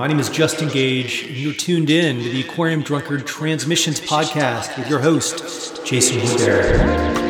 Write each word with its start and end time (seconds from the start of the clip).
My 0.00 0.06
name 0.06 0.18
is 0.18 0.30
Justin 0.30 0.70
Gage, 0.70 1.24
and 1.26 1.36
you're 1.36 1.52
tuned 1.52 1.90
in 1.90 2.22
to 2.22 2.30
the 2.30 2.40
Aquarium 2.40 2.80
Drunkard 2.80 3.26
Transmissions 3.26 4.00
podcast 4.00 4.78
with 4.78 4.88
your 4.88 5.00
host, 5.00 5.84
Jason 5.84 6.22
Woodbury. 6.22 7.29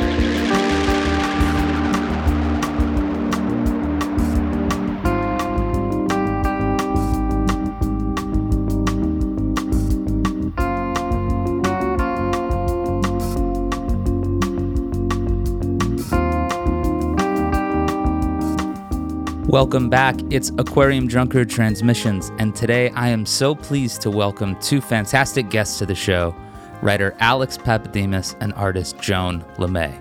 Welcome 19.60 19.90
back. 19.90 20.16
It's 20.30 20.50
Aquarium 20.56 21.06
Drunkard 21.06 21.50
Transmissions, 21.50 22.32
and 22.38 22.56
today 22.56 22.88
I 22.92 23.10
am 23.10 23.26
so 23.26 23.54
pleased 23.54 24.00
to 24.00 24.10
welcome 24.10 24.58
two 24.58 24.80
fantastic 24.80 25.50
guests 25.50 25.78
to 25.80 25.84
the 25.84 25.94
show 25.94 26.34
writer 26.80 27.14
Alex 27.20 27.58
Pappademas 27.58 28.36
and 28.40 28.54
artist 28.54 28.98
Joan 29.02 29.42
LeMay. 29.58 29.92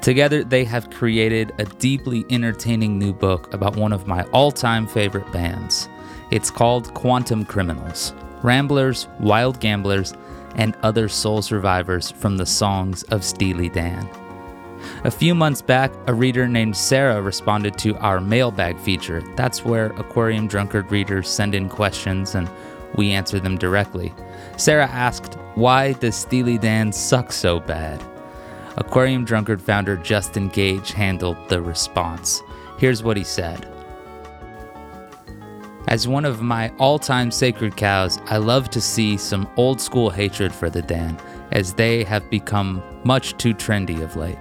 Together, 0.00 0.42
they 0.42 0.64
have 0.64 0.88
created 0.88 1.52
a 1.58 1.66
deeply 1.66 2.24
entertaining 2.30 2.98
new 2.98 3.12
book 3.12 3.52
about 3.52 3.76
one 3.76 3.92
of 3.92 4.06
my 4.06 4.22
all 4.32 4.50
time 4.50 4.86
favorite 4.86 5.30
bands. 5.30 5.90
It's 6.30 6.50
called 6.50 6.94
Quantum 6.94 7.44
Criminals 7.44 8.14
Ramblers, 8.42 9.08
Wild 9.18 9.60
Gamblers, 9.60 10.14
and 10.54 10.74
Other 10.82 11.06
Sole 11.06 11.42
Survivors 11.42 12.10
from 12.10 12.38
the 12.38 12.46
Songs 12.46 13.02
of 13.02 13.24
Steely 13.24 13.68
Dan. 13.68 14.08
A 15.02 15.10
few 15.10 15.34
months 15.34 15.62
back, 15.62 15.92
a 16.08 16.14
reader 16.14 16.46
named 16.46 16.76
Sarah 16.76 17.22
responded 17.22 17.78
to 17.78 17.96
our 18.00 18.20
mailbag 18.20 18.78
feature. 18.78 19.22
That's 19.34 19.64
where 19.64 19.86
Aquarium 19.92 20.46
Drunkard 20.46 20.92
readers 20.92 21.26
send 21.26 21.54
in 21.54 21.70
questions 21.70 22.34
and 22.34 22.50
we 22.96 23.12
answer 23.12 23.40
them 23.40 23.56
directly. 23.56 24.12
Sarah 24.58 24.88
asked, 24.88 25.38
Why 25.54 25.94
does 25.94 26.16
Steely 26.16 26.58
Dan 26.58 26.92
suck 26.92 27.32
so 27.32 27.60
bad? 27.60 28.04
Aquarium 28.76 29.24
Drunkard 29.24 29.62
founder 29.62 29.96
Justin 29.96 30.48
Gage 30.48 30.92
handled 30.92 31.48
the 31.48 31.62
response. 31.62 32.42
Here's 32.76 33.02
what 33.02 33.16
he 33.16 33.24
said. 33.24 33.66
As 35.88 36.06
one 36.06 36.26
of 36.26 36.42
my 36.42 36.68
all 36.78 36.98
time 36.98 37.30
sacred 37.30 37.74
cows, 37.74 38.18
I 38.26 38.36
love 38.36 38.68
to 38.68 38.82
see 38.82 39.16
some 39.16 39.48
old 39.56 39.80
school 39.80 40.10
hatred 40.10 40.52
for 40.52 40.68
the 40.68 40.82
Dan, 40.82 41.18
as 41.52 41.72
they 41.72 42.04
have 42.04 42.28
become 42.28 42.82
much 43.02 43.34
too 43.38 43.54
trendy 43.54 44.02
of 44.02 44.14
late. 44.14 44.38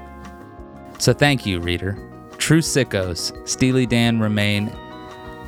So 1.00 1.14
thank 1.14 1.46
you, 1.46 1.62
reader. 1.62 1.98
True 2.38 2.60
sickos, 2.60 3.32
Steely 3.48 3.86
Dan 3.86 4.20
remain 4.20 4.70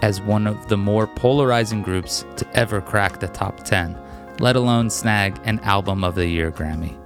as 0.02 0.22
one 0.22 0.48
of 0.48 0.70
the 0.70 0.78
more 0.78 1.08
polarizing 1.08 1.82
groups 1.82 2.26
to 2.38 2.48
ever 2.54 2.80
crack 2.80 3.20
the 3.20 3.28
top 3.28 3.58
10, 3.66 3.98
let 4.40 4.56
alone 4.56 4.90
snag 4.90 5.38
an 5.44 5.60
Album 5.60 6.06
of 6.06 6.16
the 6.16 6.26
Year 6.26 6.52
Grammy. 6.54 6.98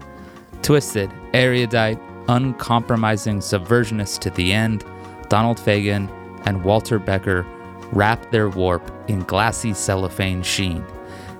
Twisted, 0.62 1.12
erudite, 1.34 2.00
uncompromising 2.28 3.40
subversionists 3.40 4.20
to 4.20 4.30
the 4.30 4.54
end, 4.54 4.86
Donald 5.28 5.58
Fagen 5.58 6.08
and 6.46 6.64
Walter 6.64 7.00
Becker 7.00 7.48
wrap 7.92 8.30
their 8.30 8.50
warp 8.50 8.92
in 9.10 9.22
glassy 9.22 9.74
cellophane 9.74 10.44
sheen. 10.44 10.86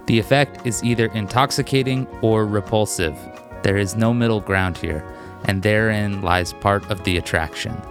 The 0.08 0.18
effect 0.18 0.66
is 0.66 0.84
either 0.84 1.06
intoxicating 1.14 2.08
or 2.24 2.48
repulsive. 2.48 3.16
There 3.62 3.78
is 3.78 3.96
no 3.96 4.12
middle 4.12 4.42
ground 4.42 4.78
here 4.78 5.06
and 5.46 5.64
therein 5.64 6.22
lies 6.22 6.54
part 6.54 6.90
of 6.92 7.04
the 7.04 7.18
attraction. 7.18 7.82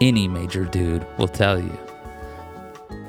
Any 0.00 0.28
major 0.28 0.64
dude 0.64 1.06
will 1.18 1.28
tell 1.28 1.58
you. 1.58 1.78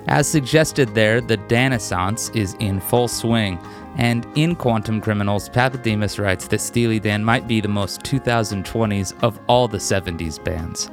As 0.07 0.27
suggested 0.27 0.93
there, 0.93 1.19
the 1.19 1.38
Danaissance 1.38 2.29
is 2.35 2.55
in 2.59 2.79
full 2.79 3.07
swing, 3.07 3.59
and 3.97 4.27
in 4.35 4.55
Quantum 4.55 5.01
Criminals, 5.01 5.49
Pappademas 5.49 6.19
writes 6.19 6.47
that 6.47 6.61
Steely 6.61 6.99
Dan 6.99 7.23
might 7.23 7.47
be 7.47 7.59
the 7.59 7.67
most 7.67 8.01
2020s 8.01 9.16
of 9.23 9.39
all 9.47 9.67
the 9.67 9.77
70s 9.77 10.44
bands. 10.44 10.91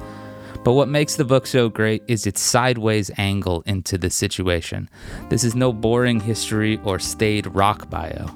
But 0.64 0.74
what 0.74 0.88
makes 0.88 1.16
the 1.16 1.24
book 1.24 1.46
so 1.46 1.68
great 1.68 2.02
is 2.06 2.26
its 2.26 2.40
sideways 2.40 3.10
angle 3.18 3.62
into 3.66 3.98
the 3.98 4.10
situation. 4.10 4.88
This 5.28 5.44
is 5.44 5.56
no 5.56 5.72
boring 5.72 6.20
history 6.20 6.80
or 6.84 6.98
staid 6.98 7.52
rock 7.54 7.90
bio. 7.90 8.30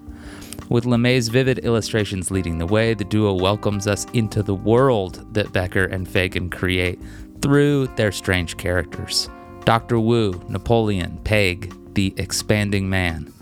With 0.68 0.84
LeMay's 0.84 1.28
vivid 1.28 1.60
illustrations 1.60 2.32
leading 2.32 2.58
the 2.58 2.66
way, 2.66 2.92
the 2.92 3.04
duo 3.04 3.34
welcomes 3.34 3.86
us 3.86 4.04
into 4.14 4.42
the 4.42 4.54
world 4.54 5.24
that 5.32 5.52
Becker 5.52 5.84
and 5.84 6.08
Fagen 6.08 6.50
create 6.50 6.98
through 7.40 7.86
their 7.94 8.10
strange 8.10 8.56
characters 8.56 9.30
Dr. 9.64 10.00
Wu, 10.00 10.40
Napoleon, 10.48 11.18
Peg, 11.24 11.72
the 11.94 12.12
expanding 12.16 12.88
man. 12.88 13.32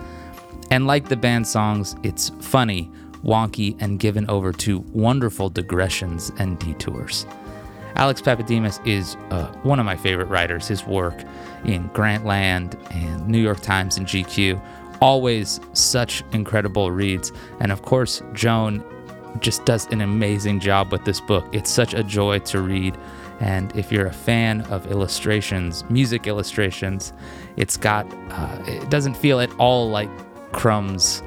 And 0.70 0.86
like 0.86 1.08
the 1.08 1.16
band 1.16 1.46
songs, 1.46 1.96
it's 2.02 2.30
funny, 2.40 2.90
wonky, 3.22 3.80
and 3.80 3.98
given 3.98 4.28
over 4.28 4.52
to 4.52 4.80
wonderful 4.92 5.48
digressions 5.48 6.30
and 6.38 6.58
detours. 6.58 7.26
Alex 7.96 8.20
Pappademas 8.20 8.84
is 8.86 9.16
uh, 9.30 9.46
one 9.62 9.78
of 9.78 9.86
my 9.86 9.96
favorite 9.96 10.28
writers. 10.28 10.66
His 10.66 10.84
work 10.84 11.22
in 11.64 11.88
Grantland 11.90 12.76
and 12.92 13.28
New 13.28 13.38
York 13.38 13.60
Times 13.60 13.96
and 13.96 14.06
GQ 14.06 14.60
always 15.04 15.60
such 15.74 16.24
incredible 16.32 16.90
reads. 16.90 17.30
And 17.60 17.70
of 17.70 17.82
course, 17.82 18.22
Joan 18.32 18.82
just 19.40 19.66
does 19.66 19.86
an 19.92 20.00
amazing 20.00 20.60
job 20.60 20.90
with 20.90 21.04
this 21.04 21.20
book. 21.20 21.44
It's 21.52 21.70
such 21.70 21.92
a 21.92 22.02
joy 22.02 22.38
to 22.38 22.62
read. 22.62 22.96
And 23.38 23.76
if 23.76 23.92
you're 23.92 24.06
a 24.06 24.12
fan 24.14 24.62
of 24.62 24.90
illustrations, 24.90 25.84
music 25.90 26.26
illustrations, 26.26 27.12
it's 27.56 27.76
got, 27.76 28.06
uh, 28.30 28.62
it 28.66 28.88
doesn't 28.88 29.14
feel 29.14 29.40
at 29.40 29.52
all 29.58 29.90
like 29.90 30.08
Crumb's 30.52 31.22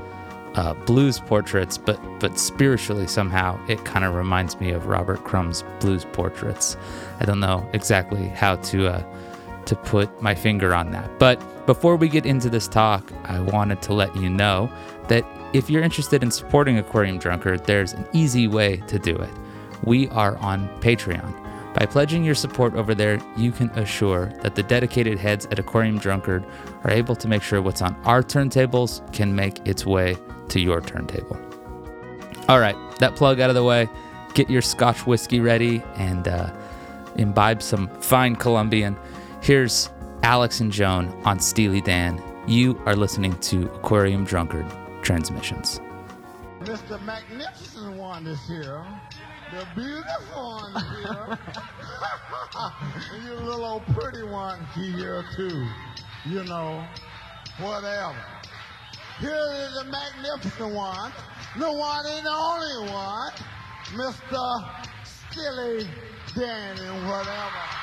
uh, 0.56 0.74
blues 0.74 1.20
portraits, 1.20 1.78
but, 1.78 2.00
but 2.20 2.40
spiritually 2.40 3.06
somehow 3.06 3.64
it 3.68 3.86
kind 3.86 4.04
of 4.04 4.16
reminds 4.16 4.60
me 4.60 4.72
of 4.72 4.88
Robert 4.88 5.24
Crumb's 5.24 5.64
blues 5.80 6.04
portraits. 6.14 6.76
I 7.20 7.26
don't 7.26 7.40
know 7.40 7.70
exactly 7.74 8.30
how 8.30 8.56
to, 8.56 8.88
uh, 8.88 9.04
to 9.68 9.76
put 9.76 10.22
my 10.22 10.34
finger 10.34 10.74
on 10.74 10.92
that. 10.92 11.20
But 11.20 11.66
before 11.66 11.96
we 11.96 12.10
get 12.10 12.26
into 12.26 12.50
this 12.50 12.68
talk, 12.68 13.12
I 13.26 13.40
wanted 13.40 13.82
to 13.84 13.94
let 13.94 14.16
you 14.16 14.30
know 14.30 14.70
that 15.08 15.26
if 15.54 15.70
you're 15.70 15.84
interested 15.84 16.24
in 16.24 16.32
supporting 16.32 16.78
Aquarium 16.78 17.20
Drunkard, 17.20 17.66
there's 17.66 17.94
an 17.94 18.08
easy 18.14 18.48
way 18.48 18.78
to 18.88 19.00
do 19.00 19.16
it. 19.16 19.30
We 19.84 20.10
are 20.10 20.38
on 20.38 20.68
Patreon. 20.82 21.44
By 21.74 21.86
pledging 21.86 22.24
your 22.24 22.36
support 22.36 22.74
over 22.74 22.96
there, 22.96 23.20
you 23.38 23.52
can 23.52 23.70
assure 23.72 24.34
that 24.42 24.56
the 24.56 24.64
dedicated 24.64 25.20
heads 25.20 25.46
at 25.52 25.60
Aquarium 25.60 26.00
Drunkard 26.00 26.44
are 26.84 26.90
able 26.90 27.16
to 27.16 27.28
make 27.28 27.44
sure 27.44 27.62
what's 27.62 27.82
on 27.84 27.96
our 28.04 28.24
turntables 28.24 29.02
can 29.14 29.36
make 29.36 29.66
its 29.68 29.86
way 29.86 30.18
to 30.50 30.60
your 30.60 30.82
turntable. 30.82 31.38
All 32.50 32.60
right, 32.60 32.76
that 33.00 33.16
plug 33.16 33.40
out 33.40 33.50
of 33.50 33.56
the 33.56 33.64
way. 33.64 33.88
Get 34.34 34.50
your 34.50 34.62
Scotch 34.62 35.06
whiskey 35.06 35.40
ready 35.40 35.84
and 35.96 36.28
uh, 36.28 36.52
imbibe 37.16 37.62
some 37.62 37.90
fine 38.02 38.36
Colombian. 38.36 38.96
Here's 39.42 39.90
Alex 40.24 40.60
and 40.60 40.72
Joan 40.72 41.08
on 41.24 41.40
Steely 41.40 41.80
Dan. 41.80 42.22
You 42.48 42.82
are 42.86 42.96
listening 42.96 43.38
to 43.40 43.72
Aquarium 43.76 44.26
Drunkard 44.26 44.66
Transmissions. 45.02 45.80
Mr. 46.62 47.02
Magnificent 47.04 47.96
one 47.96 48.28
is 48.28 48.46
here. 48.48 48.84
The 49.52 49.66
beautiful 49.76 50.60
one 50.60 50.84
here. 50.84 51.40
you 53.24 53.36
little 53.36 53.64
old 53.64 53.86
pretty 53.88 54.24
one 54.24 54.66
here 54.76 55.24
too. 55.36 55.66
You 56.26 56.44
know, 56.44 56.84
whatever. 57.60 58.16
Here 59.20 59.50
is 59.54 59.74
the 59.76 59.86
magnificent 59.90 60.74
one. 60.74 61.12
The 61.58 61.72
one 61.72 62.06
and 62.06 62.28
only 62.28 62.92
one. 62.92 63.32
Mr. 63.94 64.86
Steely 65.06 65.88
Dan 66.36 66.78
and 66.80 67.08
whatever. 67.08 67.77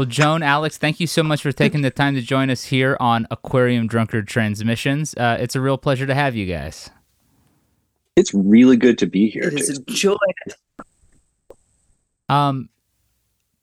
Well, 0.00 0.06
Joan, 0.06 0.42
Alex, 0.42 0.78
thank 0.78 0.98
you 0.98 1.06
so 1.06 1.22
much 1.22 1.42
for 1.42 1.52
taking 1.52 1.82
the 1.82 1.90
time 1.90 2.14
to 2.14 2.22
join 2.22 2.48
us 2.48 2.64
here 2.64 2.96
on 3.00 3.26
Aquarium 3.30 3.86
Drunkard 3.86 4.26
Transmissions. 4.26 5.14
Uh, 5.14 5.36
it's 5.38 5.54
a 5.54 5.60
real 5.60 5.76
pleasure 5.76 6.06
to 6.06 6.14
have 6.14 6.34
you 6.34 6.46
guys. 6.46 6.88
It's 8.16 8.32
really 8.32 8.78
good 8.78 8.96
to 8.96 9.06
be 9.06 9.28
here. 9.28 9.42
It 9.42 9.60
is 9.60 9.78
Jason. 9.80 9.84
a 9.86 9.92
joy. 9.92 11.54
Um, 12.30 12.70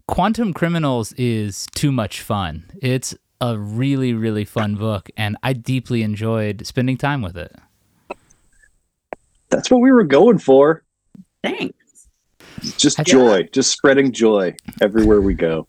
Quantum 0.08 0.54
Criminals 0.54 1.12
is 1.14 1.66
too 1.74 1.92
much 1.92 2.22
fun. 2.22 2.66
It's 2.84 3.16
a 3.42 3.58
really, 3.58 4.14
really 4.14 4.46
fun 4.46 4.76
book, 4.76 5.10
and 5.18 5.38
I 5.42 5.54
deeply 5.54 6.04
enjoyed 6.04 6.68
spending 6.68 6.98
time 6.98 7.24
with 7.24 7.36
it. 7.36 7.52
That's 9.50 9.72
what 9.72 9.82
we 9.82 9.92
were 9.92 10.04
going 10.04 10.38
for. 10.38 10.84
Thanks. 11.42 12.10
Just 12.78 13.04
joy, 13.06 13.50
just 13.52 13.72
spreading 13.72 14.12
joy 14.12 14.56
everywhere 14.80 15.20
we 15.20 15.34
go. 15.34 15.68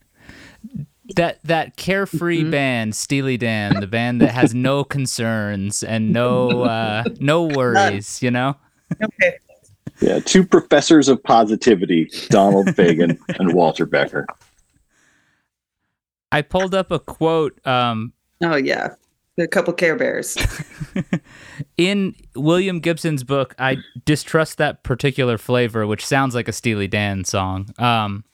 That 1.17 1.39
that 1.45 1.77
carefree 1.77 2.43
Mm-hmm. 2.43 2.51
band, 2.51 2.97
Steely 2.97 3.37
Dan, 3.37 3.81
the 3.81 3.87
band 3.87 4.21
that 4.21 4.31
has 4.33 4.55
no 4.55 4.85
concerns 4.97 5.83
and 5.83 6.13
no 6.13 6.63
uh, 6.63 7.05
no 7.19 7.45
worries, 7.45 8.23
you 8.23 8.31
know. 8.31 8.57
Okay. 9.03 9.39
Yeah, 10.01 10.21
two 10.21 10.45
professors 10.47 11.09
of 11.09 11.23
positivity, 11.25 12.11
Donald 12.29 12.67
Fagen 12.77 13.19
and 13.39 13.53
Walter 13.55 13.85
Becker. 13.87 14.27
I 16.31 16.43
pulled 16.43 16.75
up 16.75 16.91
a 16.91 16.99
quote 16.99 17.59
um, 17.67 18.13
Oh 18.43 18.57
yeah. 18.57 18.95
A 19.41 19.47
couple 19.47 19.73
Care 19.73 19.95
Bears. 19.97 20.37
in 21.77 22.15
William 22.35 22.81
Gibson's 22.81 23.23
book, 23.23 23.55
I 23.59 23.77
distrust 24.05 24.59
that 24.59 24.83
particular 24.83 25.39
flavor, 25.39 25.87
which 25.87 26.05
sounds 26.05 26.35
like 26.35 26.49
a 26.49 26.53
Steely 26.53 26.89
Dan 26.89 27.25
song. 27.25 27.69
Um, 27.79 28.25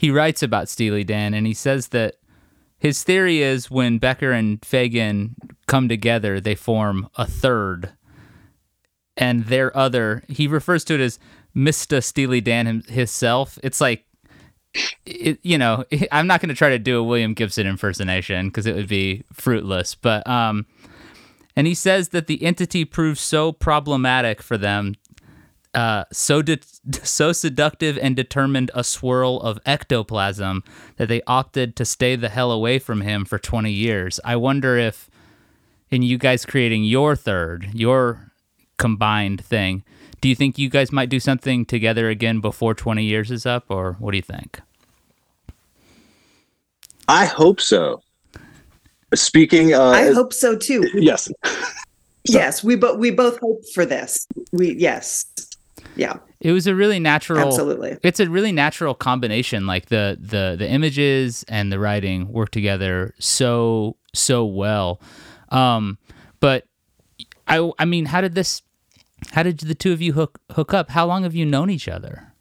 he 0.00 0.10
writes 0.10 0.42
about 0.42 0.70
Steely 0.70 1.04
Dan, 1.04 1.34
and 1.34 1.46
he 1.46 1.52
says 1.52 1.88
that 1.88 2.14
his 2.78 3.02
theory 3.04 3.42
is 3.42 3.70
when 3.70 3.98
Becker 3.98 4.32
and 4.32 4.58
Fagen 4.62 5.34
come 5.66 5.90
together, 5.90 6.40
they 6.40 6.54
form 6.54 7.10
a 7.16 7.26
third, 7.26 7.92
and 9.14 9.44
their 9.44 9.76
other. 9.76 10.24
He 10.26 10.46
refers 10.46 10.84
to 10.84 10.94
it 10.94 11.00
as 11.00 11.18
Mr. 11.54 12.02
Steely 12.02 12.40
Dan 12.40 12.82
himself. 12.88 13.58
It's 13.62 13.78
like. 13.78 14.06
It, 15.04 15.40
you 15.42 15.58
know, 15.58 15.84
I'm 16.12 16.28
not 16.28 16.40
going 16.40 16.48
to 16.48 16.54
try 16.54 16.70
to 16.70 16.78
do 16.78 16.98
a 16.98 17.02
William 17.02 17.34
Gibson 17.34 17.66
impersonation 17.66 18.46
because 18.48 18.66
it 18.66 18.76
would 18.76 18.88
be 18.88 19.24
fruitless. 19.34 19.96
But 19.96 20.26
um, 20.26 20.64
and 21.54 21.66
he 21.66 21.74
says 21.74 22.10
that 22.10 22.26
the 22.26 22.42
entity 22.42 22.86
proves 22.86 23.20
so 23.20 23.52
problematic 23.52 24.40
for 24.40 24.56
them, 24.56 24.94
uh, 25.74 26.04
so 26.12 26.42
de- 26.42 26.58
so 27.02 27.32
seductive 27.32 27.98
and 27.98 28.16
determined 28.16 28.70
a 28.74 28.82
swirl 28.82 29.40
of 29.40 29.58
ectoplasm 29.64 30.64
that 30.96 31.08
they 31.08 31.22
opted 31.26 31.76
to 31.76 31.84
stay 31.84 32.16
the 32.16 32.28
hell 32.28 32.50
away 32.50 32.78
from 32.78 33.02
him 33.02 33.24
for 33.24 33.38
20 33.38 33.70
years. 33.70 34.18
I 34.24 34.36
wonder 34.36 34.76
if, 34.76 35.08
in 35.90 36.02
you 36.02 36.18
guys 36.18 36.44
creating 36.44 36.84
your 36.84 37.14
third, 37.14 37.68
your 37.72 38.32
combined 38.78 39.44
thing, 39.44 39.84
do 40.20 40.28
you 40.28 40.34
think 40.34 40.58
you 40.58 40.68
guys 40.68 40.92
might 40.92 41.08
do 41.08 41.20
something 41.20 41.64
together 41.64 42.08
again 42.08 42.40
before 42.40 42.74
20 42.74 43.04
years 43.04 43.30
is 43.30 43.46
up, 43.46 43.64
or 43.68 43.94
what 43.98 44.10
do 44.10 44.18
you 44.18 44.22
think? 44.22 44.60
I 47.08 47.24
hope 47.24 47.60
so. 47.60 48.02
Speaking, 49.14 49.74
uh, 49.74 49.82
I 49.82 50.12
hope 50.12 50.32
so 50.32 50.56
too. 50.56 50.84
yes, 50.94 51.28
Yes, 52.24 52.62
we 52.62 52.76
both 52.76 52.98
we 52.98 53.10
both 53.10 53.38
hope 53.40 53.62
for 53.74 53.86
this. 53.86 54.26
We 54.52 54.74
yes. 54.74 55.24
Yeah, 55.96 56.18
It 56.40 56.52
was 56.52 56.66
a 56.66 56.74
really 56.74 56.98
natural. 56.98 57.40
absolutely. 57.46 57.98
it's 58.02 58.20
a 58.20 58.28
really 58.30 58.52
natural 58.52 58.94
combination 58.94 59.66
like 59.66 59.86
the 59.86 60.16
the 60.20 60.56
the 60.58 60.68
images 60.68 61.44
and 61.48 61.70
the 61.72 61.78
writing 61.78 62.32
work 62.32 62.50
together 62.50 63.14
so 63.18 63.96
so 64.14 64.44
well 64.44 65.00
um 65.50 65.98
but 66.40 66.66
i 67.48 67.70
i 67.78 67.84
mean 67.84 68.06
how 68.06 68.20
did 68.20 68.34
this 68.34 68.62
how 69.32 69.42
did 69.42 69.58
the 69.60 69.74
two 69.74 69.92
of 69.92 70.00
you 70.02 70.12
hook 70.14 70.40
hook 70.52 70.72
up 70.74 70.90
how 70.90 71.06
long 71.06 71.22
have 71.24 71.34
you 71.34 71.44
known 71.46 71.70
each 71.70 71.88
other 71.88 72.32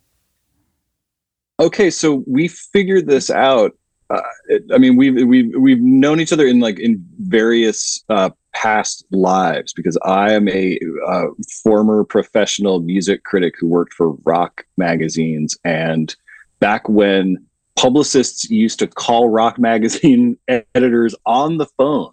okay 1.60 1.90
so 1.90 2.24
we 2.28 2.48
figured 2.48 3.08
this 3.08 3.30
out 3.30 3.72
uh, 4.10 4.22
it- 4.48 4.64
i 4.74 4.78
mean 4.78 4.96
we've 4.96 5.28
we've 5.28 5.52
we've 5.60 5.82
known 5.82 6.20
each 6.20 6.32
other 6.34 6.48
in 6.48 6.60
like 6.60 6.80
in 6.80 7.04
various 7.20 8.04
uh 8.10 8.30
past 8.54 9.06
lives 9.12 9.74
because 9.74 9.98
i 10.04 10.32
am 10.34 10.48
a 10.50 10.80
uh, 11.08 11.26
former 11.64 12.04
professional 12.04 12.80
music 12.82 13.24
critic 13.24 13.54
who 13.60 13.68
worked 13.68 13.94
for 13.94 14.12
rock 14.26 14.66
magazines. 14.78 15.58
And 15.64 16.16
back 16.60 16.90
when 16.90 17.46
publicists 17.76 18.50
used 18.50 18.80
to 18.80 18.88
call 18.88 19.30
rock 19.30 19.58
magazine 19.72 20.38
editors 20.48 21.16
on 21.26 21.58
the 21.58 21.68
phone 21.78 22.12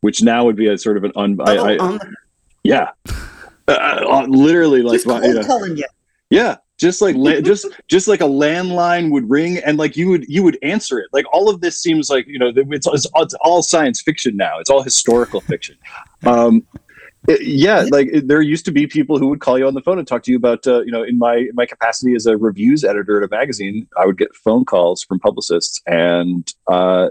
which 0.00 0.22
now 0.22 0.44
would 0.44 0.56
be 0.56 0.68
a 0.68 0.78
sort 0.78 0.96
of 0.96 1.04
an 1.04 1.12
un 1.16 1.36
Oh, 1.40 1.64
I, 1.64 1.76
on 1.78 1.98
the, 1.98 2.14
yeah. 2.62 2.90
Uh, 3.68 3.72
uh, 3.72 4.26
literally 4.28 4.82
like 4.82 5.02
just 5.02 5.06
you 5.06 5.20
cold 5.20 5.34
know, 5.34 5.42
calling 5.44 5.76
you. 5.76 5.84
yeah, 6.30 6.56
just 6.78 7.00
like 7.00 7.16
la- 7.16 7.40
just 7.40 7.66
just 7.88 8.08
like 8.08 8.20
a 8.20 8.24
landline 8.24 9.10
would 9.10 9.28
ring, 9.28 9.58
and 9.58 9.78
like 9.78 9.96
you 9.96 10.08
would 10.08 10.26
you 10.28 10.42
would 10.42 10.58
answer 10.62 10.98
it. 10.98 11.08
Like 11.12 11.24
all 11.32 11.48
of 11.48 11.60
this 11.60 11.78
seems 11.80 12.10
like 12.10 12.26
you 12.26 12.38
know 12.38 12.52
it's 12.54 12.86
it's, 12.86 13.06
it's 13.16 13.34
all 13.40 13.62
science 13.62 14.00
fiction 14.02 14.36
now. 14.36 14.58
It's 14.58 14.70
all 14.70 14.82
historical 14.82 15.40
fiction. 15.40 15.76
Um, 16.24 16.66
it- 17.28 17.42
yeah, 17.42 17.86
like 17.90 18.08
it- 18.12 18.28
there 18.28 18.40
used 18.40 18.64
to 18.66 18.72
be 18.72 18.86
people 18.86 19.18
who 19.18 19.28
would 19.28 19.40
call 19.40 19.58
you 19.58 19.66
on 19.66 19.74
the 19.74 19.80
phone 19.82 19.98
and 19.98 20.06
talk 20.06 20.22
to 20.24 20.30
you 20.30 20.36
about 20.36 20.66
uh, 20.66 20.80
you 20.82 20.92
know 20.92 21.02
in 21.02 21.18
my 21.18 21.36
in 21.36 21.52
my 21.54 21.66
capacity 21.66 22.14
as 22.14 22.26
a 22.26 22.36
reviews 22.36 22.84
editor 22.84 23.22
at 23.22 23.24
a 23.24 23.34
magazine, 23.34 23.88
I 23.96 24.06
would 24.06 24.18
get 24.18 24.34
phone 24.34 24.64
calls 24.64 25.02
from 25.02 25.18
publicists, 25.18 25.80
and 25.86 26.52
uh, 26.66 27.08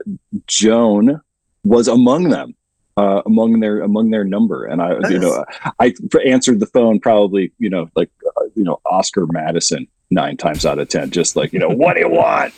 Joan 0.47 1.21
was 1.63 1.87
among 1.87 2.29
them. 2.29 2.55
Uh, 2.97 3.21
among 3.25 3.59
their 3.59 3.81
among 3.81 4.09
their 4.11 4.23
number, 4.23 4.63
and 4.65 4.81
I, 4.81 4.97
you 5.09 5.19
know, 5.19 5.43
I 5.81 5.93
answered 6.25 6.61
the 6.61 6.65
phone 6.65 6.97
probably, 7.01 7.51
you 7.59 7.69
know, 7.69 7.89
like 7.95 8.09
uh, 8.37 8.43
you 8.55 8.63
know, 8.63 8.79
Oscar 8.85 9.27
Madison 9.27 9.85
nine 10.11 10.37
times 10.37 10.65
out 10.65 10.79
of 10.79 10.87
ten, 10.87 11.11
just 11.11 11.35
like 11.35 11.51
you 11.51 11.59
know, 11.59 11.67
what 11.67 11.95
do 11.95 11.99
you 11.99 12.09
want? 12.09 12.53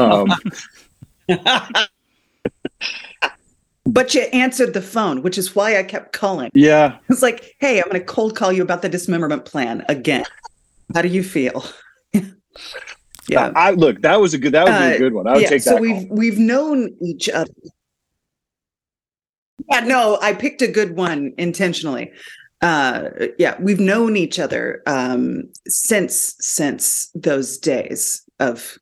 Um, 0.00 0.26
But 3.86 4.14
you 4.14 4.20
answered 4.32 4.74
the 4.74 4.82
phone, 4.82 5.22
which 5.22 5.38
is 5.38 5.54
why 5.56 5.78
I 5.78 5.82
kept 5.82 6.12
calling. 6.12 6.50
yeah, 6.54 6.98
It's 7.08 7.22
like, 7.22 7.56
hey, 7.60 7.78
I'm 7.78 7.88
going 7.88 7.98
to 7.98 8.04
cold 8.06 8.36
call 8.36 8.52
you 8.52 8.62
about 8.62 8.82
the 8.82 8.88
dismemberment 8.88 9.44
plan 9.46 9.84
again. 9.88 10.24
How 10.94 11.02
do 11.02 11.08
you 11.08 11.22
feel? 11.24 11.64
yeah. 13.28 13.52
I, 13.56 13.70
look, 13.70 14.02
that 14.02 14.20
was 14.20 14.34
a 14.34 14.38
good, 14.38 14.52
that 14.52 14.64
would 14.64 14.72
be 14.72 14.76
Uh, 14.76 14.94
a 14.94 14.98
good 14.98 15.12
one. 15.14 15.26
I 15.26 15.32
would 15.32 15.42
yeah, 15.42 15.48
take 15.48 15.62
so 15.62 15.76
we've 15.76 16.06
call. 16.08 16.16
we've 16.16 16.38
known 16.38 16.94
each 17.02 17.28
other. 17.30 17.50
Yeah, 19.70 19.80
no, 19.80 20.18
I 20.20 20.32
picked 20.34 20.62
a 20.62 20.68
good 20.68 20.96
one 20.96 21.32
intentionally. 21.38 22.10
Uh, 22.62 23.08
yeah, 23.38 23.56
we've 23.60 23.80
known 23.80 24.16
each 24.16 24.38
other 24.38 24.82
um, 24.86 25.44
since 25.66 26.34
since 26.40 27.08
those 27.14 27.56
days 27.58 28.22
of 28.38 28.76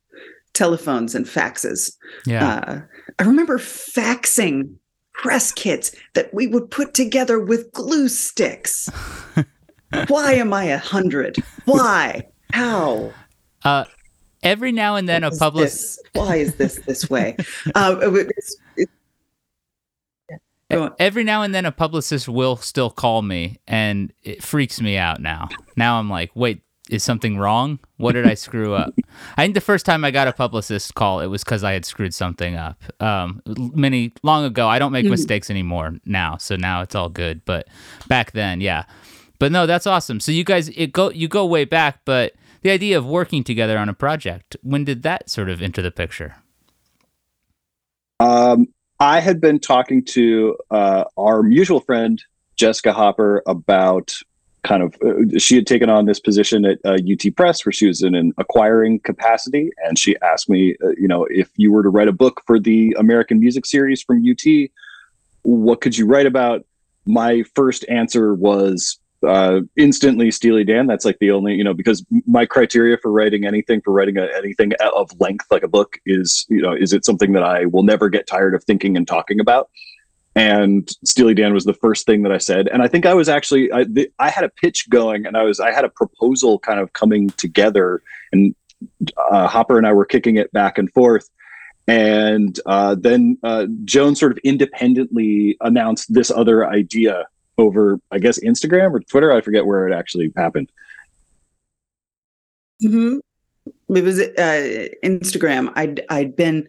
telephones 0.54 1.14
and 1.14 1.26
faxes. 1.26 1.92
yeah 2.26 2.58
Uh, 2.66 2.80
I 3.18 3.22
remember 3.24 3.58
faxing 3.58 4.74
press 5.12 5.52
kits 5.52 5.94
that 6.14 6.32
we 6.34 6.46
would 6.46 6.70
put 6.70 6.94
together 6.94 7.38
with 7.40 7.70
glue 7.72 8.08
sticks. 8.08 8.88
Why 10.08 10.32
am 10.34 10.52
I 10.52 10.64
a 10.64 10.78
hundred? 10.78 11.36
Why? 11.64 12.22
How? 12.52 13.12
uh 13.64 13.84
every 14.42 14.70
now 14.72 14.94
and 14.96 15.08
then 15.08 15.24
a 15.24 15.30
public 15.32 15.64
this- 15.66 15.98
why 16.14 16.36
is 16.36 16.54
this 16.56 16.76
this 16.86 17.08
way? 17.10 17.36
Uh, 17.74 17.96
it's- 18.00 18.56
it- 18.76 18.88
Go 20.70 20.94
every 20.98 21.24
now 21.24 21.42
and 21.42 21.54
then 21.54 21.64
a 21.64 21.72
publicist 21.72 22.28
will 22.28 22.56
still 22.56 22.90
call 22.90 23.22
me 23.22 23.58
and 23.66 24.12
it 24.22 24.42
freaks 24.42 24.80
me 24.80 24.96
out 24.98 25.20
now. 25.20 25.48
Now 25.76 25.98
i'm 25.98 26.10
like 26.10 26.30
wait 26.34 26.62
is 26.90 27.02
something 27.04 27.36
wrong? 27.38 27.78
What 27.96 28.12
did 28.12 28.26
i 28.26 28.34
screw 28.34 28.74
up? 28.74 28.92
I 29.38 29.42
think 29.44 29.54
the 29.54 29.60
first 29.62 29.86
time 29.86 30.04
i 30.04 30.10
got 30.10 30.28
a 30.28 30.32
publicist 30.32 30.94
call 30.94 31.20
it 31.20 31.26
was 31.28 31.42
because 31.42 31.64
i 31.64 31.72
had 31.72 31.86
screwed 31.86 32.12
something 32.14 32.54
up. 32.54 32.82
Um 33.00 33.40
many 33.46 34.12
long 34.22 34.44
ago 34.44 34.68
i 34.68 34.78
don't 34.78 34.92
make 34.92 35.06
Mhm. 35.06 35.10
mistakes 35.10 35.48
anymore 35.50 35.94
now 36.04 36.36
so 36.36 36.54
now 36.56 36.82
it's 36.82 36.94
all 36.94 37.08
good 37.08 37.44
but 37.46 37.66
back 38.08 38.32
then 38.32 38.60
yeah. 38.60 38.84
But 39.38 39.52
no 39.52 39.66
that's 39.66 39.86
awesome. 39.86 40.20
So 40.20 40.32
you 40.32 40.44
guys 40.44 40.68
it 40.70 40.92
go 40.92 41.10
you 41.10 41.28
go 41.28 41.46
way 41.46 41.64
back 41.64 42.00
but 42.04 42.34
the 42.62 42.70
idea 42.70 42.98
of 42.98 43.06
working 43.06 43.42
together 43.44 43.78
on 43.78 43.88
a 43.88 43.94
project 43.94 44.56
when 44.62 44.84
did 44.84 45.02
that 45.04 45.30
sort 45.30 45.48
of 45.48 45.62
enter 45.62 45.80
the 45.80 45.90
picture? 45.92 46.34
Um, 48.20 48.66
I 49.00 49.20
had 49.20 49.40
been 49.40 49.60
talking 49.60 50.04
to 50.06 50.56
uh, 50.70 51.04
our 51.16 51.42
mutual 51.42 51.80
friend 51.80 52.22
Jessica 52.56 52.92
Hopper 52.92 53.42
about 53.46 54.12
kind 54.64 54.82
of 54.82 54.96
uh, 55.04 55.38
she 55.38 55.54
had 55.54 55.66
taken 55.66 55.88
on 55.88 56.06
this 56.06 56.18
position 56.18 56.64
at 56.64 56.78
uh, 56.84 56.94
UT 56.94 57.34
Press 57.36 57.64
where 57.64 57.72
she 57.72 57.86
was 57.86 58.02
in 58.02 58.16
an 58.16 58.32
acquiring 58.38 58.98
capacity, 59.00 59.70
and 59.84 59.96
she 59.96 60.16
asked 60.20 60.50
me, 60.50 60.74
uh, 60.82 60.88
you 60.98 61.06
know, 61.06 61.26
if 61.30 61.48
you 61.56 61.72
were 61.72 61.84
to 61.84 61.88
write 61.88 62.08
a 62.08 62.12
book 62.12 62.42
for 62.44 62.58
the 62.58 62.94
American 62.98 63.38
Music 63.38 63.64
Series 63.66 64.02
from 64.02 64.24
UT, 64.28 64.68
what 65.42 65.80
could 65.80 65.96
you 65.96 66.06
write 66.06 66.26
about? 66.26 66.66
My 67.06 67.44
first 67.54 67.84
answer 67.88 68.34
was 68.34 68.98
uh, 69.26 69.60
instantly 69.76 70.30
Steely 70.30 70.64
Dan. 70.64 70.86
That's 70.86 71.04
like 71.04 71.18
the 71.18 71.30
only, 71.30 71.54
you 71.54 71.64
know, 71.64 71.74
because 71.74 72.04
my 72.26 72.46
criteria 72.46 72.96
for 72.98 73.10
writing 73.10 73.44
anything, 73.44 73.80
for 73.80 73.92
writing 73.92 74.16
a, 74.16 74.28
anything 74.36 74.72
of 74.94 75.10
length 75.20 75.46
like 75.50 75.62
a 75.62 75.68
book 75.68 75.98
is, 76.06 76.46
you 76.48 76.62
know, 76.62 76.72
is 76.72 76.92
it 76.92 77.04
something 77.04 77.32
that 77.32 77.42
I 77.42 77.66
will 77.66 77.82
never 77.82 78.08
get 78.08 78.26
tired 78.26 78.54
of 78.54 78.64
thinking 78.64 78.96
and 78.96 79.06
talking 79.06 79.40
about? 79.40 79.70
And 80.34 80.88
Steely 81.04 81.34
Dan 81.34 81.52
was 81.52 81.64
the 81.64 81.74
first 81.74 82.06
thing 82.06 82.22
that 82.22 82.30
I 82.30 82.38
said. 82.38 82.68
And 82.68 82.80
I 82.80 82.86
think 82.86 83.06
I 83.06 83.14
was 83.14 83.28
actually, 83.28 83.72
I, 83.72 83.84
the, 83.84 84.08
I 84.20 84.30
had 84.30 84.44
a 84.44 84.48
pitch 84.48 84.88
going 84.88 85.26
and 85.26 85.36
I 85.36 85.42
was, 85.42 85.58
I 85.58 85.72
had 85.72 85.84
a 85.84 85.88
proposal 85.88 86.60
kind 86.60 86.78
of 86.78 86.92
coming 86.92 87.30
together 87.30 88.02
and 88.32 88.54
uh, 89.30 89.48
Hopper 89.48 89.78
and 89.78 89.86
I 89.86 89.92
were 89.92 90.04
kicking 90.04 90.36
it 90.36 90.52
back 90.52 90.78
and 90.78 90.92
forth. 90.92 91.28
And 91.88 92.60
uh, 92.66 92.94
then 92.94 93.38
uh, 93.42 93.66
Joan 93.84 94.14
sort 94.14 94.30
of 94.30 94.38
independently 94.44 95.56
announced 95.60 96.12
this 96.12 96.30
other 96.30 96.68
idea 96.68 97.26
over, 97.58 98.00
I 98.10 98.18
guess, 98.18 98.38
Instagram 98.40 98.92
or 98.92 99.00
Twitter. 99.00 99.32
I 99.32 99.40
forget 99.40 99.66
where 99.66 99.88
it 99.88 99.94
actually 99.94 100.32
happened. 100.36 100.70
hmm 102.80 103.18
It 103.88 104.04
was 104.04 104.20
uh, 104.20 104.88
Instagram. 105.04 105.72
I'd 105.74 106.02
I'd 106.08 106.36
been 106.36 106.68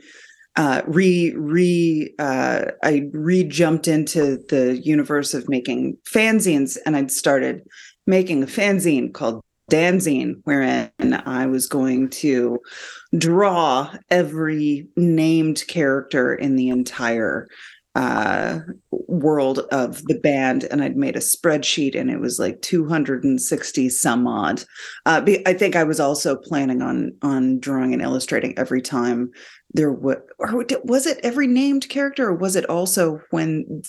uh, 0.56 0.82
re 0.88 1.34
re 1.36 2.14
uh, 2.20 2.66
I 2.84 3.10
re 3.14 3.44
jumped 3.44 3.88
into 3.88 4.38
the 4.50 4.82
universe 4.84 5.34
of 5.34 5.48
making 5.48 5.98
fanzines, 6.10 6.78
and 6.86 6.96
I'd 6.98 7.12
started 7.12 7.62
making 8.08 8.44
a 8.44 8.48
fanzine 8.48 9.14
called 9.14 9.42
Danzine, 9.70 10.42
wherein 10.46 10.92
I 11.00 11.46
was 11.46 11.68
going 11.68 12.10
to 12.10 12.60
draw 13.16 13.94
every 14.10 14.88
named 14.96 15.64
character 15.68 16.34
in 16.34 16.56
the 16.56 16.70
entire 16.70 17.48
uh 17.96 18.60
world 18.92 19.60
of 19.72 20.04
the 20.06 20.20
band 20.20 20.64
and 20.66 20.84
i'd 20.84 20.96
made 20.96 21.16
a 21.16 21.20
spreadsheet 21.20 22.00
and 22.00 22.12
it 22.12 22.20
was 22.20 22.38
like 22.38 22.62
260 22.62 23.90
some 23.90 24.28
odd. 24.28 24.64
Uh 25.08 25.22
i 25.46 25.54
think 25.54 25.76
i 25.76 25.84
was 25.84 26.00
also 26.00 26.36
planning 26.36 26.82
on 26.84 27.12
on 27.24 27.60
drawing 27.60 27.94
and 27.94 28.02
illustrating 28.02 28.58
every 28.58 28.82
time 28.82 29.32
there 29.74 29.92
was 29.92 30.18
or 30.38 30.64
was 30.84 31.08
it 31.08 31.20
every 31.24 31.48
named 31.48 31.90
character 31.90 32.28
or 32.28 32.36
was 32.36 32.56
it 32.56 32.70
also 32.70 33.20
when 33.32 33.82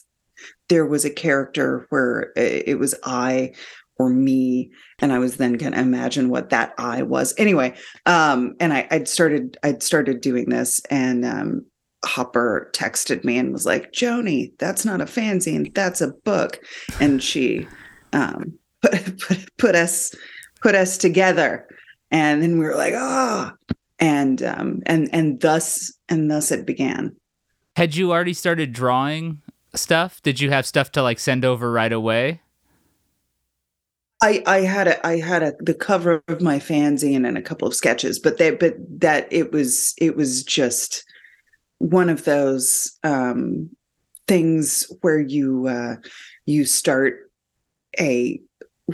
there 0.71 0.87
was 0.87 1.05
a 1.05 1.11
character 1.11 1.87
where 1.91 2.33
uh, 2.39 2.41
it 2.41 2.79
was 2.79 2.95
i 3.05 3.53
or 3.99 4.09
me 4.09 4.71
and 5.01 5.13
i 5.13 5.19
was 5.19 5.37
then 5.37 5.55
going 5.55 5.73
to 5.73 5.79
imagine 5.79 6.31
what 6.31 6.49
that 6.49 6.73
i 6.79 7.03
was. 7.03 7.35
Anyway 7.37 7.75
um 8.07 8.55
and 8.61 8.73
i 8.73 8.89
i'd 8.91 9.09
started 9.09 9.59
i'd 9.63 9.83
started 9.83 10.23
doing 10.23 10.49
this 10.49 10.81
and 10.91 11.27
um 11.27 11.67
Hopper 12.05 12.71
texted 12.73 13.25
me 13.25 13.39
and 13.39 13.53
was 13.53 13.67
like, 13.67 13.93
Joni, 13.93 14.53
that's 14.59 14.85
not 14.85 15.01
a 15.01 15.07
fanzine, 15.07 15.75
that's 15.75 16.01
a 16.01 16.09
book. 16.25 16.59
And 17.01 17.23
she 17.23 17.67
um, 18.13 18.59
put, 18.83 19.21
put, 19.21 19.57
put 19.59 19.75
us 19.75 20.15
put 20.61 20.75
us 20.75 20.99
together. 20.99 21.67
And 22.11 22.43
then 22.43 22.59
we 22.59 22.65
were 22.65 22.75
like, 22.75 22.95
oh, 22.97 23.53
and 23.99 24.43
um, 24.43 24.83
and 24.87 25.09
and 25.13 25.41
thus 25.41 25.93
and 26.09 26.31
thus 26.31 26.51
it 26.51 26.67
began. 26.67 27.15
Had 27.77 27.95
you 27.95 28.13
already 28.13 28.35
started 28.35 28.73
drawing 28.73 29.43
stuff? 29.75 30.21
Did 30.23 30.41
you 30.41 30.51
have 30.51 30.67
stuff 30.67 30.91
to 30.93 31.03
like 31.03 31.19
send 31.19 31.45
over 31.45 31.71
right 31.71 31.93
away? 31.93 32.41
I, 34.23 34.43
I 34.47 34.61
had 34.61 34.89
a 34.89 35.07
I 35.07 35.19
had 35.19 35.43
a 35.43 35.55
the 35.61 35.75
cover 35.75 36.23
of 36.29 36.43
my 36.43 36.59
fanzine 36.59 37.27
and 37.27 37.39
a 37.39 37.43
couple 37.43 37.69
of 37.69 37.75
sketches, 37.75 38.19
but 38.19 38.39
they 38.39 38.51
but 38.51 38.75
that 39.01 39.29
it 39.31 39.53
was 39.53 39.95
it 39.99 40.17
was 40.17 40.43
just 40.43 41.05
one 41.81 42.11
of 42.11 42.25
those 42.25 42.99
um, 43.05 43.71
things 44.29 44.87
where 45.01 45.19
you 45.19 45.67
uh, 45.67 45.97
you 46.47 46.65
start 46.65 47.31
a 47.99 48.41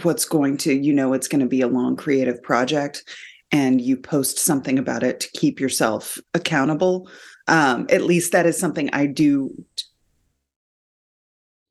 what's 0.03 0.25
going 0.25 0.57
to 0.57 0.73
you 0.73 0.93
know 0.93 1.13
it's 1.13 1.29
going 1.29 1.41
to 1.41 1.47
be 1.47 1.61
a 1.61 1.69
long 1.69 1.97
creative 1.97 2.43
project 2.43 3.05
and 3.53 3.81
you 3.81 3.97
post 3.97 4.39
something 4.39 4.79
about 4.79 5.03
it 5.03 5.21
to 5.21 5.31
keep 5.33 5.61
yourself 5.61 6.19
accountable. 6.35 7.09
Um, 7.49 7.87
at 7.91 8.03
least 8.03 8.33
that 8.33 8.47
is 8.47 8.59
something 8.59 8.91
i 8.93 9.07
do 9.07 9.51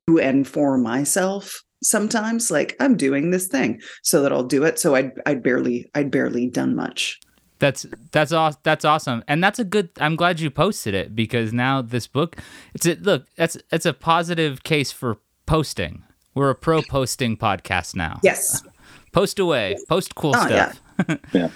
to 0.06 0.18
and 0.18 0.46
for 0.48 0.78
myself 0.78 1.62
sometimes 1.82 2.50
like 2.50 2.76
i'm 2.80 2.96
doing 2.96 3.30
this 3.30 3.48
thing 3.48 3.80
so 4.02 4.22
that 4.22 4.32
i'll 4.32 4.44
do 4.44 4.64
it. 4.64 4.78
So 4.78 4.94
i'd, 4.94 5.12
I'd 5.26 5.42
barely 5.42 5.90
i'd 5.94 6.10
barely 6.10 6.48
done 6.48 6.74
much 6.74 7.20
That's 7.58 7.86
that's 8.12 8.32
aw- 8.32 8.52
that's 8.62 8.84
awesome, 8.84 9.24
and 9.26 9.42
that's 9.42 9.58
a 9.58 9.64
good. 9.64 9.88
I'm 9.98 10.14
glad 10.16 10.40
you 10.40 10.50
posted 10.50 10.92
it 10.94 11.16
because 11.16 11.52
now 11.54 11.80
this 11.80 12.06
book, 12.06 12.36
it's 12.74 12.84
a 12.86 12.94
look. 12.96 13.26
That's 13.36 13.56
it's 13.72 13.86
a 13.86 13.94
positive 13.94 14.62
case 14.62 14.92
for 14.92 15.16
posting. 15.46 16.02
We're 16.34 16.50
a 16.50 16.54
pro 16.54 16.82
posting 16.82 17.36
podcast 17.38 17.94
now. 17.96 18.20
yes 18.22 18.62
Post 19.12 19.38
away. 19.38 19.76
Post 19.88 20.14
cool 20.14 20.34
Oh, 20.36 20.48
yeah. 20.48 20.72
stuff. 21.30 21.52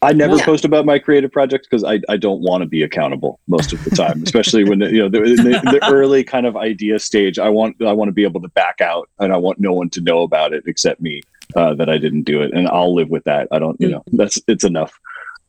I 0.00 0.12
never 0.12 0.36
Yeah. 0.36 0.44
post 0.44 0.64
about 0.64 0.84
my 0.84 0.98
creative 0.98 1.32
projects 1.32 1.66
because 1.66 1.82
I, 1.82 2.00
I 2.08 2.16
don't 2.18 2.40
want 2.40 2.60
to 2.62 2.66
be 2.68 2.82
accountable 2.82 3.40
most 3.48 3.72
of 3.72 3.82
the 3.84 3.90
time, 3.90 4.22
especially 4.22 4.62
when 4.62 4.80
you 4.80 4.98
know 4.98 5.08
the, 5.08 5.20
the, 5.20 5.78
the 5.80 5.88
early 5.90 6.22
kind 6.22 6.46
of 6.46 6.56
idea 6.56 6.98
stage. 7.00 7.38
I 7.38 7.48
want 7.48 7.82
I 7.82 7.92
want 7.92 8.08
to 8.08 8.12
be 8.12 8.22
able 8.22 8.40
to 8.42 8.48
back 8.48 8.80
out, 8.80 9.08
and 9.18 9.32
I 9.32 9.38
want 9.38 9.58
no 9.58 9.72
one 9.72 9.88
to 9.90 10.00
know 10.00 10.20
about 10.22 10.52
it 10.52 10.62
except 10.66 11.00
me 11.00 11.22
uh, 11.56 11.74
that 11.74 11.88
I 11.88 11.98
didn't 11.98 12.22
do 12.22 12.42
it, 12.42 12.52
and 12.52 12.68
I'll 12.68 12.94
live 12.94 13.08
with 13.08 13.24
that. 13.24 13.48
I 13.50 13.58
don't, 13.58 13.80
you 13.80 13.88
know, 13.88 14.02
that's 14.12 14.40
it's 14.48 14.64
enough. 14.64 14.98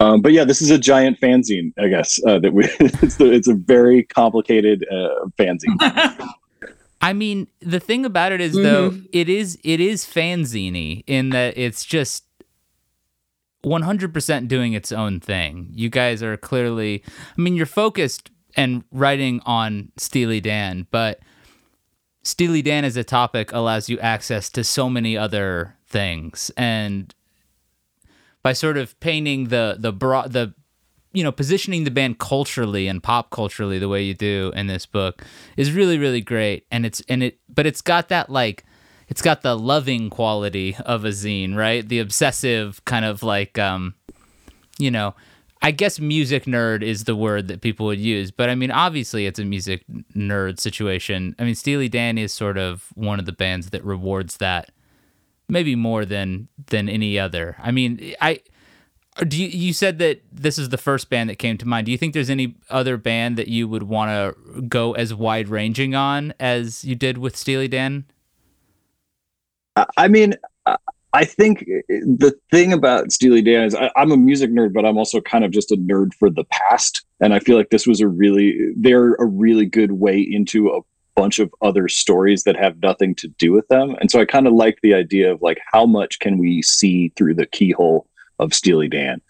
Um, 0.01 0.21
but 0.21 0.31
yeah, 0.31 0.45
this 0.45 0.61
is 0.61 0.69
a 0.69 0.77
giant 0.77 1.19
fanzine, 1.19 1.73
I 1.77 1.89
guess. 1.89 2.19
Uh, 2.25 2.39
that 2.39 2.53
we 2.53 2.65
it's 2.79 3.17
the, 3.17 3.31
it's 3.31 3.47
a 3.47 3.53
very 3.53 4.03
complicated 4.03 4.85
uh, 4.89 5.25
fanzine. 5.37 5.77
I 7.01 7.13
mean, 7.13 7.47
the 7.61 7.79
thing 7.79 8.05
about 8.05 8.31
it 8.31 8.41
is 8.41 8.53
though, 8.53 8.93
it 9.13 9.29
is 9.29 9.57
it 9.63 9.79
is 9.79 10.05
fanzine 10.05 11.03
in 11.07 11.29
that 11.29 11.57
it's 11.57 11.85
just 11.85 12.25
100% 13.63 14.47
doing 14.47 14.73
its 14.73 14.91
own 14.91 15.19
thing. 15.19 15.69
You 15.73 15.89
guys 15.89 16.21
are 16.21 16.35
clearly 16.35 17.03
I 17.37 17.41
mean, 17.41 17.55
you're 17.55 17.65
focused 17.65 18.31
and 18.55 18.83
writing 18.91 19.41
on 19.45 19.91
Steely 19.97 20.41
Dan, 20.41 20.87
but 20.91 21.19
Steely 22.23 22.61
Dan 22.61 22.83
as 22.83 22.97
a 22.97 23.03
topic 23.03 23.53
allows 23.53 23.87
you 23.87 23.97
access 23.99 24.49
to 24.49 24.63
so 24.63 24.89
many 24.89 25.17
other 25.17 25.77
things. 25.89 26.51
And 26.55 27.13
by 28.41 28.53
sort 28.53 28.77
of 28.77 28.99
painting 28.99 29.49
the 29.49 29.75
the 29.79 29.91
broad 29.91 30.31
the 30.31 30.53
you 31.11 31.23
know 31.23 31.31
positioning 31.31 31.83
the 31.83 31.91
band 31.91 32.19
culturally 32.19 32.87
and 32.87 33.03
pop 33.03 33.31
culturally 33.31 33.79
the 33.79 33.89
way 33.89 34.03
you 34.03 34.13
do 34.13 34.51
in 34.55 34.67
this 34.67 34.85
book 34.85 35.23
is 35.57 35.71
really 35.71 35.97
really 35.97 36.21
great. 36.21 36.65
And 36.71 36.85
it's 36.85 37.01
and 37.09 37.23
it 37.23 37.39
but 37.49 37.65
it's 37.65 37.81
got 37.81 38.09
that 38.09 38.29
like 38.29 38.63
it's 39.07 39.21
got 39.21 39.41
the 39.41 39.57
loving 39.57 40.09
quality 40.09 40.75
of 40.85 41.03
a 41.03 41.09
zine 41.09 41.55
right? 41.55 41.87
The 41.87 41.99
obsessive 41.99 42.83
kind 42.85 43.05
of 43.05 43.23
like 43.23 43.57
um 43.57 43.95
you 44.79 44.89
know 44.89 45.13
i 45.61 45.71
guess 45.71 45.99
music 45.99 46.45
nerd 46.45 46.81
is 46.81 47.03
the 47.03 47.15
word 47.15 47.49
that 47.49 47.59
people 47.59 47.85
would 47.85 47.99
use 47.99 48.31
but 48.31 48.49
i 48.49 48.55
mean 48.55 48.71
obviously 48.71 49.25
it's 49.25 49.39
a 49.39 49.43
music 49.43 49.83
nerd 50.15 50.57
situation. 50.59 51.35
I 51.37 51.43
mean 51.43 51.55
steely 51.55 51.89
dan 51.89 52.17
is 52.17 52.33
sort 52.33 52.57
of 52.57 52.87
one 52.95 53.19
of 53.19 53.25
the 53.25 53.33
bands 53.33 53.71
that 53.71 53.83
rewards 53.83 54.37
that 54.37 54.71
maybe 55.49 55.75
more 55.75 56.05
than 56.05 56.47
than 56.67 56.87
any 56.87 57.19
other 57.19 57.55
i 57.59 57.71
mean 57.71 58.13
i 58.21 58.39
do 59.27 59.41
you, 59.41 59.47
you 59.47 59.73
said 59.73 59.99
that 59.99 60.21
this 60.31 60.57
is 60.57 60.69
the 60.69 60.77
first 60.77 61.09
band 61.09 61.29
that 61.29 61.37
came 61.37 61.57
to 61.57 61.67
mind. 61.67 61.85
Do 61.85 61.91
you 61.91 61.97
think 61.97 62.13
there's 62.13 62.29
any 62.29 62.55
other 62.69 62.97
band 62.97 63.37
that 63.37 63.47
you 63.47 63.67
would 63.67 63.83
want 63.83 64.09
to 64.09 64.61
go 64.61 64.93
as 64.93 65.13
wide 65.13 65.49
ranging 65.49 65.95
on 65.95 66.33
as 66.39 66.85
you 66.85 66.95
did 66.95 67.17
with 67.17 67.35
Steely 67.35 67.67
Dan? 67.67 68.05
I- 69.97 70.07
mean, 70.07 70.35
I- 70.65 71.25
think 71.25 71.65
the 71.89 72.33
thing 72.51 72.71
about 72.71 73.11
Steely 73.11 73.41
Dan 73.41 73.65
is 73.65 73.75
I, 73.75 73.91
I'm 73.95 74.11
a 74.11 74.17
music 74.17 74.51
nerd, 74.51 74.73
but 74.73 74.85
I'm 74.85 74.97
also 74.97 75.21
kind 75.21 75.43
of 75.43 75.51
just 75.51 75.71
a 75.71 75.75
nerd 75.75 76.13
for 76.13 76.29
the 76.29 76.43
past. 76.45 77.03
And 77.19 77.33
I 77.33 77.39
feel 77.39 77.57
like 77.57 77.71
this 77.71 77.87
was 77.87 77.99
a 77.99 78.07
really, 78.07 78.73
they're 78.77 79.15
a 79.15 79.25
really 79.25 79.65
good 79.65 79.93
way 79.93 80.19
into 80.19 80.69
a 80.69 80.81
bunch 81.19 81.39
of 81.39 81.53
other 81.61 81.89
stories 81.89 82.43
that 82.43 82.55
have 82.55 82.81
nothing 82.81 83.13
to 83.13 83.27
do 83.27 83.51
with 83.51 83.67
them. 83.67 83.93
And 83.99 84.09
so 84.09 84.21
I 84.21 84.25
kind 84.25 84.47
of 84.47 84.53
like 84.53 84.79
the 84.81 84.93
idea 84.93 85.33
of 85.33 85.41
like, 85.41 85.59
how 85.73 85.85
much 85.85 86.19
can 86.19 86.37
we 86.37 86.61
see 86.61 87.09
through 87.17 87.33
the 87.33 87.45
keyhole 87.45 88.07
of 88.39 88.53
Steely 88.53 88.87
Dan? 88.87 89.21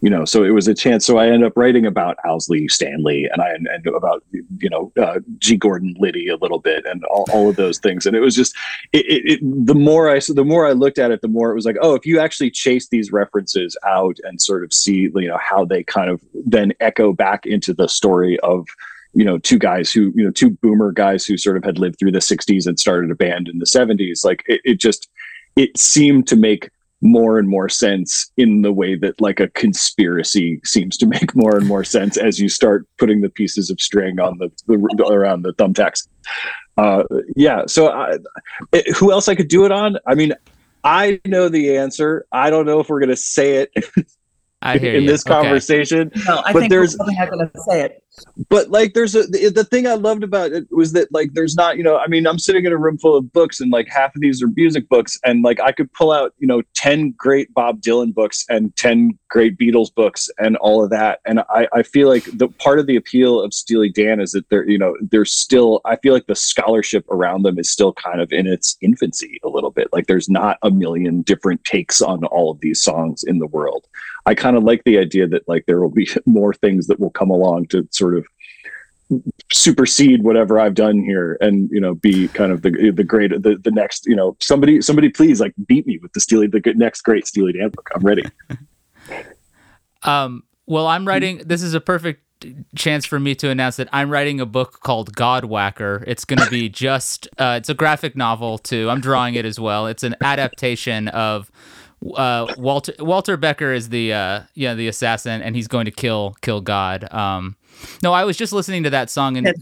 You 0.00 0.10
know, 0.10 0.24
so 0.24 0.42
it 0.42 0.50
was 0.50 0.66
a 0.66 0.74
chance. 0.74 1.06
So 1.06 1.16
I 1.16 1.26
ended 1.26 1.44
up 1.44 1.56
writing 1.56 1.86
about 1.86 2.16
Owsley 2.24 2.66
Stanley 2.68 3.28
and 3.32 3.40
I 3.42 3.50
and 3.50 3.86
about 3.86 4.22
you 4.32 4.70
know 4.70 4.92
uh, 5.00 5.18
G. 5.38 5.56
Gordon 5.56 5.94
Liddy 5.98 6.28
a 6.28 6.36
little 6.36 6.60
bit 6.60 6.84
and 6.86 7.02
all, 7.04 7.26
all 7.32 7.48
of 7.50 7.56
those 7.56 7.78
things. 7.78 8.06
And 8.06 8.16
it 8.16 8.20
was 8.20 8.36
just 8.36 8.56
it, 8.92 9.04
it, 9.06 9.32
it, 9.32 9.66
the 9.66 9.74
more 9.74 10.08
I 10.08 10.20
so 10.20 10.32
the 10.32 10.44
more 10.44 10.66
I 10.66 10.72
looked 10.72 10.98
at 10.98 11.10
it, 11.10 11.20
the 11.20 11.28
more 11.28 11.50
it 11.50 11.56
was 11.56 11.64
like, 11.64 11.78
oh, 11.80 11.94
if 11.94 12.06
you 12.06 12.20
actually 12.20 12.50
chase 12.52 12.88
these 12.88 13.10
references 13.12 13.76
out 13.84 14.16
and 14.22 14.40
sort 14.40 14.62
of 14.62 14.72
see, 14.72 15.10
you 15.14 15.28
know, 15.28 15.38
how 15.40 15.64
they 15.64 15.82
kind 15.82 16.10
of 16.10 16.20
then 16.32 16.72
echo 16.78 17.12
back 17.12 17.44
into 17.44 17.74
the 17.74 17.88
story 17.88 18.38
of, 18.40 18.68
you 19.14 19.24
know, 19.24 19.38
two 19.38 19.58
guys 19.58 19.90
who, 19.92 20.12
you 20.14 20.24
know, 20.24 20.30
two 20.30 20.50
boomer 20.50 20.92
guys 20.92 21.24
who 21.26 21.36
sort 21.36 21.56
of 21.56 21.64
had 21.64 21.78
lived 21.78 21.98
through 21.98 22.12
the 22.12 22.18
'60s 22.18 22.66
and 22.66 22.78
started 22.78 23.10
a 23.10 23.14
band 23.14 23.48
in 23.48 23.58
the 23.58 23.64
'70s. 23.66 24.24
Like 24.24 24.42
it, 24.46 24.60
it 24.64 24.74
just 24.80 25.08
it 25.56 25.76
seemed 25.78 26.28
to 26.28 26.36
make 26.36 26.70
more 27.00 27.38
and 27.38 27.48
more 27.48 27.68
sense 27.68 28.30
in 28.36 28.62
the 28.62 28.72
way 28.72 28.96
that 28.96 29.20
like 29.20 29.38
a 29.38 29.48
conspiracy 29.50 30.60
seems 30.64 30.96
to 30.96 31.06
make 31.16 31.34
more 31.36 31.56
and 31.56 31.66
more 31.66 31.84
sense 31.84 32.16
as 32.16 32.38
you 32.40 32.48
start 32.48 32.86
putting 32.98 33.20
the 33.20 33.30
pieces 33.30 33.70
of 33.70 33.80
string 33.80 34.18
on 34.20 34.36
the, 34.38 34.50
the 34.66 34.74
around 35.12 35.42
the 35.42 35.52
thumbtacks. 35.54 36.06
Uh, 36.76 37.04
yeah. 37.36 37.62
So 37.66 37.88
I, 37.88 38.18
it, 38.72 38.96
who 38.96 39.10
else 39.12 39.28
I 39.28 39.34
could 39.34 39.48
do 39.48 39.64
it 39.64 39.72
on? 39.72 39.96
I 40.06 40.14
mean, 40.14 40.32
I 40.84 41.20
know 41.24 41.48
the 41.48 41.76
answer. 41.76 42.26
I 42.32 42.50
don't 42.50 42.66
know 42.66 42.80
if 42.80 42.88
we're 42.88 43.00
going 43.00 43.08
to 43.10 43.16
say 43.16 43.56
it 43.56 43.72
I 44.62 44.78
hear 44.78 44.94
in 44.96 45.02
you. 45.04 45.08
this 45.08 45.24
Okay. 45.26 45.34
conversation. 45.34 46.10
No, 46.26 46.42
I 46.44 46.52
But 46.52 46.60
think 46.60 46.70
there's- 46.70 46.92
we're 46.98 47.06
probably 47.06 47.14
not 47.16 47.30
going 47.30 47.48
to 47.50 47.60
say 47.62 47.80
it. 47.82 48.02
But 48.48 48.70
like 48.70 48.94
there's 48.94 49.14
a 49.14 49.22
the, 49.24 49.50
the 49.50 49.64
thing 49.64 49.86
i 49.86 49.94
loved 49.94 50.22
about 50.22 50.52
it 50.52 50.66
was 50.70 50.92
that 50.92 51.12
like 51.12 51.32
there's 51.34 51.56
not 51.56 51.76
you 51.76 51.82
know 51.82 51.96
i 51.98 52.06
mean 52.06 52.26
i'm 52.26 52.38
sitting 52.38 52.64
in 52.64 52.72
a 52.72 52.76
room 52.76 52.98
full 52.98 53.16
of 53.16 53.32
books 53.32 53.60
and 53.60 53.72
like 53.72 53.88
half 53.88 54.14
of 54.14 54.20
these 54.20 54.42
are 54.42 54.48
music 54.56 54.88
books 54.88 55.18
and 55.24 55.42
like 55.42 55.60
i 55.60 55.72
could 55.72 55.92
pull 55.92 56.12
out 56.12 56.32
you 56.38 56.46
know 56.46 56.62
10 56.74 57.14
great 57.16 57.52
bob 57.54 57.80
dylan 57.80 58.14
books 58.14 58.44
and 58.48 58.74
10 58.76 59.18
great 59.28 59.58
beatles 59.58 59.94
books 59.94 60.30
and 60.38 60.56
all 60.56 60.82
of 60.82 60.90
that. 60.90 61.20
And 61.26 61.40
i 61.50 61.68
i 61.72 61.82
feel 61.82 62.08
like 62.08 62.24
the 62.32 62.48
part 62.48 62.78
of 62.78 62.86
the 62.86 62.96
appeal 62.96 63.40
of 63.40 63.52
steely 63.52 63.90
dan 63.90 64.20
is 64.20 64.32
that 64.32 64.48
they're 64.48 64.68
you 64.68 64.78
know 64.78 64.96
there's 65.00 65.32
still 65.32 65.80
i 65.84 65.96
feel 65.96 66.14
like 66.14 66.26
the 66.26 66.34
scholarship 66.34 67.06
around 67.10 67.42
them 67.42 67.58
is 67.58 67.70
still 67.70 67.92
kind 67.92 68.20
of 68.20 68.32
in 68.32 68.46
its 68.46 68.76
infancy 68.80 69.38
a 69.44 69.48
little 69.48 69.70
bit. 69.70 69.88
Like 69.92 70.06
there's 70.06 70.28
not 70.28 70.58
a 70.62 70.70
million 70.70 71.22
different 71.22 71.64
takes 71.64 72.00
on 72.00 72.24
all 72.26 72.50
of 72.50 72.60
these 72.60 72.82
songs 72.82 73.24
in 73.24 73.38
the 73.38 73.46
world. 73.46 73.86
I 74.26 74.34
kind 74.34 74.56
of 74.56 74.62
like 74.62 74.84
the 74.84 74.98
idea 74.98 75.26
that 75.28 75.48
like 75.48 75.66
there 75.66 75.80
will 75.80 75.90
be 75.90 76.08
more 76.26 76.54
things 76.54 76.86
that 76.86 77.00
will 77.00 77.10
come 77.10 77.30
along 77.30 77.66
to 77.66 77.86
sort 77.90 78.07
of 78.16 78.26
supersede 79.50 80.22
whatever 80.22 80.60
I've 80.60 80.74
done 80.74 81.00
here 81.02 81.38
and 81.40 81.70
you 81.70 81.80
know 81.80 81.94
be 81.94 82.28
kind 82.28 82.52
of 82.52 82.60
the 82.60 82.90
the 82.90 83.04
great 83.04 83.30
the, 83.30 83.56
the 83.56 83.70
next 83.70 84.04
you 84.06 84.14
know 84.14 84.36
somebody 84.38 84.82
somebody 84.82 85.08
please 85.08 85.40
like 85.40 85.54
beat 85.66 85.86
me 85.86 85.98
with 86.02 86.12
the 86.12 86.20
Steely 86.20 86.46
the 86.46 86.60
next 86.76 87.00
great 87.02 87.26
Steely 87.26 87.52
Dan 87.52 87.70
book 87.70 87.88
I'm 87.94 88.02
ready 88.02 88.24
Um, 90.02 90.44
well, 90.66 90.86
I'm 90.86 91.06
writing. 91.06 91.42
This 91.44 91.62
is 91.62 91.74
a 91.74 91.80
perfect 91.80 92.22
chance 92.76 93.04
for 93.04 93.18
me 93.18 93.34
to 93.34 93.50
announce 93.50 93.76
that 93.76 93.88
I'm 93.92 94.10
writing 94.10 94.40
a 94.40 94.46
book 94.46 94.80
called 94.80 95.14
God 95.14 95.44
Whacker. 95.44 96.04
It's 96.06 96.24
going 96.24 96.40
to 96.40 96.50
be 96.50 96.68
just. 96.68 97.28
Uh, 97.38 97.56
it's 97.58 97.68
a 97.68 97.74
graphic 97.74 98.16
novel 98.16 98.58
too. 98.58 98.88
I'm 98.90 99.00
drawing 99.00 99.34
it 99.34 99.44
as 99.44 99.58
well. 99.58 99.86
It's 99.86 100.02
an 100.02 100.16
adaptation 100.20 101.08
of. 101.08 101.50
Uh, 102.14 102.54
Walter 102.56 102.92
Walter 103.00 103.36
Becker 103.36 103.72
is 103.72 103.88
the 103.88 104.12
uh, 104.12 104.40
yeah 104.54 104.74
the 104.74 104.88
assassin, 104.88 105.42
and 105.42 105.56
he's 105.56 105.68
going 105.68 105.84
to 105.84 105.90
kill 105.90 106.36
kill 106.42 106.60
God. 106.60 107.12
Um, 107.12 107.56
no, 108.02 108.12
I 108.12 108.24
was 108.24 108.36
just 108.36 108.52
listening 108.52 108.84
to 108.84 108.90
that 108.90 109.10
song, 109.10 109.36
and 109.36 109.52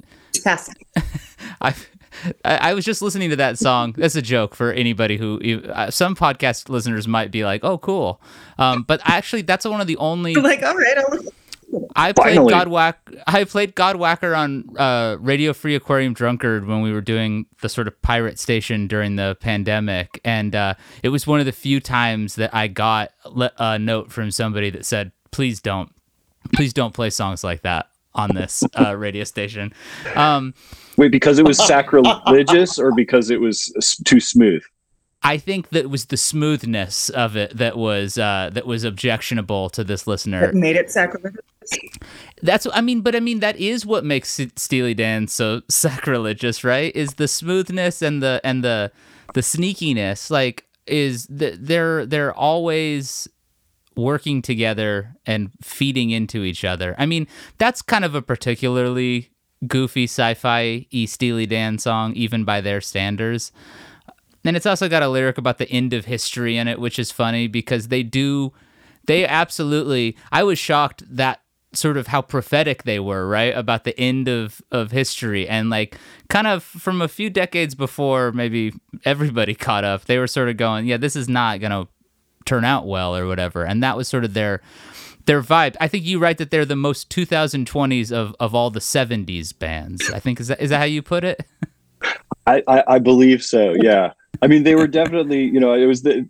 I, 1.60 1.74
I 2.44 2.74
was 2.74 2.84
just 2.84 3.02
listening 3.02 3.30
to 3.30 3.36
that 3.36 3.58
song. 3.58 3.94
That's 3.96 4.16
a 4.16 4.22
joke 4.22 4.54
for 4.54 4.72
anybody 4.72 5.16
who 5.16 5.62
uh, 5.72 5.90
some 5.90 6.14
podcast 6.14 6.68
listeners 6.68 7.08
might 7.08 7.30
be 7.30 7.44
like, 7.44 7.64
"Oh, 7.64 7.78
cool," 7.78 8.20
um, 8.58 8.82
but 8.82 9.00
actually, 9.04 9.42
that's 9.42 9.64
one 9.64 9.80
of 9.80 9.86
the 9.86 9.96
only 9.96 10.34
like, 10.36 10.62
all 10.62 10.76
right, 10.76 10.98
I'll. 10.98 11.18
I 11.94 12.12
played 12.12 12.36
Finally. 12.36 12.52
Godwhack. 12.52 12.94
I 13.26 13.44
played 13.44 13.74
Godwhacker 13.74 14.36
on 14.36 14.76
uh, 14.78 15.16
Radio 15.18 15.52
Free 15.52 15.74
Aquarium 15.74 16.14
Drunkard 16.14 16.66
when 16.66 16.80
we 16.80 16.92
were 16.92 17.00
doing 17.00 17.46
the 17.60 17.68
sort 17.68 17.88
of 17.88 18.00
pirate 18.02 18.38
station 18.38 18.86
during 18.86 19.16
the 19.16 19.36
pandemic, 19.40 20.20
and 20.24 20.54
uh, 20.54 20.74
it 21.02 21.08
was 21.08 21.26
one 21.26 21.40
of 21.40 21.46
the 21.46 21.52
few 21.52 21.80
times 21.80 22.36
that 22.36 22.54
I 22.54 22.68
got 22.68 23.10
a 23.58 23.78
note 23.78 24.12
from 24.12 24.30
somebody 24.30 24.70
that 24.70 24.84
said, 24.84 25.12
"Please 25.30 25.60
don't, 25.60 25.90
please 26.54 26.72
don't 26.72 26.94
play 26.94 27.10
songs 27.10 27.42
like 27.42 27.62
that 27.62 27.88
on 28.14 28.34
this 28.34 28.62
uh, 28.78 28.96
radio 28.96 29.24
station." 29.24 29.72
Um, 30.14 30.54
wait 30.96 31.10
because 31.10 31.38
it 31.38 31.44
was 31.44 31.58
sacrilegious 31.66 32.78
or 32.78 32.94
because 32.94 33.30
it 33.30 33.40
was 33.40 33.72
too 34.04 34.20
smooth 34.20 34.62
I 35.26 35.38
think 35.38 35.70
that 35.70 35.90
was 35.90 36.06
the 36.06 36.16
smoothness 36.16 37.10
of 37.10 37.36
it 37.36 37.56
that 37.56 37.76
was 37.76 38.16
uh, 38.16 38.50
that 38.52 38.64
was 38.64 38.84
objectionable 38.84 39.68
to 39.70 39.82
this 39.82 40.06
listener. 40.06 40.46
That 40.46 40.54
made 40.54 40.76
it 40.76 40.88
sacrilegious. 40.88 41.40
That's 42.42 42.64
I 42.72 42.80
mean, 42.80 43.00
but 43.00 43.16
I 43.16 43.20
mean 43.20 43.40
that 43.40 43.56
is 43.56 43.84
what 43.84 44.04
makes 44.04 44.40
Steely 44.54 44.94
Dan 44.94 45.26
so 45.26 45.62
sacrilegious, 45.68 46.62
right? 46.62 46.94
Is 46.94 47.14
the 47.14 47.26
smoothness 47.26 48.02
and 48.02 48.22
the 48.22 48.40
and 48.44 48.62
the 48.62 48.92
the 49.34 49.40
sneakiness. 49.40 50.30
Like 50.30 50.64
is 50.86 51.26
that 51.26 51.66
they're 51.66 52.06
they're 52.06 52.32
always 52.32 53.26
working 53.96 54.42
together 54.42 55.16
and 55.26 55.50
feeding 55.60 56.10
into 56.10 56.44
each 56.44 56.64
other. 56.64 56.94
I 56.98 57.06
mean, 57.06 57.26
that's 57.58 57.82
kind 57.82 58.04
of 58.04 58.14
a 58.14 58.22
particularly 58.22 59.30
goofy 59.66 60.04
sci-fi 60.04 60.86
e 60.90 61.06
Steely 61.06 61.46
Dan 61.46 61.78
song, 61.78 62.14
even 62.14 62.44
by 62.44 62.60
their 62.60 62.80
standards. 62.80 63.50
And 64.46 64.56
it's 64.56 64.66
also 64.66 64.88
got 64.88 65.02
a 65.02 65.08
lyric 65.08 65.38
about 65.38 65.58
the 65.58 65.68
end 65.70 65.92
of 65.92 66.04
history 66.04 66.56
in 66.56 66.68
it, 66.68 66.78
which 66.78 66.98
is 66.98 67.10
funny 67.10 67.48
because 67.48 67.88
they 67.88 68.02
do, 68.02 68.52
they 69.06 69.26
absolutely. 69.26 70.16
I 70.30 70.44
was 70.44 70.58
shocked 70.58 71.02
that 71.08 71.40
sort 71.72 71.96
of 71.96 72.06
how 72.08 72.22
prophetic 72.22 72.84
they 72.84 72.98
were, 72.98 73.28
right, 73.28 73.56
about 73.56 73.84
the 73.84 73.98
end 73.98 74.28
of 74.28 74.62
of 74.70 74.92
history, 74.92 75.48
and 75.48 75.70
like 75.70 75.96
kind 76.28 76.46
of 76.46 76.62
from 76.62 77.02
a 77.02 77.08
few 77.08 77.30
decades 77.30 77.74
before, 77.74 78.32
maybe 78.32 78.72
everybody 79.04 79.54
caught 79.66 79.84
up. 79.84 80.04
They 80.04 80.18
were 80.18 80.26
sort 80.26 80.48
of 80.48 80.56
going, 80.56 80.86
yeah, 80.86 80.96
this 80.96 81.16
is 81.16 81.28
not 81.28 81.60
gonna 81.60 81.88
turn 82.44 82.64
out 82.64 82.86
well 82.86 83.16
or 83.16 83.26
whatever, 83.26 83.64
and 83.64 83.82
that 83.82 83.96
was 83.96 84.08
sort 84.08 84.24
of 84.24 84.34
their 84.34 84.62
their 85.26 85.42
vibe. 85.42 85.76
I 85.80 85.88
think 85.88 86.04
you 86.04 86.18
write 86.18 86.38
that 86.38 86.50
they're 86.50 86.64
the 86.64 86.76
most 86.76 87.10
2020s 87.10 88.12
of 88.12 88.34
of 88.40 88.54
all 88.54 88.70
the 88.70 88.80
70s 88.80 89.56
bands. 89.58 90.10
I 90.10 90.20
think 90.20 90.40
is 90.40 90.48
that 90.48 90.60
is 90.60 90.70
that 90.70 90.78
how 90.78 90.84
you 90.84 91.02
put 91.02 91.24
it? 91.24 91.44
I, 92.46 92.62
I, 92.68 92.84
I 92.86 92.98
believe 93.00 93.42
so. 93.42 93.74
Yeah. 93.74 94.12
I 94.42 94.46
mean, 94.46 94.62
they 94.64 94.74
were 94.74 94.86
definitely, 94.86 95.44
you 95.44 95.60
know, 95.60 95.74
it 95.74 95.86
was 95.86 96.02
the, 96.02 96.28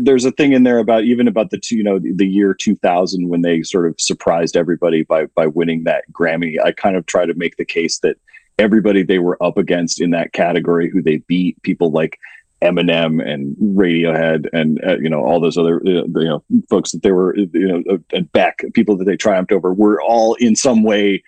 there's 0.00 0.24
a 0.24 0.32
thing 0.32 0.52
in 0.52 0.62
there 0.64 0.78
about 0.78 1.04
even 1.04 1.28
about 1.28 1.50
the 1.50 1.58
two, 1.58 1.76
you 1.76 1.84
know, 1.84 1.98
the, 1.98 2.12
the 2.12 2.26
year 2.26 2.54
2000 2.54 3.28
when 3.28 3.42
they 3.42 3.62
sort 3.62 3.86
of 3.86 4.00
surprised 4.00 4.56
everybody 4.56 5.04
by, 5.04 5.26
by 5.26 5.46
winning 5.46 5.84
that 5.84 6.04
Grammy. 6.12 6.56
I 6.62 6.72
kind 6.72 6.96
of 6.96 7.06
try 7.06 7.26
to 7.26 7.34
make 7.34 7.56
the 7.56 7.64
case 7.64 7.98
that 8.00 8.16
everybody 8.58 9.02
they 9.02 9.18
were 9.18 9.42
up 9.42 9.56
against 9.56 10.00
in 10.00 10.10
that 10.10 10.32
category 10.32 10.90
who 10.90 11.02
they 11.02 11.18
beat 11.28 11.60
people 11.62 11.90
like 11.90 12.18
Eminem 12.60 13.24
and 13.24 13.56
Radiohead 13.56 14.48
and, 14.52 14.82
uh, 14.84 14.98
you 14.98 15.08
know, 15.08 15.24
all 15.24 15.38
those 15.38 15.56
other, 15.56 15.76
uh, 15.86 16.02
you 16.04 16.10
know, 16.14 16.42
folks 16.68 16.90
that 16.90 17.02
they 17.02 17.12
were, 17.12 17.36
you 17.36 17.48
know, 17.54 17.82
uh, 17.88 17.98
and 18.12 18.30
Beck, 18.32 18.64
people 18.74 18.96
that 18.96 19.04
they 19.04 19.16
triumphed 19.16 19.52
over 19.52 19.72
were 19.72 20.02
all 20.02 20.34
in 20.34 20.56
some 20.56 20.82
way 20.82 21.22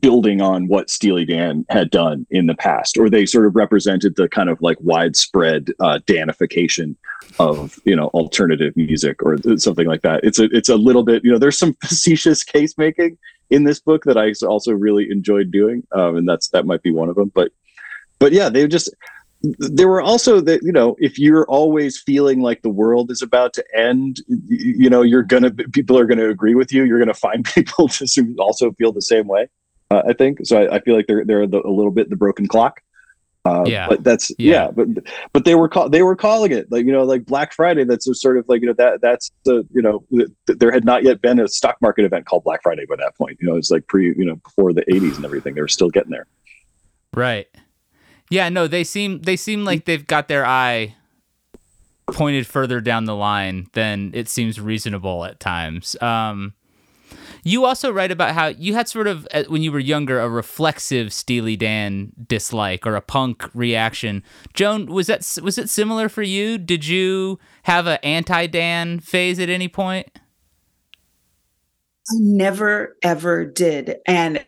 building 0.00 0.40
on 0.40 0.66
what 0.66 0.88
Steely 0.88 1.24
Dan 1.24 1.66
had 1.68 1.90
done 1.90 2.26
in 2.30 2.46
the 2.46 2.54
past, 2.54 2.96
or 2.96 3.10
they 3.10 3.26
sort 3.26 3.46
of 3.46 3.54
represented 3.54 4.16
the 4.16 4.28
kind 4.28 4.48
of 4.48 4.60
like 4.62 4.78
widespread 4.80 5.70
uh, 5.80 5.98
Danification 6.06 6.96
of 7.38 7.78
you 7.84 7.94
know 7.94 8.08
alternative 8.08 8.74
music 8.76 9.22
or 9.22 9.36
something 9.58 9.86
like 9.86 10.02
that. 10.02 10.24
It's 10.24 10.38
a 10.38 10.44
it's 10.44 10.68
a 10.68 10.76
little 10.76 11.04
bit 11.04 11.24
you 11.24 11.30
know 11.30 11.38
there's 11.38 11.58
some 11.58 11.74
facetious 11.84 12.42
case 12.42 12.76
making 12.78 13.18
in 13.50 13.64
this 13.64 13.80
book 13.80 14.04
that 14.04 14.16
I 14.16 14.32
also 14.46 14.72
really 14.72 15.10
enjoyed 15.10 15.50
doing, 15.50 15.86
um, 15.92 16.16
and 16.16 16.28
that's 16.28 16.48
that 16.48 16.66
might 16.66 16.82
be 16.82 16.90
one 16.90 17.08
of 17.08 17.16
them. 17.16 17.30
But 17.34 17.52
but 18.18 18.32
yeah, 18.32 18.48
they 18.48 18.66
just 18.66 18.94
there 19.58 19.88
were 19.88 20.00
also 20.00 20.40
that 20.40 20.62
you 20.62 20.72
know 20.72 20.96
if 20.98 21.18
you're 21.18 21.44
always 21.46 22.00
feeling 22.00 22.40
like 22.40 22.62
the 22.62 22.70
world 22.70 23.10
is 23.10 23.20
about 23.20 23.52
to 23.52 23.64
end 23.76 24.22
you 24.48 24.88
know 24.88 25.02
you're 25.02 25.22
gonna 25.22 25.50
people 25.50 25.98
are 25.98 26.06
gonna 26.06 26.30
agree 26.30 26.54
with 26.54 26.72
you 26.72 26.84
you're 26.84 26.98
gonna 26.98 27.12
find 27.12 27.44
people 27.54 27.88
to 27.88 28.34
also 28.38 28.72
feel 28.72 28.92
the 28.92 29.02
same 29.02 29.26
way 29.26 29.46
uh, 29.90 30.02
i 30.08 30.12
think 30.12 30.38
so 30.44 30.62
I, 30.62 30.76
I 30.76 30.80
feel 30.80 30.94
like 30.96 31.06
they're 31.06 31.24
they're 31.24 31.46
the, 31.46 31.60
a 31.66 31.70
little 31.70 31.90
bit 31.92 32.10
the 32.10 32.16
broken 32.16 32.46
clock 32.48 32.80
uh, 33.46 33.62
Yeah. 33.66 33.88
but 33.88 34.02
that's 34.02 34.30
Yeah. 34.38 34.52
yeah. 34.66 34.70
but 34.70 34.88
but 35.34 35.44
they 35.44 35.54
were 35.54 35.68
call, 35.68 35.90
they 35.90 36.02
were 36.02 36.16
calling 36.16 36.50
it 36.52 36.70
like 36.72 36.86
you 36.86 36.92
know 36.92 37.02
like 37.04 37.26
black 37.26 37.52
friday 37.52 37.84
that's 37.84 38.08
a 38.08 38.14
sort 38.14 38.38
of 38.38 38.48
like 38.48 38.62
you 38.62 38.66
know 38.68 38.72
that 38.74 39.02
that's 39.02 39.30
the 39.44 39.66
you 39.74 39.82
know 39.82 40.02
th- 40.10 40.28
th- 40.46 40.58
there 40.58 40.72
had 40.72 40.84
not 40.86 41.02
yet 41.04 41.20
been 41.20 41.38
a 41.38 41.46
stock 41.48 41.76
market 41.82 42.04
event 42.06 42.24
called 42.24 42.42
black 42.44 42.62
friday 42.62 42.86
by 42.88 42.96
that 42.96 43.14
point 43.16 43.36
you 43.40 43.46
know 43.46 43.56
it's 43.56 43.70
like 43.70 43.86
pre 43.86 44.06
you 44.16 44.24
know 44.24 44.36
before 44.36 44.72
the 44.72 44.82
80s 44.86 45.16
and 45.16 45.24
everything 45.26 45.54
they 45.54 45.60
were 45.60 45.68
still 45.68 45.90
getting 45.90 46.10
there 46.10 46.26
Right. 47.12 47.46
Yeah, 48.30 48.48
no, 48.48 48.66
they 48.66 48.82
seem 48.82 49.20
they 49.20 49.36
seem 49.36 49.64
like 49.64 49.84
they've 49.84 50.04
got 50.04 50.26
their 50.26 50.44
eye 50.44 50.96
pointed 52.12 52.46
further 52.46 52.80
down 52.80 53.04
the 53.04 53.14
line 53.14 53.68
than 53.72 54.10
it 54.14 54.28
seems 54.28 54.60
reasonable 54.60 55.24
at 55.24 55.38
times. 55.38 55.94
Um 56.02 56.54
you 57.44 57.66
also 57.66 57.92
write 57.92 58.10
about 58.10 58.34
how 58.34 58.46
you 58.46 58.74
had 58.74 58.88
sort 58.88 59.06
of 59.06 59.28
uh, 59.32 59.44
when 59.48 59.62
you 59.62 59.70
were 59.70 59.78
younger 59.78 60.18
a 60.18 60.28
reflexive 60.28 61.12
Steely 61.12 61.56
Dan 61.56 62.12
dislike 62.26 62.86
or 62.86 62.96
a 62.96 63.02
punk 63.02 63.48
reaction. 63.54 64.22
Joan, 64.54 64.86
was 64.86 65.06
that 65.06 65.38
was 65.42 65.58
it 65.58 65.68
similar 65.68 66.08
for 66.08 66.22
you? 66.22 66.58
Did 66.58 66.86
you 66.86 67.38
have 67.64 67.86
an 67.86 67.98
anti-Dan 68.02 69.00
phase 69.00 69.38
at 69.38 69.50
any 69.50 69.68
point? 69.68 70.08
I 72.10 72.16
never 72.18 72.96
ever 73.02 73.44
did. 73.44 73.96
And 74.06 74.44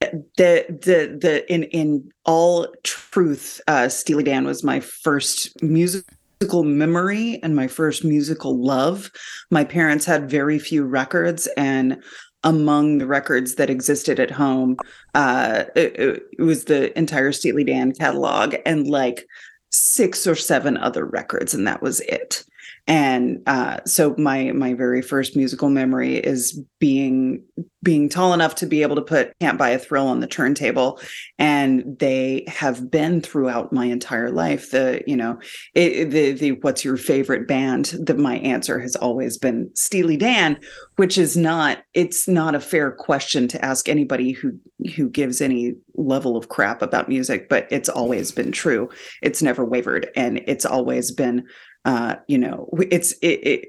the 0.00 0.64
the 0.68 1.18
the 1.20 1.52
in 1.52 1.64
in 1.64 2.10
all 2.24 2.66
truth, 2.82 3.60
uh 3.68 3.88
Steely 3.88 4.24
Dan 4.24 4.46
was 4.46 4.64
my 4.64 4.80
first 4.80 5.62
musical 5.62 6.62
memory 6.62 7.40
and 7.42 7.56
my 7.56 7.66
first 7.66 8.04
musical 8.04 8.62
love. 8.62 9.10
My 9.50 9.64
parents 9.64 10.04
had 10.04 10.30
very 10.30 10.58
few 10.58 10.84
records 10.84 11.48
and 11.56 12.02
among 12.44 12.98
the 12.98 13.06
records 13.06 13.56
that 13.56 13.70
existed 13.70 14.20
at 14.20 14.30
home, 14.30 14.76
uh 15.14 15.64
it, 15.74 15.98
it- 15.98 16.22
was 16.42 16.64
the 16.64 16.96
entire 16.98 17.32
Steely 17.32 17.64
Dan 17.64 17.92
catalog 17.92 18.54
and 18.64 18.86
like 18.88 19.26
six 19.70 20.26
or 20.26 20.34
seven 20.34 20.76
other 20.76 21.04
records, 21.04 21.52
and 21.54 21.66
that 21.66 21.82
was 21.82 22.00
it. 22.00 22.44
And 22.88 23.42
uh, 23.46 23.80
so 23.84 24.14
my 24.16 24.50
my 24.52 24.72
very 24.72 25.02
first 25.02 25.36
musical 25.36 25.68
memory 25.68 26.16
is 26.16 26.58
being 26.78 27.44
being 27.82 28.08
tall 28.08 28.32
enough 28.32 28.54
to 28.56 28.66
be 28.66 28.80
able 28.80 28.96
to 28.96 29.02
put 29.02 29.38
"Can't 29.40 29.58
Buy 29.58 29.70
a 29.70 29.78
Thrill" 29.78 30.06
on 30.06 30.20
the 30.20 30.26
turntable, 30.26 30.98
and 31.38 31.98
they 31.98 32.44
have 32.48 32.90
been 32.90 33.20
throughout 33.20 33.74
my 33.74 33.84
entire 33.84 34.30
life. 34.30 34.70
The 34.70 35.02
you 35.06 35.18
know 35.18 35.38
it, 35.74 36.10
the 36.10 36.32
the 36.32 36.52
what's 36.62 36.82
your 36.82 36.96
favorite 36.96 37.46
band? 37.46 37.94
That 38.00 38.16
my 38.16 38.38
answer 38.38 38.80
has 38.80 38.96
always 38.96 39.36
been 39.36 39.70
Steely 39.74 40.16
Dan, 40.16 40.58
which 40.96 41.18
is 41.18 41.36
not 41.36 41.80
it's 41.92 42.26
not 42.26 42.54
a 42.54 42.60
fair 42.60 42.90
question 42.90 43.48
to 43.48 43.62
ask 43.62 43.90
anybody 43.90 44.32
who 44.32 44.52
who 44.96 45.10
gives 45.10 45.42
any 45.42 45.74
level 45.96 46.38
of 46.38 46.48
crap 46.48 46.80
about 46.80 47.10
music, 47.10 47.50
but 47.50 47.66
it's 47.70 47.90
always 47.90 48.32
been 48.32 48.50
true. 48.50 48.88
It's 49.20 49.42
never 49.42 49.62
wavered, 49.62 50.08
and 50.16 50.38
it's 50.46 50.64
always 50.64 51.12
been 51.12 51.44
uh, 51.88 52.16
you 52.26 52.36
know, 52.36 52.68
it's 52.90 53.12
it, 53.22 53.46
it 53.46 53.68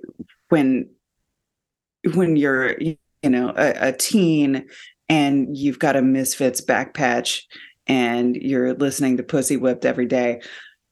when 0.49 0.89
when 2.15 2.35
you're 2.35 2.77
you 2.77 2.97
know 3.23 3.53
a, 3.55 3.87
a 3.87 3.91
teen 3.93 4.67
and 5.07 5.57
you've 5.57 5.79
got 5.79 5.95
a 5.95 6.01
Misfits 6.01 6.59
back 6.59 6.93
patch 6.93 7.47
and 7.87 8.35
you're 8.35 8.73
listening 8.73 9.15
to 9.17 9.23
Pussy 9.23 9.55
Whipped 9.55 9.85
every 9.85 10.05
day, 10.05 10.41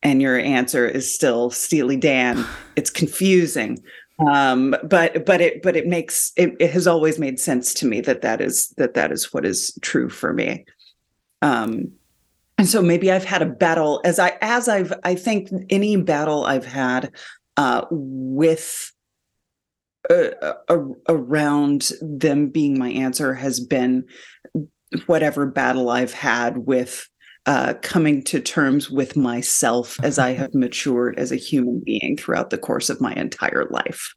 and 0.01 0.21
your 0.21 0.39
answer 0.39 0.87
is 0.87 1.13
still 1.13 1.51
Steely 1.51 1.97
Dan. 1.97 2.45
It's 2.77 2.91
confusing, 2.91 3.79
um, 4.19 4.75
but 4.83 5.25
but 5.25 5.41
it 5.41 5.63
but 5.63 5.75
it 5.75 5.87
makes 5.87 6.31
it, 6.37 6.55
it 6.59 6.71
has 6.71 6.87
always 6.87 7.19
made 7.19 7.39
sense 7.39 7.73
to 7.73 7.87
me 7.87 7.99
that 8.01 8.21
that 8.21 8.39
is 8.39 8.69
that 8.77 8.93
that 8.93 9.11
is 9.11 9.33
what 9.33 9.45
is 9.45 9.77
true 9.81 10.09
for 10.09 10.31
me. 10.31 10.63
Um, 11.41 11.91
and 12.57 12.67
so 12.67 12.81
maybe 12.81 13.11
I've 13.11 13.25
had 13.25 13.41
a 13.41 13.47
battle 13.47 14.01
as 14.03 14.19
I 14.19 14.37
as 14.41 14.67
I've 14.67 14.93
I 15.03 15.15
think 15.15 15.49
any 15.69 15.95
battle 15.97 16.45
I've 16.45 16.65
had 16.65 17.11
uh, 17.55 17.85
with 17.89 18.91
uh, 20.09 20.53
uh, 20.69 20.77
around 21.09 21.91
them 22.01 22.49
being 22.49 22.79
my 22.79 22.89
answer 22.89 23.33
has 23.33 23.59
been 23.59 24.05
whatever 25.05 25.45
battle 25.45 25.89
I've 25.89 26.13
had 26.13 26.59
with 26.59 27.07
uh, 27.45 27.75
coming 27.81 28.23
to 28.23 28.39
terms 28.39 28.89
with 28.89 29.15
myself 29.15 29.97
as 30.03 30.19
I 30.19 30.33
have 30.33 30.53
matured 30.53 31.17
as 31.17 31.31
a 31.31 31.37
human 31.37 31.81
being 31.85 32.17
throughout 32.17 32.49
the 32.49 32.57
course 32.57 32.89
of 32.89 33.01
my 33.01 33.13
entire 33.13 33.65
life. 33.69 34.13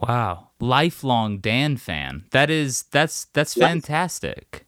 Wow, 0.00 0.50
lifelong 0.60 1.38
Dan 1.38 1.76
fan. 1.76 2.24
That 2.32 2.50
is 2.50 2.84
that's 2.90 3.26
that's 3.32 3.54
fantastic. 3.54 4.66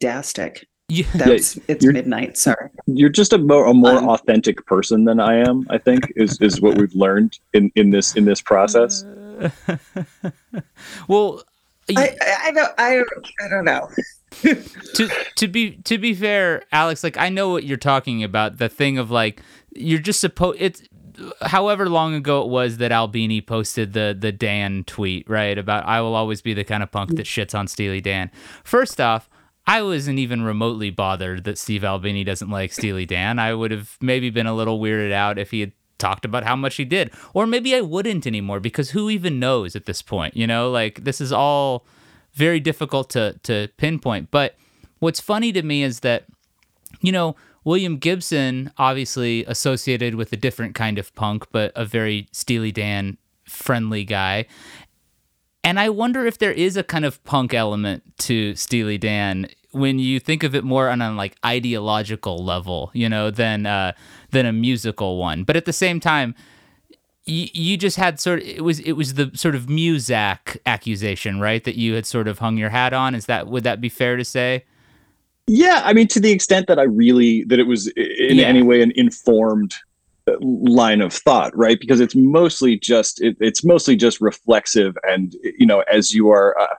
Fantastic. 0.00 0.66
You, 0.88 1.04
That's 1.14 1.58
it's 1.68 1.86
midnight. 1.86 2.36
Sorry. 2.36 2.68
You're 2.86 3.08
just 3.08 3.32
a 3.32 3.38
more, 3.38 3.66
a 3.66 3.72
more 3.72 3.96
Um, 3.96 4.08
authentic 4.10 4.66
person 4.66 5.04
than 5.04 5.20
I 5.20 5.36
am. 5.36 5.66
I 5.70 5.78
think 5.78 6.12
is 6.16 6.38
is 6.40 6.60
what 6.60 6.76
we've 6.76 6.94
learned 6.94 7.38
in 7.54 7.72
in 7.76 7.90
this 7.90 8.14
in 8.14 8.26
this 8.26 8.42
process. 8.42 9.04
well, 11.08 11.42
I, 11.96 12.16
I 12.20 12.36
I 12.44 12.52
don't 12.52 12.72
I 12.78 12.94
don't 12.96 13.28
I 13.42 13.48
don't 13.48 13.64
know. 13.64 13.88
to 14.94 15.10
to 15.36 15.48
be 15.48 15.76
to 15.84 15.96
be 15.96 16.14
fair, 16.14 16.64
Alex, 16.72 17.02
like 17.02 17.16
I 17.16 17.30
know 17.30 17.48
what 17.50 17.64
you're 17.64 17.78
talking 17.78 18.22
about. 18.22 18.58
The 18.58 18.68
thing 18.68 18.98
of 18.98 19.10
like 19.10 19.40
you're 19.74 19.98
just 19.98 20.20
supposed 20.20 20.60
it's 20.60 20.82
however 21.42 21.88
long 21.88 22.14
ago 22.14 22.42
it 22.42 22.48
was 22.48 22.78
that 22.78 22.92
Albini 22.92 23.40
posted 23.40 23.92
the 23.94 24.16
the 24.18 24.32
Dan 24.32 24.84
tweet, 24.84 25.28
right? 25.30 25.56
About 25.56 25.86
I 25.86 26.00
will 26.02 26.14
always 26.14 26.42
be 26.42 26.52
the 26.52 26.64
kind 26.64 26.82
of 26.82 26.90
punk 26.90 27.16
that 27.16 27.26
shits 27.26 27.58
on 27.58 27.66
Steely 27.66 28.00
Dan. 28.00 28.30
First 28.64 29.00
off, 29.00 29.30
I 29.66 29.82
wasn't 29.82 30.18
even 30.18 30.42
remotely 30.42 30.90
bothered 30.90 31.44
that 31.44 31.58
Steve 31.58 31.84
Albini 31.84 32.24
doesn't 32.24 32.50
like 32.50 32.72
Steely 32.72 33.06
Dan. 33.06 33.38
I 33.38 33.54
would 33.54 33.70
have 33.70 33.96
maybe 34.00 34.28
been 34.30 34.46
a 34.46 34.54
little 34.54 34.80
weirded 34.80 35.12
out 35.12 35.38
if 35.38 35.50
he 35.50 35.60
had 35.60 35.72
talked 35.98 36.24
about 36.24 36.42
how 36.42 36.56
much 36.56 36.76
he 36.76 36.84
did. 36.84 37.12
Or 37.32 37.46
maybe 37.46 37.74
I 37.74 37.80
wouldn't 37.80 38.26
anymore 38.26 38.58
because 38.58 38.90
who 38.90 39.08
even 39.08 39.38
knows 39.38 39.76
at 39.76 39.86
this 39.86 40.02
point, 40.02 40.36
you 40.36 40.46
know? 40.46 40.70
Like 40.70 41.04
this 41.04 41.20
is 41.20 41.32
all 41.32 41.86
very 42.34 42.60
difficult 42.60 43.10
to 43.10 43.38
to 43.44 43.68
pinpoint. 43.76 44.30
But 44.30 44.56
what's 44.98 45.20
funny 45.20 45.52
to 45.52 45.62
me 45.62 45.82
is 45.82 46.00
that 46.00 46.24
you 47.00 47.12
know, 47.12 47.36
William 47.64 47.98
Gibson 47.98 48.72
obviously 48.78 49.44
associated 49.46 50.14
with 50.14 50.32
a 50.32 50.36
different 50.36 50.74
kind 50.74 50.98
of 50.98 51.14
punk, 51.14 51.46
but 51.52 51.72
a 51.74 51.84
very 51.84 52.28
Steely 52.32 52.72
Dan 52.72 53.18
friendly 53.44 54.04
guy. 54.04 54.46
And 55.64 55.78
I 55.78 55.88
wonder 55.90 56.26
if 56.26 56.38
there 56.38 56.52
is 56.52 56.76
a 56.76 56.82
kind 56.82 57.04
of 57.04 57.22
punk 57.24 57.54
element 57.54 58.02
to 58.18 58.54
Steely 58.56 58.98
Dan 58.98 59.48
when 59.70 59.98
you 59.98 60.20
think 60.20 60.42
of 60.42 60.54
it 60.54 60.64
more 60.64 60.88
on 60.90 61.00
a 61.00 61.12
like 61.12 61.36
ideological 61.44 62.44
level, 62.44 62.90
you 62.94 63.08
know, 63.08 63.30
than 63.30 63.64
uh, 63.66 63.92
than 64.30 64.44
a 64.44 64.52
musical 64.52 65.18
one. 65.18 65.44
But 65.44 65.56
at 65.56 65.64
the 65.64 65.72
same 65.72 66.00
time, 66.00 66.34
you, 67.24 67.46
you 67.52 67.76
just 67.76 67.96
had 67.96 68.18
sort 68.20 68.40
of 68.40 68.46
it 68.48 68.64
was 68.64 68.80
it 68.80 68.92
was 68.92 69.14
the 69.14 69.30
sort 69.34 69.54
of 69.54 69.66
Muzak 69.66 70.58
accusation, 70.66 71.40
right? 71.40 71.62
That 71.62 71.76
you 71.76 71.94
had 71.94 72.06
sort 72.06 72.26
of 72.28 72.40
hung 72.40 72.56
your 72.58 72.70
hat 72.70 72.92
on. 72.92 73.14
Is 73.14 73.26
that 73.26 73.46
would 73.46 73.64
that 73.64 73.80
be 73.80 73.88
fair 73.88 74.16
to 74.16 74.24
say? 74.24 74.64
Yeah, 75.46 75.82
I 75.84 75.92
mean, 75.92 76.06
to 76.08 76.20
the 76.20 76.30
extent 76.32 76.66
that 76.66 76.78
I 76.78 76.84
really 76.84 77.44
that 77.44 77.58
it 77.58 77.66
was 77.66 77.86
in 77.96 78.36
Yeah. 78.38 78.46
any 78.46 78.62
way 78.62 78.82
an 78.82 78.92
informed 78.96 79.74
line 80.40 81.00
of 81.00 81.12
thought, 81.12 81.56
right? 81.56 81.78
Because 81.78 82.00
it's 82.00 82.14
mostly 82.14 82.78
just 82.78 83.20
it, 83.20 83.36
it's 83.40 83.64
mostly 83.64 83.96
just 83.96 84.20
reflexive, 84.20 84.96
and 85.04 85.34
you 85.58 85.66
know, 85.66 85.80
as 85.92 86.12
you 86.12 86.30
are, 86.30 86.58
uh, 86.58 86.74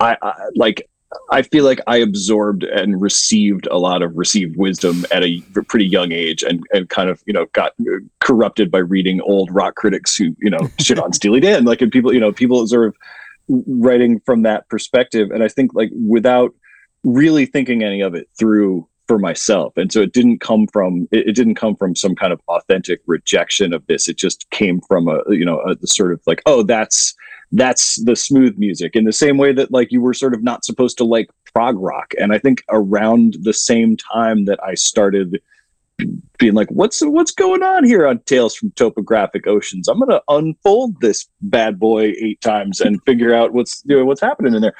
I, 0.00 0.16
I 0.22 0.34
like. 0.54 0.88
I 1.30 1.42
feel 1.42 1.62
like 1.64 1.80
I 1.86 1.98
absorbed 1.98 2.64
and 2.64 3.00
received 3.00 3.68
a 3.70 3.78
lot 3.78 4.02
of 4.02 4.16
received 4.16 4.56
wisdom 4.56 5.06
at 5.12 5.22
a 5.22 5.40
pretty 5.68 5.86
young 5.86 6.10
age, 6.10 6.42
and 6.42 6.64
and 6.72 6.88
kind 6.88 7.08
of 7.08 7.22
you 7.24 7.32
know 7.32 7.46
got 7.52 7.72
corrupted 8.20 8.68
by 8.68 8.78
reading 8.78 9.20
old 9.20 9.48
rock 9.52 9.76
critics 9.76 10.16
who 10.16 10.34
you 10.40 10.50
know 10.50 10.68
shit 10.80 10.98
on 10.98 11.12
Steely 11.12 11.38
Dan, 11.38 11.64
like 11.64 11.80
and 11.82 11.92
people 11.92 12.12
you 12.12 12.18
know 12.18 12.32
people 12.32 12.66
sort 12.66 12.88
of 12.88 12.96
writing 13.48 14.20
from 14.26 14.42
that 14.42 14.68
perspective, 14.68 15.30
and 15.30 15.44
I 15.44 15.48
think 15.48 15.72
like 15.72 15.90
without 15.94 16.52
really 17.04 17.46
thinking 17.46 17.84
any 17.84 18.00
of 18.00 18.14
it 18.14 18.28
through 18.36 18.88
for 19.06 19.18
myself. 19.18 19.76
And 19.76 19.92
so 19.92 20.00
it 20.00 20.12
didn't 20.12 20.40
come 20.40 20.66
from 20.68 21.08
it, 21.10 21.28
it 21.28 21.32
didn't 21.34 21.56
come 21.56 21.76
from 21.76 21.94
some 21.94 22.14
kind 22.14 22.32
of 22.32 22.40
authentic 22.48 23.00
rejection 23.06 23.72
of 23.72 23.86
this. 23.86 24.08
It 24.08 24.16
just 24.16 24.48
came 24.50 24.80
from 24.82 25.08
a 25.08 25.20
you 25.28 25.44
know 25.44 25.60
a, 25.60 25.74
the 25.74 25.86
sort 25.86 26.12
of 26.12 26.20
like 26.26 26.42
oh 26.46 26.62
that's 26.62 27.14
that's 27.52 28.02
the 28.04 28.16
smooth 28.16 28.56
music 28.58 28.96
in 28.96 29.04
the 29.04 29.12
same 29.12 29.36
way 29.36 29.52
that 29.52 29.70
like 29.70 29.92
you 29.92 30.00
were 30.00 30.14
sort 30.14 30.34
of 30.34 30.42
not 30.42 30.64
supposed 30.64 30.98
to 30.98 31.04
like 31.04 31.30
prog 31.52 31.76
rock. 31.78 32.14
And 32.18 32.32
i 32.32 32.38
think 32.38 32.64
around 32.70 33.36
the 33.42 33.52
same 33.52 33.96
time 33.96 34.46
that 34.46 34.58
i 34.62 34.74
started 34.74 35.40
being 36.38 36.54
like 36.54 36.68
what's 36.70 37.00
what's 37.02 37.30
going 37.30 37.62
on 37.62 37.84
here 37.84 38.06
on 38.06 38.18
tales 38.20 38.54
from 38.56 38.70
topographic 38.72 39.46
oceans? 39.46 39.88
I'm 39.88 40.00
gonna 40.00 40.20
unfold 40.28 41.00
this 41.00 41.28
bad 41.42 41.78
boy 41.78 42.14
eight 42.20 42.40
times 42.40 42.80
and 42.80 43.02
figure 43.04 43.34
out 43.34 43.52
what's 43.52 43.82
you 43.84 43.98
know, 43.98 44.04
what's 44.04 44.20
happening 44.20 44.54
in 44.54 44.62
there 44.62 44.74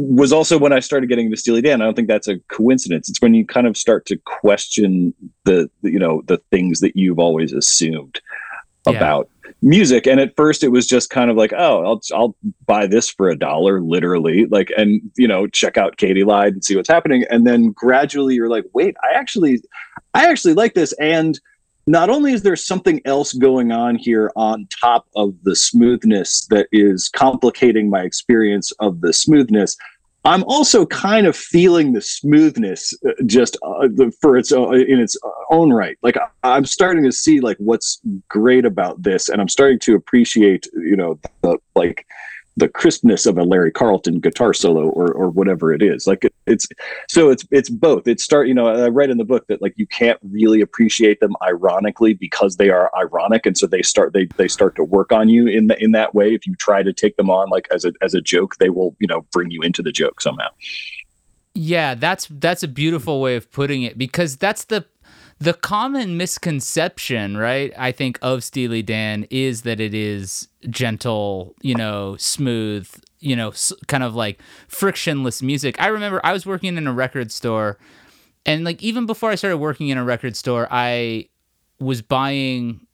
was 0.00 0.32
also 0.32 0.58
when 0.58 0.72
I 0.72 0.80
started 0.80 1.08
getting 1.08 1.26
into 1.26 1.36
Steely 1.36 1.62
Dan. 1.62 1.80
I 1.80 1.84
don't 1.84 1.94
think 1.94 2.08
that's 2.08 2.28
a 2.28 2.38
coincidence. 2.48 3.08
It's 3.08 3.20
when 3.20 3.34
you 3.34 3.46
kind 3.46 3.66
of 3.66 3.76
start 3.76 4.06
to 4.06 4.16
question 4.24 5.14
the, 5.44 5.70
the, 5.82 5.90
you 5.90 5.98
know, 5.98 6.22
the 6.26 6.38
things 6.50 6.80
that 6.80 6.96
you've 6.96 7.18
always 7.18 7.52
assumed 7.52 8.20
Yeah. 8.86 8.96
about 8.96 9.28
music. 9.62 10.06
And 10.06 10.18
at 10.20 10.34
first, 10.36 10.64
it 10.64 10.68
was 10.68 10.86
just 10.86 11.10
kind 11.10 11.30
of 11.30 11.36
like, 11.36 11.52
oh, 11.52 11.84
I'll 11.84 12.00
I'll 12.14 12.36
buy 12.66 12.86
this 12.86 13.10
for 13.10 13.28
a 13.28 13.36
dollar, 13.36 13.80
literally, 13.82 14.46
like, 14.46 14.72
and 14.76 15.02
you 15.18 15.28
know, 15.28 15.46
check 15.46 15.76
out 15.76 15.98
Katy 15.98 16.24
Lied 16.24 16.54
and 16.54 16.64
see 16.64 16.76
what's 16.76 16.88
happening. 16.88 17.24
And 17.30 17.46
then 17.46 17.72
gradually, 17.72 18.34
you're 18.36 18.48
like, 18.48 18.64
wait, 18.72 18.96
I 19.04 19.14
actually, 19.14 19.60
I 20.14 20.30
actually 20.30 20.54
like 20.54 20.74
this, 20.74 20.92
and 20.94 21.38
not 21.86 22.10
only 22.10 22.32
is 22.32 22.42
there 22.42 22.56
something 22.56 23.00
else 23.04 23.32
going 23.32 23.72
on 23.72 23.96
here 23.96 24.30
on 24.36 24.66
top 24.68 25.06
of 25.16 25.34
the 25.42 25.56
smoothness 25.56 26.46
that 26.46 26.68
is 26.72 27.08
complicating 27.08 27.88
my 27.90 28.02
experience 28.02 28.70
of 28.80 29.00
the 29.00 29.12
smoothness 29.12 29.76
i'm 30.24 30.44
also 30.44 30.84
kind 30.86 31.26
of 31.26 31.34
feeling 31.34 31.92
the 31.92 32.02
smoothness 32.02 32.94
uh, 33.08 33.12
just 33.26 33.56
uh, 33.62 33.88
for 34.20 34.36
its 34.36 34.52
own, 34.52 34.74
in 34.74 35.00
its 35.00 35.16
own 35.50 35.72
right. 35.72 35.96
Like 36.02 36.16
I, 36.16 36.28
i'm 36.42 36.66
starting 36.66 37.04
to 37.04 37.12
see 37.12 37.40
like 37.40 37.56
what's 37.58 38.00
great 38.28 38.64
about 38.64 39.02
this 39.02 39.28
and 39.28 39.40
i'm 39.40 39.48
starting 39.48 39.78
to 39.80 39.94
appreciate 39.94 40.66
you 40.74 40.96
know 40.96 41.18
the 41.42 41.58
like 41.74 42.06
the 42.60 42.68
crispness 42.68 43.26
of 43.26 43.38
a 43.38 43.42
Larry 43.42 43.72
Carlton 43.72 44.20
guitar 44.20 44.52
solo 44.52 44.88
or 44.90 45.12
or 45.12 45.30
whatever 45.30 45.72
it 45.72 45.82
is. 45.82 46.06
Like 46.06 46.24
it, 46.24 46.34
it's 46.46 46.68
so 47.08 47.30
it's 47.30 47.44
it's 47.50 47.70
both. 47.70 48.06
It's 48.06 48.22
start 48.22 48.46
you 48.46 48.54
know 48.54 48.68
I 48.68 48.88
write 48.88 49.10
in 49.10 49.18
the 49.18 49.24
book 49.24 49.46
that 49.48 49.60
like 49.60 49.74
you 49.76 49.86
can't 49.86 50.18
really 50.30 50.60
appreciate 50.60 51.20
them 51.20 51.34
ironically 51.42 52.14
because 52.14 52.56
they 52.56 52.70
are 52.70 52.90
ironic 52.96 53.46
and 53.46 53.56
so 53.56 53.66
they 53.66 53.82
start 53.82 54.12
they 54.12 54.26
they 54.36 54.46
start 54.46 54.76
to 54.76 54.84
work 54.84 55.10
on 55.10 55.28
you 55.28 55.46
in 55.46 55.66
the, 55.66 55.82
in 55.82 55.92
that 55.92 56.14
way. 56.14 56.34
If 56.34 56.46
you 56.46 56.54
try 56.54 56.82
to 56.82 56.92
take 56.92 57.16
them 57.16 57.30
on 57.30 57.48
like 57.48 57.66
as 57.72 57.84
a 57.84 57.92
as 58.02 58.14
a 58.14 58.20
joke, 58.20 58.56
they 58.58 58.70
will 58.70 58.94
you 59.00 59.06
know 59.06 59.26
bring 59.32 59.50
you 59.50 59.62
into 59.62 59.82
the 59.82 59.92
joke 59.92 60.20
somehow. 60.20 60.48
Yeah, 61.54 61.94
that's 61.94 62.28
that's 62.30 62.62
a 62.62 62.68
beautiful 62.68 63.20
way 63.20 63.36
of 63.36 63.50
putting 63.50 63.82
it 63.82 63.98
because 63.98 64.36
that's 64.36 64.64
the 64.64 64.84
the 65.40 65.54
common 65.54 66.16
misconception, 66.16 67.36
right? 67.36 67.72
I 67.76 67.92
think 67.92 68.18
of 68.22 68.44
Steely 68.44 68.82
Dan 68.82 69.26
is 69.30 69.62
that 69.62 69.80
it 69.80 69.94
is 69.94 70.48
gentle, 70.68 71.54
you 71.62 71.74
know, 71.74 72.16
smooth, 72.18 72.88
you 73.20 73.34
know, 73.34 73.52
kind 73.86 74.04
of 74.04 74.14
like 74.14 74.40
frictionless 74.68 75.42
music. 75.42 75.80
I 75.80 75.88
remember 75.88 76.20
I 76.22 76.32
was 76.32 76.46
working 76.46 76.76
in 76.76 76.86
a 76.86 76.92
record 76.92 77.32
store 77.32 77.78
and 78.46 78.64
like 78.64 78.82
even 78.82 79.06
before 79.06 79.30
I 79.30 79.34
started 79.34 79.58
working 79.58 79.88
in 79.88 79.98
a 79.98 80.04
record 80.04 80.36
store, 80.36 80.66
I 80.70 81.28
was 81.78 82.02
buying 82.02 82.86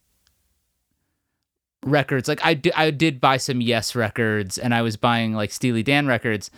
records. 1.85 2.28
Like 2.28 2.44
I 2.44 2.54
did, 2.54 2.72
I 2.74 2.90
did 2.90 3.20
buy 3.20 3.37
some 3.37 3.61
Yes 3.61 3.94
records, 3.94 4.59
and 4.59 4.74
I 4.74 4.82
was 4.82 4.96
buying 4.96 5.35
like 5.35 5.52
Steely 5.52 5.82
Dan 5.82 6.06
records, 6.06 6.50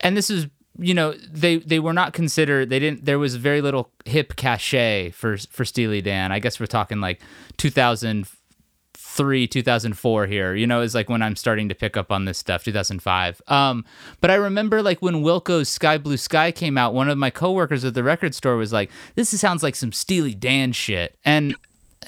and 0.00 0.16
this 0.16 0.30
is 0.30 0.46
you 0.78 0.94
know 0.94 1.12
they 1.12 1.58
they 1.58 1.78
were 1.78 1.92
not 1.92 2.12
considered. 2.12 2.70
They 2.70 2.78
didn't. 2.78 3.04
There 3.04 3.18
was 3.18 3.36
very 3.36 3.60
little 3.60 3.90
hip 4.04 4.36
cachet 4.36 5.10
for 5.10 5.36
for 5.36 5.64
Steely 5.64 6.00
Dan. 6.00 6.32
I 6.32 6.38
guess 6.38 6.58
we're 6.58 6.66
talking 6.66 7.00
like 7.00 7.20
2003, 7.58 9.46
2004 9.46 10.26
here. 10.26 10.54
You 10.54 10.66
know, 10.66 10.80
is 10.80 10.94
like 10.94 11.08
when 11.08 11.22
I'm 11.22 11.36
starting 11.36 11.68
to 11.68 11.74
pick 11.74 11.96
up 11.96 12.10
on 12.10 12.24
this 12.24 12.38
stuff. 12.38 12.64
2005. 12.64 13.42
Um, 13.46 13.84
but 14.20 14.30
I 14.30 14.34
remember 14.34 14.82
like 14.82 15.00
when 15.00 15.22
Wilco's 15.22 15.68
Sky 15.68 15.98
Blue 15.98 16.16
Sky 16.16 16.50
came 16.50 16.76
out. 16.76 16.94
One 16.94 17.08
of 17.08 17.18
my 17.18 17.30
coworkers 17.30 17.84
at 17.84 17.94
the 17.94 18.02
record 18.02 18.34
store 18.34 18.56
was 18.56 18.72
like, 18.72 18.90
"This 19.14 19.28
sounds 19.40 19.62
like 19.62 19.76
some 19.76 19.92
Steely 19.92 20.34
Dan 20.34 20.72
shit," 20.72 21.16
and 21.24 21.54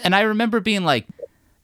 and 0.02 0.14
I 0.14 0.22
remember 0.22 0.61
being 0.61 0.85
like, 0.85 1.07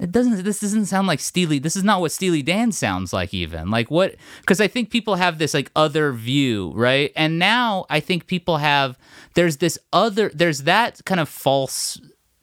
it 0.02 0.10
doesn't 0.10 0.42
this 0.42 0.60
doesn't 0.60 0.86
sound 0.86 1.06
like 1.06 1.20
Steely 1.20 1.60
this 1.60 1.76
is 1.76 1.84
not 1.84 2.00
what 2.00 2.10
Steely 2.10 2.42
Dan 2.42 2.72
sounds 2.72 3.12
like 3.12 3.32
even. 3.32 3.70
Like 3.70 3.88
what 3.88 4.16
because 4.40 4.60
I 4.60 4.66
think 4.66 4.90
people 4.90 5.14
have 5.14 5.38
this 5.38 5.54
like 5.54 5.70
other 5.76 6.12
view 6.12 6.72
right? 6.74 7.12
And 7.14 7.38
now 7.38 7.86
I 7.88 8.00
think 8.00 8.26
people 8.26 8.56
have 8.56 8.98
there's 9.34 9.58
this 9.58 9.78
other 9.92 10.30
there's 10.34 10.64
that 10.64 11.04
kind 11.04 11.20
of 11.20 11.28
false 11.28 12.00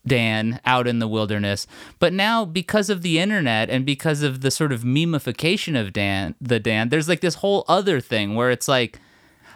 Dan 0.08 0.62
out 0.65 0.88
in 0.88 1.00
the 1.00 1.08
wilderness. 1.08 1.67
But 2.00 2.13
now 2.13 2.45
because 2.45 2.89
of 2.89 3.02
the 3.02 3.19
internet 3.19 3.69
and 3.69 3.86
because 3.86 4.22
of 4.22 4.39
the 4.39 4.52
sort 4.52 4.72
of 4.72 4.84
memification 4.84 5.80
of 5.80 5.91
Dan 5.91 6.36
the 6.39 6.62
Dan 6.62 6.88
there's 6.88 7.10
like 7.10 7.19
this 7.19 7.36
whole 7.36 7.65
other 7.67 8.00
thing 8.00 8.36
where 8.36 8.52
it's 8.52 8.69
like 8.69 9.02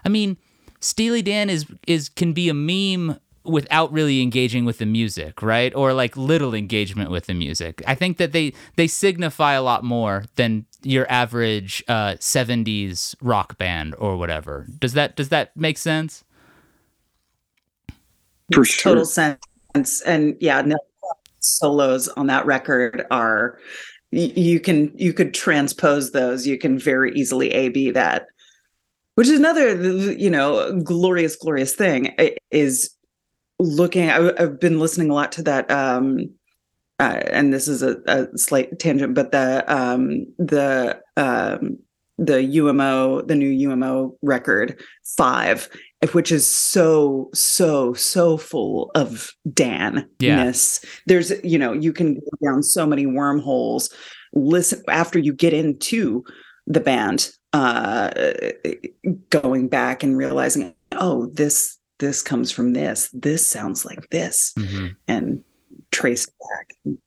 I 0.03 0.09
mean 0.09 0.35
Steely 0.81 1.21
Dan 1.21 1.49
is 1.49 1.65
is 1.87 2.09
can 2.09 2.33
be 2.33 2.49
a 2.49 2.53
meme 2.53 3.17
without 3.45 3.91
really 3.91 4.21
engaging 4.21 4.65
with 4.65 4.77
the 4.77 4.85
music, 4.85 5.41
right? 5.41 5.73
Or 5.75 5.93
like 5.93 6.15
little 6.15 6.53
engagement 6.53 7.11
with 7.11 7.25
the 7.25 7.33
music. 7.33 7.81
I 7.87 7.95
think 7.95 8.17
that 8.17 8.31
they 8.31 8.53
they 8.75 8.87
signify 8.87 9.53
a 9.53 9.61
lot 9.61 9.83
more 9.83 10.25
than 10.35 10.65
your 10.81 11.09
average 11.11 11.83
uh, 11.87 12.13
70s 12.13 13.15
rock 13.21 13.57
band 13.57 13.95
or 13.97 14.17
whatever. 14.17 14.67
Does 14.79 14.93
that 14.93 15.15
does 15.15 15.29
that 15.29 15.55
make 15.55 15.77
sense? 15.77 16.23
For 18.53 18.65
sure. 18.65 18.91
total 18.91 19.05
sense. 19.05 20.01
And 20.05 20.35
yeah, 20.39 20.61
no 20.61 20.77
solos 21.39 22.07
on 22.09 22.27
that 22.27 22.45
record 22.45 23.05
are 23.11 23.59
you 24.11 24.59
can 24.59 24.91
you 24.95 25.13
could 25.13 25.33
transpose 25.33 26.11
those. 26.11 26.45
You 26.45 26.57
can 26.57 26.77
very 26.77 27.13
easily 27.13 27.49
A 27.51 27.69
B 27.69 27.91
that. 27.91 28.27
Which 29.15 29.27
is 29.27 29.37
another, 29.37 30.11
you 30.11 30.29
know, 30.29 30.79
glorious, 30.81 31.35
glorious 31.35 31.75
thing 31.75 32.15
is 32.49 32.89
looking. 33.59 34.09
I, 34.09 34.31
I've 34.37 34.59
been 34.59 34.79
listening 34.79 35.09
a 35.09 35.13
lot 35.13 35.31
to 35.33 35.43
that, 35.43 35.69
um, 35.71 36.29
uh, 36.99 37.21
and 37.31 37.53
this 37.53 37.67
is 37.67 37.83
a, 37.83 37.97
a 38.07 38.37
slight 38.37 38.79
tangent, 38.79 39.13
but 39.13 39.31
the 39.31 39.63
um, 39.67 40.25
the 40.37 41.01
um, 41.17 41.77
the 42.17 42.43
UMO, 42.43 43.21
the 43.21 43.35
new 43.35 43.49
UMO 43.49 44.15
record 44.21 44.79
five, 45.17 45.69
which 46.11 46.31
is 46.31 46.49
so 46.49 47.29
so 47.33 47.93
so 47.93 48.37
full 48.37 48.91
of 48.95 49.31
Dan-ness. 49.51 50.83
There's 51.07 51.31
you 51.43 51.57
know 51.57 51.73
you 51.73 51.93
can 51.93 52.15
go 52.15 52.37
down 52.43 52.63
so 52.63 52.85
many 52.85 53.05
wormholes. 53.05 53.93
Listen 54.33 54.81
after 54.87 55.19
you 55.19 55.33
get 55.33 55.53
into 55.53 56.23
the 56.65 56.79
band, 56.79 57.31
uh, 57.53 58.11
going 59.29 59.67
back 59.67 60.03
and 60.03 60.17
realizing, 60.17 60.73
oh, 60.93 61.27
this 61.27 61.77
this 62.03 62.21
comes 62.21 62.51
from 62.51 62.73
this. 62.73 63.09
This 63.13 63.47
sounds 63.47 63.85
like 63.85 64.09
this, 64.09 64.53
mm-hmm. 64.59 64.87
and 65.07 65.41
trace 65.91 66.25
back. 66.25 66.97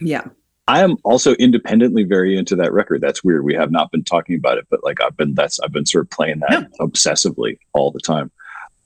Yeah. 0.00 0.24
I 0.66 0.82
am 0.82 0.96
also 1.04 1.34
independently 1.34 2.02
very 2.02 2.36
into 2.36 2.56
that 2.56 2.72
record. 2.72 3.00
That's 3.00 3.22
weird. 3.22 3.44
We 3.44 3.54
have 3.54 3.70
not 3.70 3.92
been 3.92 4.02
talking 4.02 4.36
about 4.36 4.58
it, 4.58 4.66
but 4.68 4.82
like 4.82 5.00
I've 5.00 5.16
been 5.16 5.34
that's 5.34 5.60
I've 5.60 5.72
been 5.72 5.86
sort 5.86 6.06
of 6.06 6.10
playing 6.10 6.40
that 6.48 6.68
obsessively 6.80 7.58
all 7.72 7.92
the 7.92 8.00
time. 8.00 8.32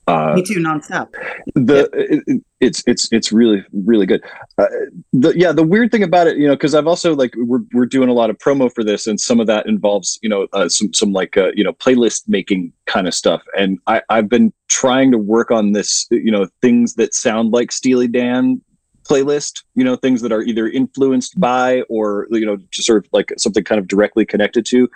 Uh, 0.07 0.33
Me 0.35 0.43
too, 0.43 0.59
nonstop. 0.59 1.09
the 1.55 1.89
it- 1.93 2.23
it, 2.27 2.41
it's 2.61 2.83
it's 2.87 3.11
it's 3.11 3.31
really 3.31 3.63
really 3.73 4.05
good. 4.05 4.23
Uh, 4.57 4.67
the 5.13 5.33
yeah 5.37 5.51
the 5.51 5.63
weird 5.63 5.91
thing 5.91 6.03
about 6.03 6.27
it 6.27 6.37
you 6.37 6.47
know 6.47 6.53
because 6.55 6.73
i've 6.73 6.87
also 6.87 7.13
like 7.15 7.33
we're, 7.37 7.59
we're 7.73 7.85
doing 7.85 8.07
a 8.09 8.13
lot 8.13 8.29
of 8.29 8.37
promo 8.37 8.71
for 8.73 8.83
this 8.83 9.07
and 9.07 9.19
some 9.19 9.39
of 9.39 9.47
that 9.47 9.65
involves 9.67 10.17
you 10.23 10.29
know 10.29 10.47
uh, 10.53 10.69
some 10.69 10.93
some 10.93 11.11
like 11.11 11.37
uh, 11.37 11.51
you 11.55 11.63
know 11.63 11.73
playlist 11.73 12.23
making 12.27 12.71
kind 12.85 13.07
of 13.07 13.13
stuff. 13.13 13.41
And 13.57 13.79
i 13.87 14.01
i've 14.09 14.29
been 14.29 14.53
trying 14.67 15.11
to 15.11 15.17
work 15.17 15.51
on 15.51 15.71
this 15.73 16.07
you 16.11 16.31
know 16.31 16.47
things 16.61 16.95
that 16.95 17.13
sound 17.13 17.51
like 17.51 17.71
steely 17.71 18.07
dan 18.07 18.61
playlist 19.09 19.63
you 19.75 19.83
know 19.83 19.95
things 19.95 20.21
that 20.21 20.31
are 20.31 20.41
either 20.41 20.67
influenced 20.67 21.39
by 21.39 21.81
or 21.89 22.27
you 22.31 22.45
know 22.45 22.57
just 22.71 22.87
sort 22.87 23.05
of 23.05 23.11
like 23.13 23.31
something 23.37 23.63
kind 23.63 23.79
of 23.79 23.87
directly 23.87 24.25
connected 24.25 24.65
to 24.67 24.87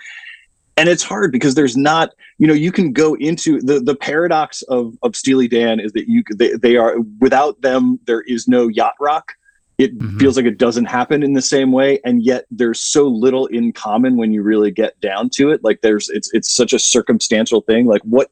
and 0.79 0.89
it's 0.89 1.03
hard 1.03 1.31
because 1.31 1.53
there's 1.55 1.77
not 1.77 2.07
you 2.37 2.47
know 2.47 2.53
you 2.65 2.71
can 2.71 2.91
go 2.93 3.15
into 3.15 3.59
the 3.61 3.79
the 3.79 3.95
paradox 3.95 4.61
of 4.63 4.95
of 5.01 5.15
Steely 5.15 5.47
Dan 5.47 5.79
is 5.79 5.91
that 5.93 6.07
you 6.07 6.23
they, 6.35 6.53
they 6.53 6.75
are 6.77 6.95
without 7.19 7.61
them 7.61 7.99
there 8.05 8.21
is 8.21 8.47
no 8.47 8.67
yacht 8.67 8.93
rock. 8.99 9.33
It 9.77 9.97
Mhm. 9.97 10.19
feels 10.19 10.35
like 10.37 10.45
it 10.45 10.57
doesn't 10.57 10.85
happen 10.85 11.23
in 11.23 11.33
the 11.33 11.41
same 11.41 11.71
way. 11.71 11.99
And 12.03 12.21
yet 12.21 12.43
there's 12.51 12.81
so 12.81 13.07
little 13.07 13.45
in 13.47 13.71
common 13.71 14.17
when 14.17 14.33
you 14.33 14.41
really 14.41 14.71
get 14.71 14.99
down 14.99 15.29
to 15.35 15.51
it. 15.51 15.63
Like 15.63 15.79
there's 15.81 16.09
it's 16.09 16.29
it's 16.33 16.49
such 16.53 16.73
a 16.73 16.79
circumstantial 16.79 17.61
thing. 17.61 17.85
Like 17.85 18.01
what 18.03 18.29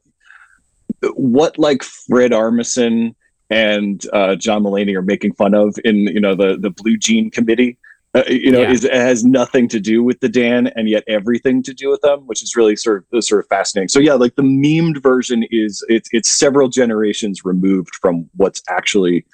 what 1.14 1.58
like 1.58 1.82
Fred 1.82 2.32
Armisen 2.32 3.14
and 3.50 4.04
uh, 4.12 4.34
John 4.36 4.62
Mulaney 4.62 4.94
are 4.94 5.02
making 5.02 5.32
fun 5.34 5.54
of 5.54 5.76
in 5.84 5.96
you 6.16 6.20
know 6.20 6.34
the 6.34 6.56
the 6.58 6.70
Blue 6.70 6.96
Jean 6.96 7.30
Committee 7.30 7.78
uh, 8.14 8.22
you 8.28 8.50
know 8.50 8.60
Yeah. 8.62 8.70
is 8.70 8.84
it 8.84 8.92
has 8.92 9.24
nothing 9.24 9.68
to 9.68 9.80
do 9.80 10.02
with 10.02 10.20
the 10.20 10.28
Dan 10.28 10.68
and 10.68 10.88
yet 10.88 11.04
everything 11.08 11.62
to 11.64 11.74
do 11.74 11.90
with 11.90 12.00
them 12.00 12.20
which 12.26 12.42
is 12.42 12.56
really 12.56 12.74
sort 12.76 13.04
of 13.12 13.24
sort 13.24 13.44
of 13.44 13.48
fascinating 13.48 13.88
so 13.88 13.98
yeah 14.00 14.14
like 14.14 14.34
the 14.36 14.42
memed 14.42 15.02
version 15.02 15.44
is 15.50 15.84
it's 15.88 16.08
it's 16.12 16.30
several 16.30 16.68
generations 16.68 17.44
removed 17.44 17.94
from 18.00 18.28
what's 18.36 18.62
actually 18.68 19.24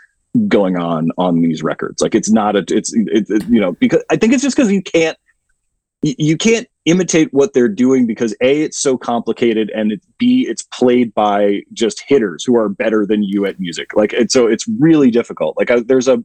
going 0.49 0.77
on 0.77 1.11
on 1.19 1.41
these 1.41 1.63
records 1.63 2.03
like 2.03 2.15
it's 2.15 2.31
not 2.31 2.57
a 2.57 2.65
it's 2.69 2.93
it, 2.95 3.27
it- 3.31 3.45
you 3.49 3.61
know 3.61 3.73
because 3.75 4.03
i 4.11 4.17
think 4.17 4.33
it's 4.33 4.43
just 4.43 4.57
because 4.57 4.71
you 4.73 4.83
can't 4.83 5.17
you 6.03 6.37
can't 6.37 6.67
imitate 6.85 7.33
what 7.33 7.55
they're 7.55 7.69
doing 7.69 8.07
because 8.07 8.35
a 8.43 8.63
it's 8.63 8.79
so 8.79 8.99
complicated 8.99 9.71
and 9.71 9.91
it's 9.93 10.07
b 10.19 10.47
it's 10.49 10.63
played 10.65 11.15
by 11.15 11.63
just 11.73 12.03
hitters 12.07 12.45
who 12.45 12.57
are 12.57 12.69
better 12.69 13.07
than 13.07 13.23
you 13.23 13.47
at 13.47 13.59
music. 13.59 13.95
Like 13.97 14.13
and 14.13 14.31
so 14.31 14.47
it's 14.47 14.67
really 14.79 15.11
difficult. 15.11 15.57
Like 15.57 15.71
I, 15.71 15.81
there's 15.81 16.09
a 16.09 16.23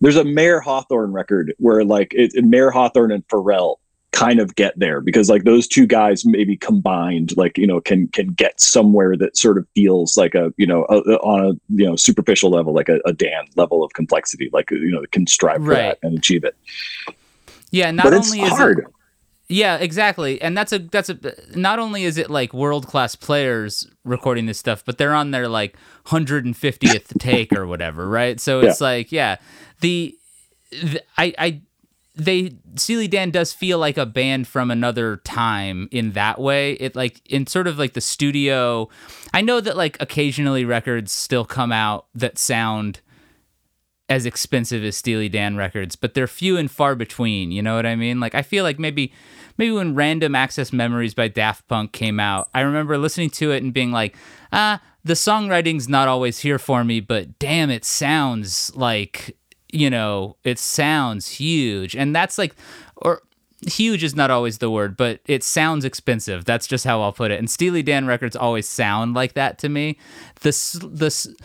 there's 0.00 0.16
a 0.16 0.24
Mayor 0.24 0.60
Hawthorne 0.60 1.12
record 1.12 1.54
where 1.58 1.84
like 1.84 2.12
it, 2.14 2.32
Mayor 2.44 2.70
Hawthorne 2.70 3.10
and 3.10 3.26
Pharrell 3.28 3.76
kind 4.12 4.38
of 4.40 4.54
get 4.54 4.78
there 4.78 5.00
because 5.02 5.28
like 5.28 5.44
those 5.44 5.66
two 5.68 5.86
guys 5.86 6.24
maybe 6.24 6.56
combined 6.56 7.36
like 7.36 7.58
you 7.58 7.66
know 7.66 7.80
can 7.80 8.08
can 8.08 8.28
get 8.28 8.58
somewhere 8.60 9.14
that 9.16 9.36
sort 9.36 9.58
of 9.58 9.66
feels 9.74 10.16
like 10.16 10.34
a 10.34 10.54
you 10.56 10.66
know 10.66 10.86
a, 10.88 10.98
a- 11.00 11.18
on 11.18 11.44
a 11.44 11.52
you 11.74 11.84
know 11.86 11.96
superficial 11.96 12.48
level 12.50 12.72
like 12.72 12.88
a, 12.88 12.98
a 13.04 13.12
Dan 13.12 13.44
level 13.56 13.82
of 13.84 13.92
complexity 13.92 14.48
like 14.52 14.70
you 14.70 14.90
know 14.90 15.02
can 15.10 15.26
strive 15.26 15.56
for 15.64 15.70
Right. 15.70 15.78
that 15.78 15.98
and 16.02 16.16
achieve 16.16 16.44
it. 16.44 16.56
Yeah, 17.72 17.90
not 17.90 18.06
only 18.06 18.40
is 18.40 18.52
it 18.52 18.56
hard 18.56 18.86
Yeah, 19.48 19.76
exactly. 19.76 20.40
And 20.42 20.56
that's 20.56 20.72
a 20.72 20.80
that's 20.80 21.08
a 21.08 21.18
not 21.54 21.78
only 21.78 22.04
is 22.04 22.18
it 22.18 22.30
like 22.30 22.52
world 22.52 22.86
class 22.86 23.14
players 23.14 23.86
recording 24.04 24.46
this 24.46 24.58
stuff, 24.58 24.84
but 24.84 24.98
they're 24.98 25.14
on 25.14 25.30
their 25.30 25.48
like 25.48 25.76
150th 26.06 27.18
take 27.18 27.52
or 27.52 27.66
whatever, 27.66 28.08
right? 28.08 28.40
So 28.40 28.60
it's 28.60 28.80
like, 28.80 29.12
yeah, 29.12 29.36
the, 29.80 30.18
the 30.70 31.00
I 31.16 31.34
I 31.38 31.60
they 32.16 32.56
Steely 32.74 33.06
Dan 33.06 33.30
does 33.30 33.52
feel 33.52 33.78
like 33.78 33.96
a 33.98 34.06
band 34.06 34.48
from 34.48 34.70
another 34.70 35.18
time 35.18 35.88
in 35.92 36.12
that 36.12 36.40
way. 36.40 36.72
It 36.72 36.96
like 36.96 37.20
in 37.30 37.46
sort 37.46 37.68
of 37.68 37.78
like 37.78 37.92
the 37.92 38.00
studio. 38.00 38.88
I 39.32 39.42
know 39.42 39.60
that 39.60 39.76
like 39.76 39.96
occasionally 40.00 40.64
records 40.64 41.12
still 41.12 41.44
come 41.44 41.70
out 41.70 42.06
that 42.14 42.38
sound 42.38 43.00
as 44.08 44.24
expensive 44.24 44.84
as 44.84 44.96
Steely 44.96 45.28
Dan 45.28 45.56
records, 45.56 45.96
but 45.96 46.14
they're 46.14 46.26
few 46.26 46.56
and 46.56 46.70
far 46.70 46.94
between. 46.94 47.50
You 47.50 47.62
know 47.62 47.74
what 47.74 47.86
I 47.86 47.96
mean? 47.96 48.20
Like 48.20 48.34
I 48.34 48.42
feel 48.42 48.62
like 48.64 48.78
maybe 48.78 49.12
maybe 49.58 49.72
when 49.72 49.94
Random 49.94 50.34
Access 50.34 50.72
Memories 50.72 51.14
by 51.14 51.28
Daft 51.28 51.66
Punk 51.68 51.92
came 51.92 52.20
out, 52.20 52.48
I 52.54 52.60
remember 52.60 52.98
listening 52.98 53.30
to 53.30 53.52
it 53.52 53.62
and 53.62 53.72
being 53.72 53.92
like, 53.92 54.16
ah, 54.52 54.80
the 55.04 55.14
songwriting's 55.14 55.88
not 55.88 56.08
always 56.08 56.40
here 56.40 56.58
for 56.58 56.84
me, 56.84 57.00
but 57.00 57.38
damn, 57.38 57.70
it 57.70 57.84
sounds 57.84 58.74
like 58.76 59.36
you 59.72 59.90
know, 59.90 60.36
it 60.44 60.58
sounds 60.58 61.28
huge, 61.28 61.96
and 61.96 62.14
that's 62.14 62.38
like, 62.38 62.54
or 62.96 63.22
huge 63.66 64.04
is 64.04 64.14
not 64.14 64.30
always 64.30 64.58
the 64.58 64.70
word, 64.70 64.96
but 64.96 65.20
it 65.26 65.42
sounds 65.42 65.84
expensive. 65.84 66.44
That's 66.44 66.66
just 66.66 66.84
how 66.84 67.02
I'll 67.02 67.12
put 67.12 67.30
it. 67.30 67.38
And 67.38 67.50
Steely 67.50 67.82
Dan 67.82 68.06
records 68.06 68.36
always 68.36 68.68
sound 68.68 69.14
like 69.14 69.34
that 69.34 69.58
to 69.58 69.68
me. 69.68 69.98
The 70.40 70.50
the 70.82 71.36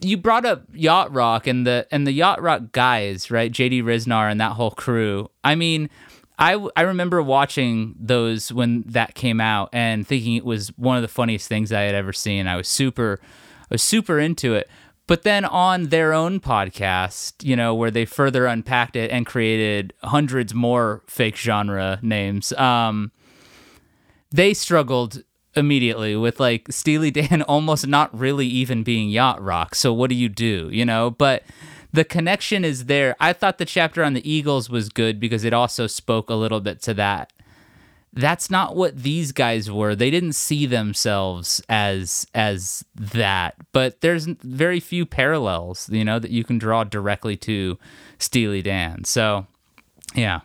you 0.00 0.16
brought 0.16 0.44
up 0.44 0.64
yacht 0.72 1.12
rock 1.12 1.46
and 1.46 1.66
the 1.66 1.86
and 1.90 2.06
the 2.06 2.12
yacht 2.12 2.42
rock 2.42 2.72
guys, 2.72 3.30
right? 3.30 3.52
JD 3.52 3.82
Ryznar 3.82 4.30
and 4.30 4.40
that 4.40 4.52
whole 4.52 4.72
crew. 4.72 5.30
I 5.42 5.54
mean, 5.54 5.88
I, 6.38 6.66
I 6.76 6.82
remember 6.82 7.22
watching 7.22 7.94
those 7.98 8.52
when 8.52 8.82
that 8.86 9.14
came 9.14 9.40
out 9.40 9.70
and 9.72 10.06
thinking 10.06 10.34
it 10.34 10.44
was 10.44 10.68
one 10.76 10.96
of 10.96 11.02
the 11.02 11.08
funniest 11.08 11.48
things 11.48 11.72
I 11.72 11.82
had 11.82 11.94
ever 11.94 12.12
seen. 12.12 12.46
I 12.46 12.56
was 12.56 12.68
super 12.68 13.20
I 13.22 13.74
was 13.74 13.82
super 13.82 14.18
into 14.18 14.54
it. 14.54 14.68
But 15.06 15.22
then 15.22 15.44
on 15.44 15.88
their 15.88 16.14
own 16.14 16.40
podcast, 16.40 17.44
you 17.44 17.56
know, 17.56 17.74
where 17.74 17.90
they 17.90 18.06
further 18.06 18.46
unpacked 18.46 18.96
it 18.96 19.10
and 19.10 19.26
created 19.26 19.92
hundreds 20.02 20.54
more 20.54 21.02
fake 21.06 21.36
genre 21.36 21.98
names, 22.00 22.52
um, 22.54 23.12
they 24.30 24.54
struggled 24.54 25.22
immediately 25.56 26.16
with 26.16 26.40
like 26.40 26.66
Steely 26.70 27.10
Dan 27.10 27.42
almost 27.48 27.86
not 27.86 28.16
really 28.16 28.46
even 28.46 28.82
being 28.82 29.08
yacht 29.08 29.42
rock. 29.42 29.74
So 29.74 29.92
what 29.92 30.10
do 30.10 30.16
you 30.16 30.28
do, 30.28 30.68
you 30.72 30.84
know? 30.84 31.10
But 31.10 31.42
the 31.92 32.04
connection 32.04 32.64
is 32.64 32.86
there. 32.86 33.14
I 33.20 33.32
thought 33.32 33.58
the 33.58 33.64
chapter 33.64 34.02
on 34.02 34.14
the 34.14 34.30
Eagles 34.30 34.68
was 34.68 34.88
good 34.88 35.20
because 35.20 35.44
it 35.44 35.52
also 35.52 35.86
spoke 35.86 36.28
a 36.28 36.34
little 36.34 36.60
bit 36.60 36.82
to 36.82 36.94
that. 36.94 37.32
That's 38.12 38.50
not 38.50 38.76
what 38.76 39.02
these 39.02 39.32
guys 39.32 39.70
were. 39.70 39.94
They 39.94 40.10
didn't 40.10 40.34
see 40.34 40.66
themselves 40.66 41.62
as 41.68 42.26
as 42.34 42.84
that. 42.94 43.54
But 43.72 44.00
there's 44.00 44.26
very 44.26 44.80
few 44.80 45.06
parallels, 45.06 45.88
you 45.88 46.04
know, 46.04 46.18
that 46.18 46.30
you 46.30 46.44
can 46.44 46.58
draw 46.58 46.84
directly 46.84 47.36
to 47.38 47.78
Steely 48.18 48.62
Dan. 48.62 49.04
So, 49.04 49.46
yeah. 50.14 50.40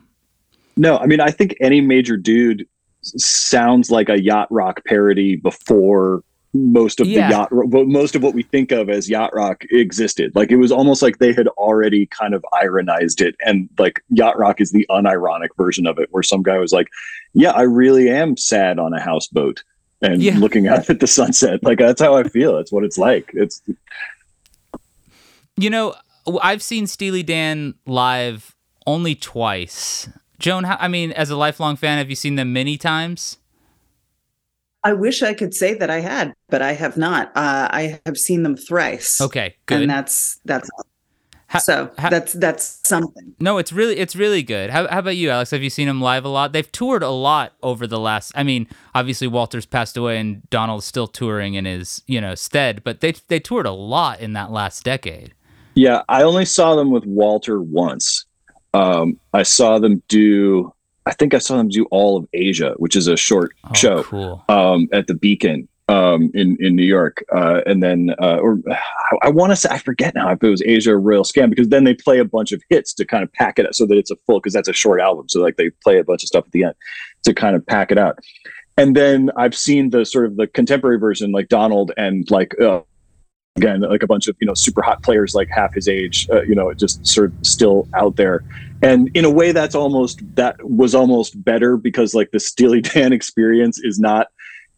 No, 0.78 0.98
I 0.98 1.08
mean, 1.08 1.20
I 1.20 1.30
think 1.32 1.56
any 1.60 1.82
major 1.82 2.16
dude 2.16 2.68
sounds 3.02 3.90
like 3.92 4.10
a 4.10 4.22
yacht 4.22 4.48
rock 4.52 4.82
parody 4.86 5.36
before 5.36 6.24
most 6.54 7.00
of 7.00 7.06
Yeah. 7.08 7.28
the 7.28 7.34
yacht 7.36 7.50
most 7.88 8.16
of 8.16 8.24
what 8.24 8.34
we 8.34 8.42
think 8.44 8.72
of 8.72 8.90
as 8.90 9.08
yacht 9.10 9.34
rock 9.36 9.64
existed 9.72 10.32
like 10.36 10.52
it 10.52 10.56
was 10.58 10.72
almost 10.72 11.02
like 11.04 11.20
they 11.20 11.32
had 11.32 11.48
already 11.50 12.08
kind 12.08 12.34
of 12.34 12.44
ironized 12.60 13.22
it 13.22 13.36
and 13.46 13.70
like 13.78 14.02
yacht 14.10 14.38
rock 14.40 14.60
is 14.60 14.72
the 14.72 14.86
unironic 14.90 15.50
version 15.58 15.86
of 15.86 16.00
it 16.00 16.08
where 16.12 16.24
some 16.24 16.42
guy 16.42 16.58
was 16.58 16.72
like 16.74 16.88
yeah 17.34 17.52
i 17.52 17.62
really 17.62 18.10
am 18.10 18.36
sad 18.36 18.80
on 18.80 18.94
a 18.94 19.00
houseboat 19.00 19.64
and 20.02 20.24
Yeah. 20.24 20.38
looking 20.40 20.68
out 20.68 20.90
at 20.90 21.00
the 21.00 21.06
sunset 21.08 21.60
like 21.64 21.78
that's 21.78 22.02
how 22.02 22.16
i 22.16 22.24
feel 22.24 22.58
it's 22.58 22.72
what 22.72 22.84
it's 22.84 22.98
like 22.98 23.30
it's 23.34 23.62
You 25.58 25.70
know, 25.70 25.94
I've 26.42 26.64
seen 26.64 26.88
Steely 26.88 27.22
Dan 27.22 27.74
live 27.86 28.56
only 28.88 29.14
twice. 29.14 30.08
Joan, 30.40 30.66
I 30.66 30.88
mean, 30.88 31.12
as 31.12 31.30
a 31.30 31.36
lifelong 31.36 31.76
fan, 31.76 31.98
have 31.98 32.10
you 32.10 32.16
seen 32.16 32.36
them 32.36 32.54
many 32.54 32.78
times? 32.78 33.38
I 34.84 34.94
wish 34.94 35.22
I 35.22 35.34
could 35.34 35.54
say 35.54 35.74
that 35.74 35.90
I 35.90 36.00
had, 36.00 36.34
but 36.48 36.62
I 36.62 36.72
have 36.72 36.96
not. 36.96 37.28
Uh, 37.36 37.68
I 37.70 38.00
have 38.06 38.18
seen 38.18 38.44
them 38.44 38.56
thrice. 38.56 39.20
Okay, 39.20 39.56
good. 39.66 39.82
and 39.82 39.90
that's 39.92 40.40
that's 40.46 40.70
Ha- 41.50 41.58
so 41.58 41.90
ha- 41.98 42.10
that's 42.10 42.34
that's 42.34 42.80
something. 42.88 43.34
No, 43.40 43.58
it's 43.58 43.74
really 43.74 43.98
it's 43.98 44.16
really 44.16 44.44
good. 44.44 44.70
How, 44.70 44.88
how 44.88 45.00
about 45.00 45.16
you, 45.16 45.32
Alex? 45.32 45.50
Have 45.50 45.64
you 45.64 45.72
seen 45.72 45.88
them 45.88 46.00
live 46.00 46.24
a 46.24 46.30
lot? 46.30 46.54
They've 46.54 46.72
toured 46.72 47.02
a 47.02 47.10
lot 47.10 47.54
over 47.64 47.88
the 47.88 48.00
last. 48.00 48.32
I 48.36 48.44
mean, 48.44 48.68
obviously 48.94 49.26
Walter's 49.26 49.66
passed 49.66 49.98
away 49.98 50.20
and 50.20 50.48
Donald's 50.52 50.86
still 50.86 51.08
touring 51.08 51.56
in 51.56 51.66
his 51.66 52.04
you 52.06 52.22
know 52.22 52.36
stead, 52.36 52.84
but 52.84 53.00
they 53.02 53.14
they 53.30 53.40
toured 53.40 53.66
a 53.66 53.72
lot 53.72 54.20
in 54.20 54.34
that 54.34 54.52
last 54.52 54.84
decade. 54.84 55.34
Yeah, 55.74 56.04
I 56.08 56.22
only 56.22 56.46
saw 56.46 56.76
them 56.76 56.92
with 56.92 57.06
Walter 57.06 57.60
once. 57.62 58.26
Um, 58.74 59.20
I 59.34 59.44
saw 59.44 59.80
them 59.80 60.02
do. 60.08 60.74
I 61.06 61.14
think 61.14 61.34
I 61.34 61.40
saw 61.40 61.58
them 61.58 61.70
do 61.70 61.86
all 61.92 62.18
of 62.18 62.28
Asia, 62.34 62.74
which 62.78 62.96
is 62.96 63.08
a 63.08 63.18
short 63.18 63.52
Oh, 63.64 63.74
show 63.74 64.04
cool. 64.04 64.44
um, 64.50 64.88
at 64.94 65.08
the 65.08 65.16
Beacon 65.16 65.68
um, 65.88 66.30
in 66.36 66.56
in 66.60 66.76
New 66.76 66.84
York, 66.86 67.24
uh, 67.34 67.62
and 67.66 67.82
then 67.82 68.14
uh, 68.22 68.38
or 68.38 68.60
I, 68.70 68.78
I 69.24 69.30
want 69.30 69.52
to 69.52 69.56
say 69.56 69.70
I 69.72 69.80
forget 69.80 70.14
now 70.14 70.30
if 70.32 70.44
it 70.44 70.50
was 70.50 70.62
Asia 70.62 70.92
or 70.92 71.00
Royal 71.00 71.24
Scam 71.24 71.50
because 71.50 71.70
then 71.70 71.84
they 71.84 71.96
play 71.96 72.20
a 72.20 72.26
bunch 72.26 72.52
of 72.52 72.62
hits 72.70 72.94
to 72.96 73.06
kind 73.06 73.24
of 73.24 73.34
pack 73.34 73.58
it 73.58 73.66
up 73.66 73.74
so 73.74 73.88
that 73.88 73.98
it's 73.98 74.12
a 74.12 74.16
full 74.28 74.40
because 74.40 74.54
that's 74.54 74.70
a 74.70 74.74
short 74.74 75.02
album, 75.02 75.28
so 75.30 75.42
like 75.42 75.56
they 75.58 75.72
play 75.84 75.98
a 75.98 76.04
bunch 76.04 76.22
of 76.24 76.28
stuff 76.28 76.46
at 76.46 76.52
the 76.52 76.64
end 76.66 76.76
to 77.24 77.34
kind 77.34 77.56
of 77.56 77.66
pack 77.66 77.92
it 77.92 77.98
out. 77.98 78.20
And 78.78 78.96
then 78.96 79.30
I've 79.36 79.56
seen 79.58 79.90
the 79.90 80.06
sort 80.06 80.26
of 80.28 80.38
the 80.38 80.48
contemporary 80.48 81.00
version, 81.00 81.32
like 81.32 81.50
Donald 81.50 81.92
and 81.98 82.30
like 82.30 82.54
uh, 82.62 82.82
again 83.60 83.82
like 83.82 84.04
a 84.04 84.08
bunch 84.08 84.28
of 84.28 84.36
you 84.40 84.48
know 84.48 84.54
super 84.54 84.82
hot 84.82 85.04
players 85.04 85.36
like 85.36 85.50
half 85.50 85.74
his 85.74 85.88
age 85.88 86.28
uh, 86.32 86.42
you 86.44 86.56
know 86.56 86.74
just 86.74 87.06
sort 87.06 87.32
of 87.32 87.46
still 87.46 87.88
out 87.94 88.16
there. 88.16 88.44
And 88.82 89.10
in 89.14 89.26
a 89.26 89.30
way 89.30 89.52
that's 89.52 89.76
almost 89.76 90.22
that 90.36 90.56
was 90.64 90.96
almost 90.96 91.44
better 91.44 91.78
because 91.78 92.14
like 92.14 92.32
the 92.32 92.40
steely 92.40 92.82
dan 92.90 93.14
experience 93.14 93.80
is 93.80 94.00
not 94.00 94.28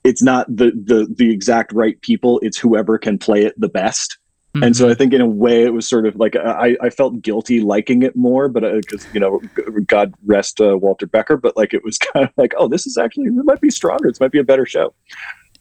it's 0.04 0.24
not 0.24 0.48
the 0.50 0.72
the 0.72 1.14
the 1.16 1.32
exact 1.32 1.72
right 1.74 2.00
people. 2.02 2.40
It's 2.42 2.58
whoever 2.58 2.98
can 2.98 3.18
play 3.18 3.46
it 3.46 3.60
the 3.60 3.70
best. 3.70 4.18
And 4.62 4.76
so 4.76 4.90
i 4.90 4.94
think 4.94 5.14
in 5.14 5.22
a 5.22 5.26
way 5.26 5.64
it 5.64 5.74
was 5.74 5.88
sort 5.88 6.06
of 6.06 6.18
like 6.18 6.36
i 6.36 6.76
i 6.82 6.90
felt 6.90 7.22
guilty 7.22 7.62
liking 7.62 8.02
it 8.02 8.18
more 8.18 8.50
but 8.50 8.64
because 8.82 9.08
you 9.14 9.20
know 9.22 9.42
god 9.88 10.14
rest 10.26 10.60
uh, 10.60 10.78
walter 10.78 11.08
becker 11.08 11.38
but 11.38 11.56
like 11.56 11.74
it 11.74 11.86
was 11.86 11.98
kind 12.14 12.26
of 12.26 12.34
like 12.36 12.54
oh 12.58 12.68
this 12.68 12.86
is 12.86 12.98
actually 12.98 13.28
it 13.28 13.46
might 13.46 13.62
be 13.62 13.70
stronger. 13.70 14.10
This 14.10 14.20
might 14.20 14.34
be 14.34 14.40
a 14.40 14.44
better 14.44 14.66
show 14.66 14.94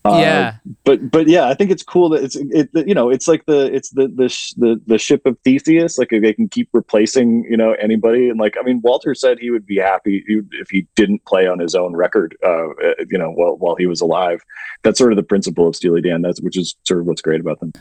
Uh, 0.03 0.19
yeah, 0.19 0.57
but 0.85 1.11
but 1.11 1.29
yeah, 1.29 1.49
I 1.49 1.55
think 1.55 1.71
it's 1.71 1.83
cool 1.83 2.09
that 2.09 2.25
it's 2.25 2.35
it 2.37 2.71
you 2.87 2.95
know 2.95 3.11
it's 3.11 3.29
like 3.29 3.45
the 3.45 3.71
it's 3.73 3.91
the 3.91 4.09
the 4.09 4.31
sh- 4.31 4.55
the, 4.57 4.81
the 4.87 4.97
ship 4.97 5.27
of 5.27 5.37
Theseus. 5.45 5.99
Like 5.99 6.11
if 6.11 6.23
they 6.23 6.33
can 6.33 6.49
keep 6.49 6.71
replacing 6.73 7.45
you 7.45 7.57
know 7.57 7.73
anybody, 7.73 8.31
and 8.31 8.41
like 8.41 8.57
I 8.59 8.63
mean, 8.63 8.81
Walter 8.83 9.15
said 9.15 9.39
he 9.39 9.51
would 9.51 9.67
be 9.67 9.77
happy 9.77 10.25
if 10.27 10.71
he 10.71 10.87
didn't 10.97 11.27
play 11.27 11.47
on 11.47 11.59
his 11.59 11.75
own 11.75 11.95
record, 11.95 12.35
uh, 12.43 12.69
you 13.11 13.19
know, 13.19 13.31
while 13.31 13.59
while 13.59 13.75
he 13.75 13.85
was 13.85 14.01
alive. 14.01 14.43
That's 14.83 14.99
sort 14.99 15.13
of 15.13 15.17
the 15.17 15.23
principle 15.23 15.69
of 15.69 15.77
Steely 15.77 16.01
Dan. 16.01 16.23
That's 16.23 16.41
which 16.41 16.57
is 16.57 16.77
sort 16.85 17.01
of 17.01 17.07
what's 17.07 17.21
great 17.21 17.41
about 17.41 17.61
them. 17.61 17.73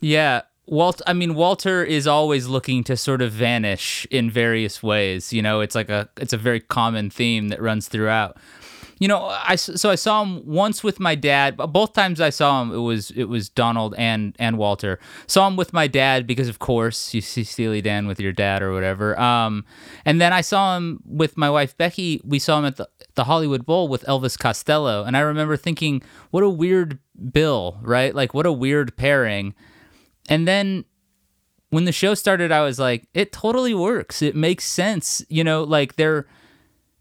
Yeah. 0.00 0.42
Walt 0.66 1.02
I 1.06 1.12
mean 1.12 1.34
Walter 1.34 1.84
is 1.84 2.06
always 2.06 2.46
looking 2.46 2.84
to 2.84 2.96
sort 2.96 3.20
of 3.20 3.32
vanish 3.32 4.06
in 4.10 4.30
various 4.30 4.82
ways. 4.82 5.32
You 5.32 5.42
know, 5.42 5.60
it's 5.60 5.74
like 5.74 5.90
a 5.90 6.08
it's 6.16 6.32
a 6.32 6.38
very 6.38 6.60
common 6.60 7.10
theme 7.10 7.48
that 7.48 7.60
runs 7.60 7.88
throughout. 7.88 8.38
You 9.02 9.08
know, 9.08 9.24
I 9.24 9.56
so 9.56 9.90
I 9.90 9.96
saw 9.96 10.22
him 10.22 10.46
once 10.46 10.84
with 10.84 11.00
my 11.00 11.16
dad. 11.16 11.56
Both 11.56 11.92
times 11.92 12.20
I 12.20 12.30
saw 12.30 12.62
him, 12.62 12.72
it 12.72 12.84
was 12.90 13.10
it 13.10 13.24
was 13.24 13.48
Donald 13.48 13.96
and 13.98 14.36
and 14.38 14.58
Walter. 14.58 15.00
Saw 15.26 15.48
him 15.48 15.56
with 15.56 15.72
my 15.72 15.88
dad 15.88 16.24
because 16.24 16.46
of 16.46 16.60
course 16.60 17.12
you 17.12 17.20
see 17.20 17.42
Steely 17.42 17.80
Dan 17.82 18.06
with 18.06 18.20
your 18.20 18.30
dad 18.30 18.62
or 18.62 18.72
whatever. 18.72 19.18
Um, 19.18 19.64
and 20.04 20.20
then 20.20 20.32
I 20.32 20.40
saw 20.40 20.76
him 20.76 21.02
with 21.04 21.36
my 21.36 21.50
wife 21.50 21.76
Becky. 21.76 22.20
We 22.24 22.38
saw 22.38 22.60
him 22.60 22.64
at 22.64 22.76
the 22.76 22.88
the 23.16 23.24
Hollywood 23.24 23.66
Bowl 23.66 23.88
with 23.88 24.04
Elvis 24.04 24.38
Costello, 24.38 25.02
and 25.02 25.16
I 25.16 25.20
remember 25.20 25.56
thinking, 25.56 26.00
what 26.30 26.44
a 26.44 26.48
weird 26.48 27.00
bill, 27.32 27.80
right? 27.82 28.14
Like 28.14 28.34
what 28.34 28.46
a 28.46 28.52
weird 28.52 28.96
pairing. 28.96 29.52
And 30.28 30.46
then 30.46 30.84
when 31.70 31.86
the 31.86 31.92
show 31.92 32.14
started, 32.14 32.52
I 32.52 32.62
was 32.62 32.78
like, 32.78 33.08
it 33.14 33.32
totally 33.32 33.74
works. 33.74 34.22
It 34.22 34.36
makes 34.36 34.64
sense. 34.64 35.24
You 35.28 35.42
know, 35.42 35.64
like 35.64 35.96
they're 35.96 36.28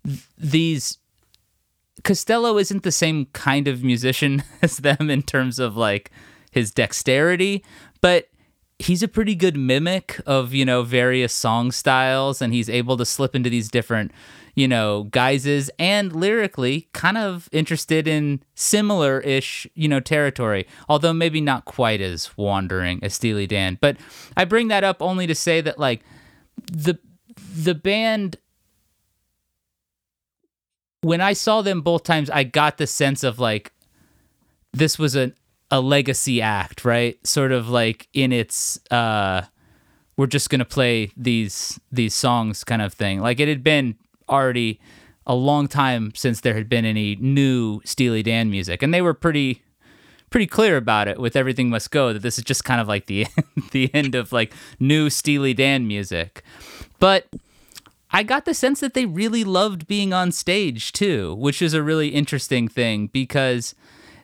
th- 0.03 0.25
these. 0.35 0.97
Costello 2.03 2.57
isn't 2.57 2.83
the 2.83 2.91
same 2.91 3.25
kind 3.27 3.67
of 3.67 3.83
musician 3.83 4.43
as 4.61 4.77
them 4.77 5.09
in 5.09 5.23
terms 5.23 5.59
of 5.59 5.77
like 5.77 6.11
his 6.51 6.71
dexterity, 6.71 7.63
but 8.01 8.27
he's 8.79 9.03
a 9.03 9.07
pretty 9.07 9.35
good 9.35 9.55
mimic 9.55 10.19
of, 10.25 10.53
you 10.53 10.65
know, 10.65 10.83
various 10.83 11.33
song 11.33 11.71
styles 11.71 12.41
and 12.41 12.53
he's 12.53 12.69
able 12.69 12.97
to 12.97 13.05
slip 13.05 13.35
into 13.35 13.49
these 13.49 13.69
different, 13.69 14.11
you 14.55 14.67
know, 14.67 15.03
guises 15.11 15.69
and 15.77 16.15
lyrically 16.15 16.89
kind 16.93 17.17
of 17.17 17.47
interested 17.51 18.07
in 18.07 18.41
similar 18.55 19.19
ish, 19.21 19.67
you 19.75 19.87
know, 19.87 19.99
territory, 19.99 20.67
although 20.89 21.13
maybe 21.13 21.39
not 21.39 21.65
quite 21.65 22.01
as 22.01 22.35
wandering 22.37 22.99
as 23.03 23.13
Steely 23.13 23.47
Dan. 23.47 23.77
But 23.79 23.97
I 24.35 24.45
bring 24.45 24.67
that 24.69 24.83
up 24.83 25.01
only 25.01 25.27
to 25.27 25.35
say 25.35 25.61
that 25.61 25.79
like 25.79 26.01
the 26.71 26.97
the 27.55 27.75
band 27.75 28.37
when 31.01 31.21
I 31.21 31.33
saw 31.33 31.61
them 31.61 31.81
both 31.81 32.03
times, 32.03 32.29
I 32.29 32.43
got 32.43 32.77
the 32.77 32.87
sense 32.87 33.23
of 33.23 33.39
like 33.39 33.73
this 34.73 34.97
was 34.97 35.15
a 35.15 35.33
a 35.69 35.81
legacy 35.81 36.41
act, 36.41 36.83
right? 36.85 37.25
Sort 37.25 37.51
of 37.51 37.69
like 37.69 38.07
in 38.13 38.31
its 38.31 38.79
uh 38.91 39.43
we're 40.17 40.27
just 40.27 40.49
gonna 40.49 40.65
play 40.65 41.11
these 41.17 41.79
these 41.91 42.13
songs 42.13 42.63
kind 42.63 42.81
of 42.81 42.93
thing. 42.93 43.21
Like 43.21 43.39
it 43.39 43.47
had 43.47 43.63
been 43.63 43.95
already 44.29 44.79
a 45.27 45.35
long 45.35 45.67
time 45.67 46.13
since 46.15 46.41
there 46.41 46.55
had 46.55 46.69
been 46.69 46.85
any 46.85 47.15
new 47.15 47.81
Steely 47.83 48.23
Dan 48.23 48.49
music, 48.49 48.81
and 48.83 48.93
they 48.93 49.01
were 49.01 49.13
pretty 49.13 49.63
pretty 50.29 50.47
clear 50.47 50.77
about 50.77 51.07
it 51.07 51.19
with 51.19 51.35
everything 51.35 51.69
must 51.69 51.91
go 51.91 52.13
that 52.13 52.21
this 52.21 52.37
is 52.37 52.43
just 52.43 52.63
kind 52.63 52.79
of 52.79 52.87
like 52.87 53.07
the 53.07 53.27
the 53.71 53.93
end 53.93 54.13
of 54.15 54.31
like 54.31 54.53
new 54.79 55.09
Steely 55.09 55.53
Dan 55.53 55.87
music. 55.87 56.43
But 56.99 57.27
I 58.11 58.23
got 58.23 58.45
the 58.45 58.53
sense 58.53 58.79
that 58.81 58.93
they 58.93 59.05
really 59.05 59.43
loved 59.43 59.87
being 59.87 60.13
on 60.13 60.31
stage 60.31 60.91
too, 60.91 61.35
which 61.35 61.61
is 61.61 61.73
a 61.73 61.83
really 61.83 62.09
interesting 62.09 62.67
thing 62.67 63.07
because 63.07 63.73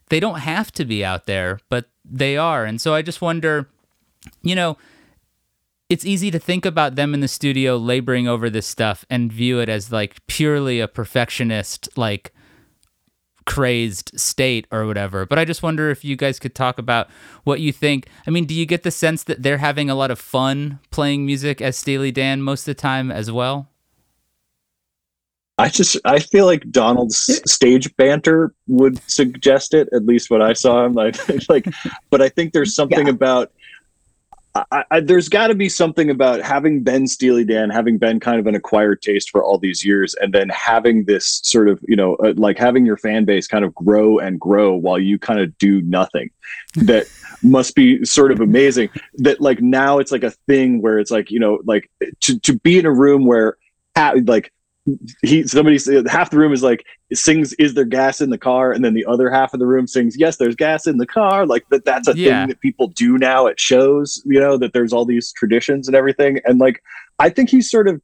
they 0.10 0.20
don't 0.20 0.40
have 0.40 0.72
to 0.74 0.86
be 0.86 1.04
out 1.04 1.26
there, 1.26 1.60
but 1.70 1.90
they 2.04 2.38
are. 2.38 2.66
And 2.66 2.82
so 2.82 2.94
I 2.94 3.02
just 3.02 3.22
wonder, 3.22 3.70
you 4.42 4.56
know, 4.56 4.78
it's 5.90 6.06
easy 6.06 6.32
to 6.32 6.40
think 6.40 6.66
about 6.66 6.96
them 6.96 7.14
in 7.14 7.22
the 7.22 7.28
studio 7.28 7.78
laboring 7.78 8.28
over 8.28 8.50
this 8.50 8.68
stuff 8.68 9.06
and 9.10 9.32
view 9.32 9.60
it 9.60 9.70
as 9.70 9.92
like 9.92 10.26
purely 10.28 10.82
a 10.82 10.88
perfectionist, 10.88 11.88
like 11.96 12.34
crazed 13.46 14.12
state 14.20 14.68
or 14.70 14.86
whatever. 14.86 15.26
But 15.26 15.40
I 15.40 15.46
just 15.46 15.64
wonder 15.64 15.90
if 15.90 16.04
you 16.04 16.18
guys 16.18 16.40
could 16.40 16.54
talk 16.54 16.78
about 16.78 17.10
what 17.46 17.62
you 17.62 17.72
think. 17.72 18.10
I 18.28 18.32
mean, 18.32 18.46
do 18.46 18.54
you 18.54 18.66
get 18.66 18.84
the 18.84 18.92
sense 18.92 19.24
that 19.24 19.44
they're 19.44 19.60
having 19.60 19.90
a 19.90 19.96
lot 19.96 20.12
of 20.12 20.20
fun 20.20 20.80
playing 20.92 21.26
music 21.26 21.62
as 21.62 21.78
Steely 21.78 22.12
Dan 22.12 22.42
most 22.42 22.68
of 22.68 22.76
the 22.76 22.82
time 22.82 23.10
as 23.10 23.32
well? 23.32 23.70
I 25.60 25.70
just 25.70 25.98
I 26.06 26.20
feel 26.20 26.46
like 26.46 26.70
Donald's 26.70 27.18
stage 27.52 27.96
banter 27.98 28.54
would 28.68 29.02
suggest 29.10 29.74
it. 29.74 29.90
At 29.92 30.06
least 30.06 30.30
what 30.30 30.42
I 30.42 30.54
saw 30.54 30.86
him, 30.86 30.98
I 31.00 31.12
like, 31.50 31.66
but 32.10 32.22
I 32.22 32.30
think 32.30 32.54
there's 32.54 32.76
something 32.76 33.08
Yeah. 33.08 33.14
about. 33.14 33.52
I, 34.72 34.84
I, 34.90 35.00
there's 35.02 35.30
got 35.30 35.48
to 35.48 35.56
be 35.56 35.70
something 35.70 36.10
about 36.10 36.42
having 36.42 36.82
been 36.82 37.06
Steely 37.08 37.44
Dan, 37.44 37.70
having 37.70 38.00
been 38.00 38.20
kind 38.20 38.40
of 38.40 38.48
an 38.48 38.56
acquired 38.56 39.04
taste 39.04 39.30
for 39.30 39.44
all 39.44 39.60
these 39.60 39.86
years, 39.86 40.16
and 40.16 40.34
then 40.34 40.50
having 40.50 41.04
this 41.04 41.42
sort 41.44 41.70
of, 41.70 41.80
you 41.88 41.96
know, 41.96 42.16
uh, 42.16 42.34
like 42.38 42.58
having 42.58 42.84
your 42.84 42.98
fan 42.98 43.24
base 43.24 43.46
kind 43.48 43.64
of 43.64 43.76
grow 43.76 44.18
and 44.18 44.40
grow 44.40 44.74
while 44.74 44.98
you 44.98 45.20
kind 45.20 45.40
of 45.40 45.56
do 45.60 45.82
nothing. 45.84 46.32
That 46.76 47.06
must 47.44 47.76
be 47.76 48.04
sort 48.04 48.32
of 48.32 48.40
amazing. 48.40 48.90
That 49.16 49.40
like 49.42 49.62
now 49.62 50.00
it's 50.00 50.12
like 50.12 50.24
a 50.24 50.32
thing 50.32 50.82
where 50.82 50.98
it's 50.98 51.12
like, 51.12 51.30
you 51.30 51.40
know, 51.40 51.60
like 51.66 51.92
to, 52.22 52.40
to 52.40 52.58
be 52.58 52.80
in 52.80 52.88
a 52.88 52.92
room 52.92 53.26
where 53.28 53.58
ha- 53.96 54.16
like 54.26 54.52
he 55.22 55.46
somebody 55.48 55.78
half 56.10 56.30
the 56.30 56.38
room 56.38 56.54
is 56.54 56.64
like 56.64 56.86
sings 57.14 57.54
is 57.54 57.74
there 57.74 57.86
gas 57.86 58.22
in 58.22 58.30
the 58.30 58.38
car? 58.38 58.72
And 58.72 58.84
then 58.84 58.94
the 58.94 59.06
other 59.06 59.30
half 59.30 59.54
of 59.54 59.60
the 59.60 59.68
room 59.68 59.88
sings 59.88 60.18
yes 60.18 60.38
there's 60.38 60.56
gas 60.56 60.88
in 60.88 60.98
the 60.98 61.06
car. 61.08 61.46
Like 61.46 61.66
that 61.70 61.86
that's 61.86 62.08
a 62.08 62.16
Yeah. 62.16 62.40
thing 62.42 62.50
that 62.50 62.62
people 62.62 62.88
do 62.88 63.18
now 63.18 63.48
at 63.48 63.60
shows 63.60 64.22
you 64.26 64.40
know 64.40 64.58
that 64.58 64.74
there's 64.74 64.94
all 64.94 65.06
these 65.06 65.32
traditions 65.34 65.88
and 65.88 65.96
everything. 65.96 66.40
And 66.46 66.60
like 66.60 66.82
i 67.20 67.30
think 67.30 67.50
he's 67.50 67.70
sort 67.70 67.88
of 67.88 68.02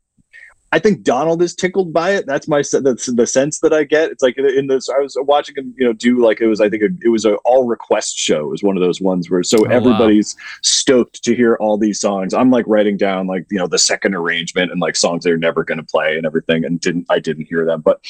i 0.73 0.79
think 0.79 1.01
donald 1.03 1.41
is 1.41 1.55
tickled 1.55 1.91
by 1.93 2.11
it 2.11 2.25
that's 2.27 2.47
my 2.47 2.61
that's 2.81 3.07
the 3.07 3.25
sense 3.25 3.59
that 3.59 3.73
i 3.73 3.83
get 3.83 4.11
it's 4.11 4.21
like 4.21 4.37
in 4.37 4.67
this 4.67 4.89
i 4.89 4.99
was 4.99 5.17
watching 5.21 5.55
him 5.55 5.73
you 5.77 5.85
know 5.85 5.93
do 5.93 6.21
like 6.23 6.41
it 6.41 6.47
was 6.47 6.61
i 6.61 6.69
think 6.69 6.83
it 7.01 7.09
was 7.09 7.25
an 7.25 7.35
all 7.45 7.65
request 7.65 8.17
show 8.17 8.41
it 8.45 8.49
was 8.49 8.61
one 8.63 8.77
of 8.77 8.81
those 8.81 9.01
ones 9.01 9.31
where 9.31 9.41
so 9.41 9.63
Oh, 9.63 9.69
wow. 9.69 9.75
everybody's 9.75 10.35
stoked 10.61 11.23
to 11.23 11.33
hear 11.35 11.55
all 11.55 11.77
these 11.77 11.99
songs. 11.99 12.33
I'm 12.33 12.51
like 12.51 12.65
writing 12.67 12.97
down 12.97 13.27
like 13.27 13.45
you 13.49 13.57
know 13.57 13.67
the 13.67 13.77
second 13.77 14.13
arrangement 14.13 14.71
and 14.71 14.81
like 14.81 14.97
songs 14.97 15.23
they're 15.23 15.37
never 15.37 15.63
going 15.63 15.77
to 15.77 15.85
play 15.85 16.17
and 16.17 16.25
everything, 16.25 16.65
and 16.65 16.81
didn't 16.81 17.05
I 17.09 17.19
didn't 17.19 17.45
hear 17.45 17.65
them. 17.65 17.81
But 17.81 18.03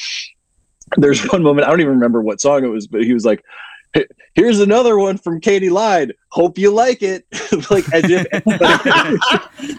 there's 0.96 1.22
one 1.30 1.42
moment 1.44 1.66
I 1.66 1.70
don't 1.70 1.80
even 1.80 1.92
remember 1.92 2.22
what 2.22 2.40
song 2.40 2.64
it 2.64 2.68
was, 2.68 2.86
but 2.86 3.02
he 3.04 3.12
was 3.12 3.24
like. 3.24 3.44
Here's 4.34 4.58
another 4.58 4.98
one 4.98 5.18
from 5.18 5.40
Katy 5.40 5.70
Lied. 5.70 6.14
Hope 6.30 6.58
you 6.58 6.72
like 6.72 7.00
it. 7.00 7.24
like 7.70 7.84
as 7.92 8.02
if 8.08 8.26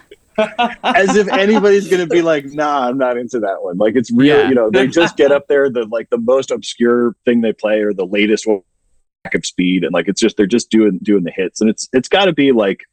as 0.38 1.16
if 1.16 1.28
anybody's 1.28 1.88
gonna 1.88 2.06
be 2.06 2.22
like, 2.22 2.44
nah, 2.46 2.88
I'm 2.88 2.98
not 2.98 3.16
into 3.16 3.40
that 3.40 3.62
one. 3.62 3.76
Like 3.78 3.96
it's 3.96 4.10
real, 4.12 4.38
Yeah. 4.38 4.48
you 4.48 4.54
know, 4.54 4.70
they 4.70 4.86
just 4.86 5.16
get 5.16 5.32
up 5.32 5.48
there, 5.48 5.70
the 5.70 5.86
like 5.86 6.10
the 6.10 6.18
most 6.18 6.50
obscure 6.50 7.14
thing 7.24 7.40
they 7.40 7.52
play 7.52 7.80
or 7.80 7.92
the 7.92 8.06
latest 8.06 8.46
one 8.46 8.62
of 9.34 9.44
speed, 9.46 9.82
and 9.84 9.92
like 9.92 10.08
it's 10.08 10.20
just 10.20 10.36
they're 10.36 10.46
just 10.46 10.70
doing 10.70 10.98
doing 11.02 11.24
the 11.24 11.32
hits, 11.32 11.60
and 11.60 11.68
it's 11.68 11.88
it's 11.92 12.08
got 12.08 12.26
to 12.26 12.32
be 12.32 12.52
like 12.52 12.84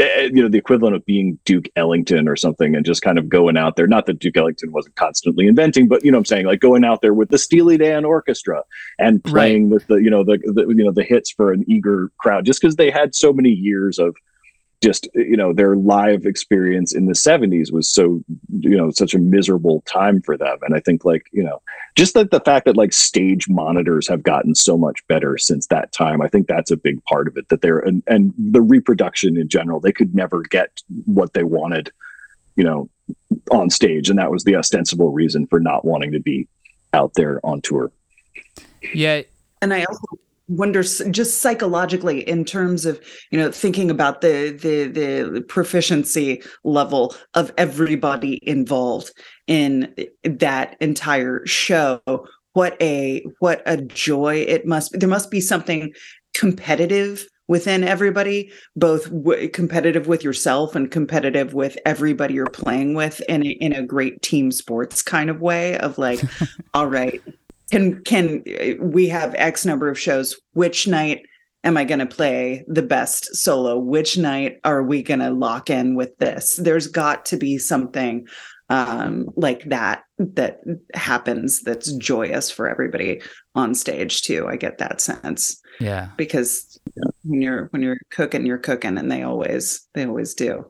eh, 0.00 0.22
you 0.32 0.42
know 0.42 0.48
the 0.48 0.58
equivalent 0.58 0.96
of 0.96 1.04
being 1.06 1.38
Duke 1.44 1.68
Ellington 1.76 2.28
or 2.28 2.34
something, 2.36 2.74
and 2.74 2.84
just 2.84 3.02
kind 3.02 3.18
of 3.18 3.28
going 3.28 3.56
out 3.56 3.76
there. 3.76 3.86
Not 3.86 4.06
that 4.06 4.18
Duke 4.18 4.36
Ellington 4.36 4.72
wasn't 4.72 4.96
constantly 4.96 5.46
inventing, 5.46 5.86
but 5.86 6.04
you 6.04 6.10
know 6.10 6.18
what 6.18 6.22
I'm 6.22 6.24
saying, 6.26 6.46
like 6.46 6.60
going 6.60 6.84
out 6.84 7.02
there 7.02 7.14
with 7.14 7.28
the 7.28 7.38
Steely 7.38 7.76
Dan 7.76 8.04
Orchestra 8.04 8.62
and 8.98 9.22
playing 9.22 9.70
with 9.70 9.86
the 9.86 9.96
you 9.96 10.10
know 10.10 10.24
the, 10.24 10.38
the 10.44 10.66
you 10.68 10.84
know 10.84 10.92
the 10.92 11.04
hits 11.04 11.30
for 11.30 11.52
an 11.52 11.64
eager 11.68 12.10
crowd, 12.18 12.44
just 12.44 12.60
because 12.60 12.76
they 12.76 12.90
had 12.90 13.14
so 13.14 13.32
many 13.32 13.50
years 13.50 13.98
of 13.98 14.16
just 14.84 15.08
you 15.14 15.36
know 15.36 15.52
their 15.52 15.76
live 15.76 16.26
experience 16.26 16.94
in 16.94 17.06
the 17.06 17.12
70s 17.12 17.72
was 17.72 17.88
so 17.88 18.22
you 18.50 18.76
know 18.76 18.90
such 18.90 19.14
a 19.14 19.18
miserable 19.18 19.82
time 19.86 20.20
for 20.20 20.36
them. 20.36 20.58
And 20.62 20.74
i 20.74 20.80
think 20.80 21.04
like 21.04 21.26
you 21.32 21.42
know 21.42 21.60
just 21.94 22.14
that 22.14 22.30
the 22.30 22.40
fact 22.40 22.66
that 22.66 22.76
like 22.76 22.92
stage 22.92 23.48
monitors 23.48 24.06
have 24.08 24.22
gotten 24.22 24.54
so 24.54 24.76
much 24.76 25.06
better 25.08 25.38
since 25.38 25.66
that 25.68 25.92
time 25.92 26.20
i 26.20 26.28
think 26.28 26.46
that's 26.46 26.70
a 26.70 26.76
big 26.76 27.02
part 27.04 27.26
of 27.28 27.36
it 27.36 27.48
that 27.48 27.62
they're 27.62 27.80
and, 27.80 28.02
and 28.06 28.34
the 28.38 28.62
reproduction 28.62 29.36
in 29.36 29.48
general 29.48 29.80
they 29.80 29.92
could 29.92 30.14
never 30.14 30.42
get 30.42 30.82
what 31.06 31.32
they 31.32 31.44
wanted 31.44 31.90
you 32.56 32.64
know 32.64 32.88
on 33.50 33.70
stage. 33.70 34.10
And 34.10 34.18
that 34.18 34.30
was 34.30 34.44
the 34.44 34.56
ostensible 34.56 35.12
reason 35.12 35.46
for 35.46 35.60
not 35.60 35.84
wanting 35.84 36.12
to 36.12 36.20
be 36.20 36.48
out 36.92 37.14
there 37.14 37.44
on 37.44 37.60
tour. 37.60 37.90
Yeah, 38.92 39.22
and 39.62 39.72
i 39.72 39.84
also 39.84 40.06
wonder 40.48 40.82
just 40.82 41.40
psychologically 41.40 42.20
in 42.28 42.44
terms 42.44 42.84
of 42.84 43.00
you 43.30 43.38
know 43.38 43.50
thinking 43.50 43.90
about 43.90 44.20
the 44.20 44.50
the 44.50 44.88
the 44.88 45.40
proficiency 45.42 46.42
level 46.64 47.14
of 47.34 47.52
everybody 47.56 48.40
involved 48.48 49.12
in 49.46 49.94
that 50.22 50.76
entire 50.80 51.44
show. 51.46 52.00
What 52.52 52.80
a 52.80 53.24
what 53.40 53.62
a 53.66 53.78
joy 53.78 54.36
it 54.36 54.66
must 54.66 54.92
be. 54.92 54.98
There 54.98 55.08
must 55.08 55.30
be 55.30 55.40
something 55.40 55.92
competitive 56.34 57.26
within 57.46 57.84
everybody 57.84 58.50
both 58.74 59.04
w- 59.10 59.48
competitive 59.48 60.06
with 60.06 60.24
yourself 60.24 60.74
and 60.74 60.90
competitive 60.90 61.52
with 61.54 61.76
everybody 61.84 62.34
you're 62.34 62.46
playing 62.46 62.94
with 62.94 63.20
in 63.28 63.44
a, 63.44 63.50
in 63.50 63.72
a 63.72 63.82
great 63.82 64.22
team 64.22 64.50
sports 64.50 65.02
kind 65.02 65.28
of 65.28 65.40
way 65.40 65.76
of 65.78 65.98
like 65.98 66.20
all 66.74 66.86
right 66.86 67.22
can 67.70 68.02
can 68.04 68.42
we 68.80 69.08
have 69.08 69.34
x 69.36 69.64
number 69.64 69.88
of 69.88 69.98
shows. 69.98 70.36
Which 70.52 70.86
night 70.86 71.22
am 71.64 71.76
i 71.76 71.84
going 71.84 71.98
to 72.00 72.06
play 72.06 72.64
the 72.68 72.82
best 72.82 73.34
solo? 73.36 73.78
Which 73.78 74.18
night 74.18 74.60
are 74.64 74.82
we 74.82 75.02
going 75.02 75.20
to 75.20 75.30
lock 75.30 75.70
in 75.70 75.94
with 75.94 76.16
this? 76.18 76.56
There's 76.56 76.86
got 76.86 77.24
to 77.26 77.36
be 77.36 77.58
something 77.58 78.26
um 78.70 79.28
like 79.36 79.62
that 79.64 80.04
that 80.18 80.60
happens 80.94 81.60
that's 81.62 81.92
joyous 81.92 82.50
for 82.50 82.66
everybody 82.68 83.20
on 83.54 83.74
stage 83.74 84.22
too. 84.22 84.46
I 84.48 84.56
get 84.56 84.78
that 84.78 85.00
sense. 85.00 85.60
Yeah. 85.80 86.08
because 86.16 86.78
when 87.24 87.42
you're 87.42 87.66
when 87.72 87.82
you're 87.82 87.98
cooking 88.10 88.46
you're 88.46 88.58
cooking 88.58 88.96
and 88.96 89.10
they 89.10 89.22
always 89.22 89.86
they 89.94 90.06
always 90.06 90.34
do. 90.34 90.64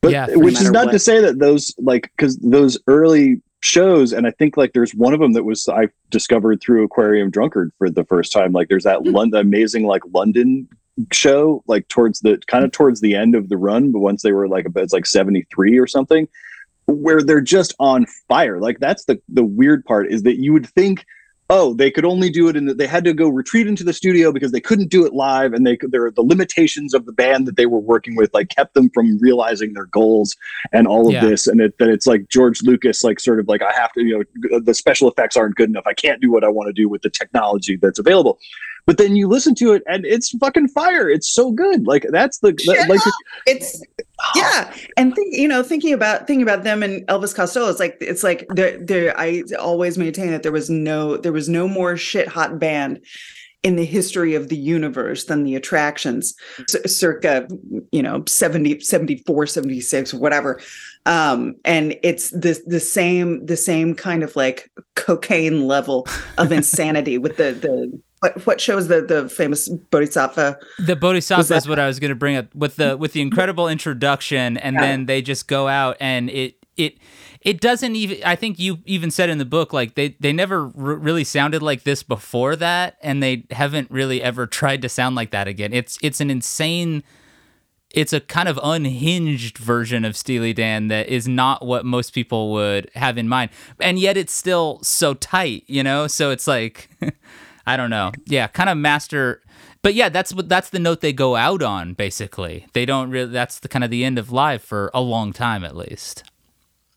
But, 0.00 0.12
Yeah, 0.12 0.26
which 0.30 0.54
no 0.54 0.60
is 0.60 0.70
not 0.70 0.86
what. 0.86 0.92
to 0.92 0.98
say 0.98 1.20
that 1.20 1.38
those 1.38 1.74
like 1.78 2.10
because 2.16 2.36
those 2.38 2.78
early 2.86 3.42
shows, 3.60 4.12
and 4.12 4.26
I 4.26 4.30
think 4.30 4.56
like 4.56 4.72
there's 4.72 4.94
one 4.94 5.14
of 5.14 5.20
them 5.20 5.32
that 5.32 5.44
was 5.44 5.68
I 5.68 5.88
discovered 6.10 6.60
through 6.60 6.84
Aquarium 6.84 7.30
Drunkard 7.30 7.72
for 7.78 7.90
the 7.90 8.04
first 8.04 8.32
time. 8.32 8.52
Like 8.52 8.68
there's 8.68 8.84
that 8.84 9.00
Hmm. 9.04 9.10
London 9.10 9.40
amazing 9.40 9.86
like 9.86 10.02
London 10.12 10.68
show 11.12 11.62
like 11.66 11.86
towards 11.88 12.20
the 12.20 12.40
kind 12.48 12.64
of 12.64 12.72
towards 12.72 13.00
the 13.00 13.14
end 13.14 13.34
of 13.34 13.48
the 13.48 13.56
run, 13.56 13.92
but 13.92 14.00
once 14.00 14.22
they 14.22 14.32
were 14.32 14.48
like 14.48 14.66
about 14.66 14.84
it's 14.84 14.92
like 14.92 15.06
73 15.06 15.78
or 15.78 15.86
something, 15.86 16.28
where 16.86 17.22
they're 17.22 17.40
just 17.40 17.74
on 17.78 18.06
fire. 18.28 18.60
Like 18.60 18.78
that's 18.80 19.04
the 19.04 19.20
the 19.28 19.44
weird 19.44 19.84
part 19.84 20.10
is 20.10 20.22
that 20.22 20.40
you 20.40 20.52
would 20.52 20.66
think 20.66 21.04
oh 21.50 21.72
they 21.74 21.90
could 21.90 22.04
only 22.04 22.28
do 22.28 22.48
it 22.48 22.56
in 22.56 22.66
the, 22.66 22.74
they 22.74 22.86
had 22.86 23.04
to 23.04 23.14
go 23.14 23.28
retreat 23.28 23.66
into 23.66 23.84
the 23.84 23.92
studio 23.92 24.30
because 24.32 24.52
they 24.52 24.60
couldn't 24.60 24.88
do 24.90 25.06
it 25.06 25.14
live 25.14 25.52
and 25.52 25.66
they 25.66 25.76
could 25.76 25.92
there 25.92 26.10
the 26.10 26.22
limitations 26.22 26.94
of 26.94 27.06
the 27.06 27.12
band 27.12 27.46
that 27.46 27.56
they 27.56 27.66
were 27.66 27.78
working 27.78 28.16
with 28.16 28.32
like 28.34 28.48
kept 28.50 28.74
them 28.74 28.90
from 28.90 29.18
realizing 29.18 29.72
their 29.72 29.86
goals 29.86 30.36
and 30.72 30.86
all 30.86 31.06
of 31.06 31.14
Yeah. 31.14 31.24
this 31.24 31.46
and 31.46 31.60
it 31.60 31.78
that 31.78 31.88
it's 31.88 32.06
like 32.06 32.28
george 32.28 32.62
lucas 32.62 33.02
like 33.02 33.20
sort 33.20 33.40
of 33.40 33.48
like 33.48 33.62
i 33.62 33.72
have 33.72 33.92
to 33.94 34.02
you 34.02 34.24
know 34.50 34.60
the 34.60 34.74
special 34.74 35.10
effects 35.10 35.36
aren't 35.36 35.56
good 35.56 35.68
enough 35.70 35.86
i 35.86 35.94
can't 35.94 36.20
do 36.20 36.30
what 36.30 36.44
i 36.44 36.48
want 36.48 36.68
to 36.68 36.72
do 36.72 36.88
with 36.88 37.02
the 37.02 37.10
technology 37.10 37.76
that's 37.76 37.98
available 37.98 38.38
but 38.88 38.96
then 38.96 39.16
you 39.16 39.28
listen 39.28 39.54
to 39.54 39.74
it 39.74 39.82
and 39.86 40.06
it's 40.06 40.30
fucking 40.38 40.68
fire. 40.68 41.10
It's 41.10 41.28
so 41.28 41.52
good. 41.52 41.86
Like 41.86 42.06
that's 42.10 42.38
the 42.38 42.52
that, 42.52 42.88
like 42.88 43.00
it's 43.46 43.82
yeah. 44.34 44.74
And 44.96 45.14
think 45.14 45.36
you 45.36 45.46
know 45.46 45.62
thinking 45.62 45.92
about 45.92 46.26
thinking 46.26 46.42
about 46.42 46.64
them 46.64 46.82
and 46.82 47.06
elvis 47.06 47.34
costello 47.34 47.68
it's 47.68 47.78
like 47.78 47.98
it's 48.00 48.24
like 48.24 48.46
there 48.48 48.78
there 48.78 49.18
i 49.20 49.42
always 49.60 49.98
maintain 49.98 50.30
that 50.30 50.42
there 50.42 50.52
was 50.52 50.70
no 50.70 51.18
there 51.18 51.32
was 51.32 51.50
no 51.50 51.68
more 51.68 51.98
shit 51.98 52.28
hot 52.28 52.58
band 52.58 53.04
in 53.62 53.76
the 53.76 53.84
history 53.84 54.34
of 54.34 54.48
the 54.48 54.56
universe 54.56 55.24
than 55.24 55.44
the 55.44 55.54
attractions 55.54 56.34
c- 56.68 56.86
circa 56.88 57.46
you 57.92 58.02
know 58.02 58.24
70 58.26 58.80
74 58.80 59.46
76 59.46 60.14
whatever. 60.14 60.60
Um 61.04 61.56
and 61.66 61.94
it's 62.02 62.30
the 62.30 62.58
the 62.66 62.80
same 62.80 63.44
the 63.44 63.56
same 63.56 63.94
kind 63.94 64.22
of 64.22 64.34
like 64.34 64.70
cocaine 64.96 65.66
level 65.66 66.06
of 66.38 66.52
insanity 66.52 67.18
with 67.18 67.36
the 67.36 67.52
the 67.52 68.00
what, 68.20 68.46
what 68.46 68.60
shows 68.60 68.88
the 68.88 69.00
the 69.02 69.28
famous 69.28 69.68
bodhisattva 69.68 70.58
The 70.78 70.96
Bodhisattva 70.96 71.54
is 71.54 71.68
what 71.68 71.78
I 71.78 71.86
was 71.86 72.00
going 72.00 72.10
to 72.10 72.14
bring 72.16 72.36
up 72.36 72.54
with 72.54 72.76
the 72.76 72.96
with 72.96 73.12
the 73.12 73.20
incredible 73.20 73.68
introduction, 73.68 74.56
and 74.56 74.74
Yeah. 74.74 74.80
then 74.80 75.06
they 75.06 75.22
just 75.22 75.48
go 75.48 75.68
out 75.68 75.96
and 76.00 76.28
it 76.30 76.56
it 76.76 76.98
it 77.40 77.60
doesn't 77.60 77.94
even. 77.94 78.18
I 78.24 78.34
think 78.36 78.58
you 78.58 78.78
even 78.84 79.10
said 79.10 79.30
in 79.30 79.38
the 79.38 79.44
book 79.44 79.72
like 79.72 79.94
they 79.94 80.16
they 80.20 80.32
never 80.32 80.62
r- 80.64 80.70
really 80.74 81.24
sounded 81.24 81.62
like 81.62 81.84
this 81.84 82.02
before 82.02 82.56
that, 82.56 82.96
and 83.02 83.22
they 83.22 83.44
haven't 83.50 83.90
really 83.90 84.20
ever 84.22 84.46
tried 84.46 84.82
to 84.82 84.88
sound 84.88 85.14
like 85.16 85.30
that 85.30 85.46
again. 85.48 85.72
It's 85.72 85.98
it's 86.02 86.20
an 86.20 86.30
insane. 86.30 87.02
It's 87.90 88.12
a 88.12 88.20
kind 88.20 88.48
of 88.50 88.60
unhinged 88.62 89.56
version 89.56 90.04
of 90.04 90.14
Steely 90.16 90.52
Dan 90.52 90.88
that 90.88 91.08
is 91.08 91.26
not 91.26 91.64
what 91.64 91.86
most 91.86 92.12
people 92.12 92.52
would 92.52 92.90
have 92.94 93.16
in 93.16 93.28
mind, 93.28 93.50
and 93.80 93.98
yet 93.98 94.16
it's 94.16 94.32
still 94.34 94.78
so 94.82 95.14
tight, 95.14 95.64
you 95.68 95.82
know. 95.82 96.06
So 96.06 96.30
it's 96.30 96.46
like, 96.46 96.90
I 97.68 97.76
don't 97.76 97.90
know, 97.90 98.12
yeah, 98.26 98.46
kind 98.48 98.68
of 98.68 98.76
master 98.76 99.42
but 99.82 99.94
yeah, 99.94 100.08
that's 100.08 100.34
what 100.34 100.48
that's 100.48 100.70
the 100.70 100.78
note 100.78 101.00
they 101.00 101.12
go 101.12 101.36
out 101.36 101.62
on. 101.62 101.94
Basically, 101.94 102.66
they 102.72 102.84
don't 102.84 103.10
really. 103.10 103.30
That's 103.30 103.60
the 103.60 103.68
kind 103.68 103.84
of 103.84 103.90
the 103.90 104.04
end 104.04 104.18
of 104.18 104.32
live 104.32 104.62
for 104.62 104.90
a 104.92 105.00
long 105.00 105.32
time, 105.32 105.64
at 105.64 105.76
least. 105.76 106.24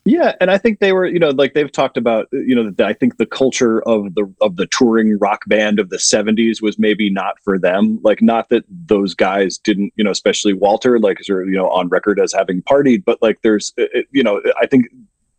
Yeah, 0.04 0.34
and 0.40 0.50
I 0.50 0.58
think 0.58 0.80
they 0.80 0.92
were, 0.92 1.06
you 1.06 1.20
know, 1.20 1.30
like 1.30 1.54
they've 1.54 1.70
talked 1.70 1.96
about, 1.96 2.26
you 2.32 2.56
know, 2.56 2.74
I 2.84 2.92
think 2.92 3.18
the 3.18 3.26
culture 3.26 3.80
of 3.88 4.16
the 4.16 4.34
of 4.40 4.56
the 4.56 4.66
touring 4.66 5.16
rock 5.20 5.42
band 5.46 5.78
of 5.78 5.90
the 5.90 5.96
'70s 5.96 6.60
was 6.60 6.76
maybe 6.76 7.08
not 7.08 7.38
for 7.44 7.56
them. 7.56 8.00
Like, 8.02 8.20
not 8.20 8.48
that 8.48 8.64
those 8.68 9.14
guys 9.14 9.58
didn't, 9.58 9.92
you 9.94 10.02
know, 10.02 10.10
especially 10.10 10.54
Walter, 10.54 10.98
like, 10.98 11.20
is, 11.20 11.28
you 11.28 11.52
know, 11.52 11.70
on 11.70 11.88
record 11.88 12.18
as 12.18 12.32
having 12.32 12.62
partied, 12.62 13.04
but 13.04 13.22
like, 13.22 13.42
there's, 13.42 13.72
you 14.10 14.24
know, 14.24 14.42
I 14.60 14.66
think 14.66 14.88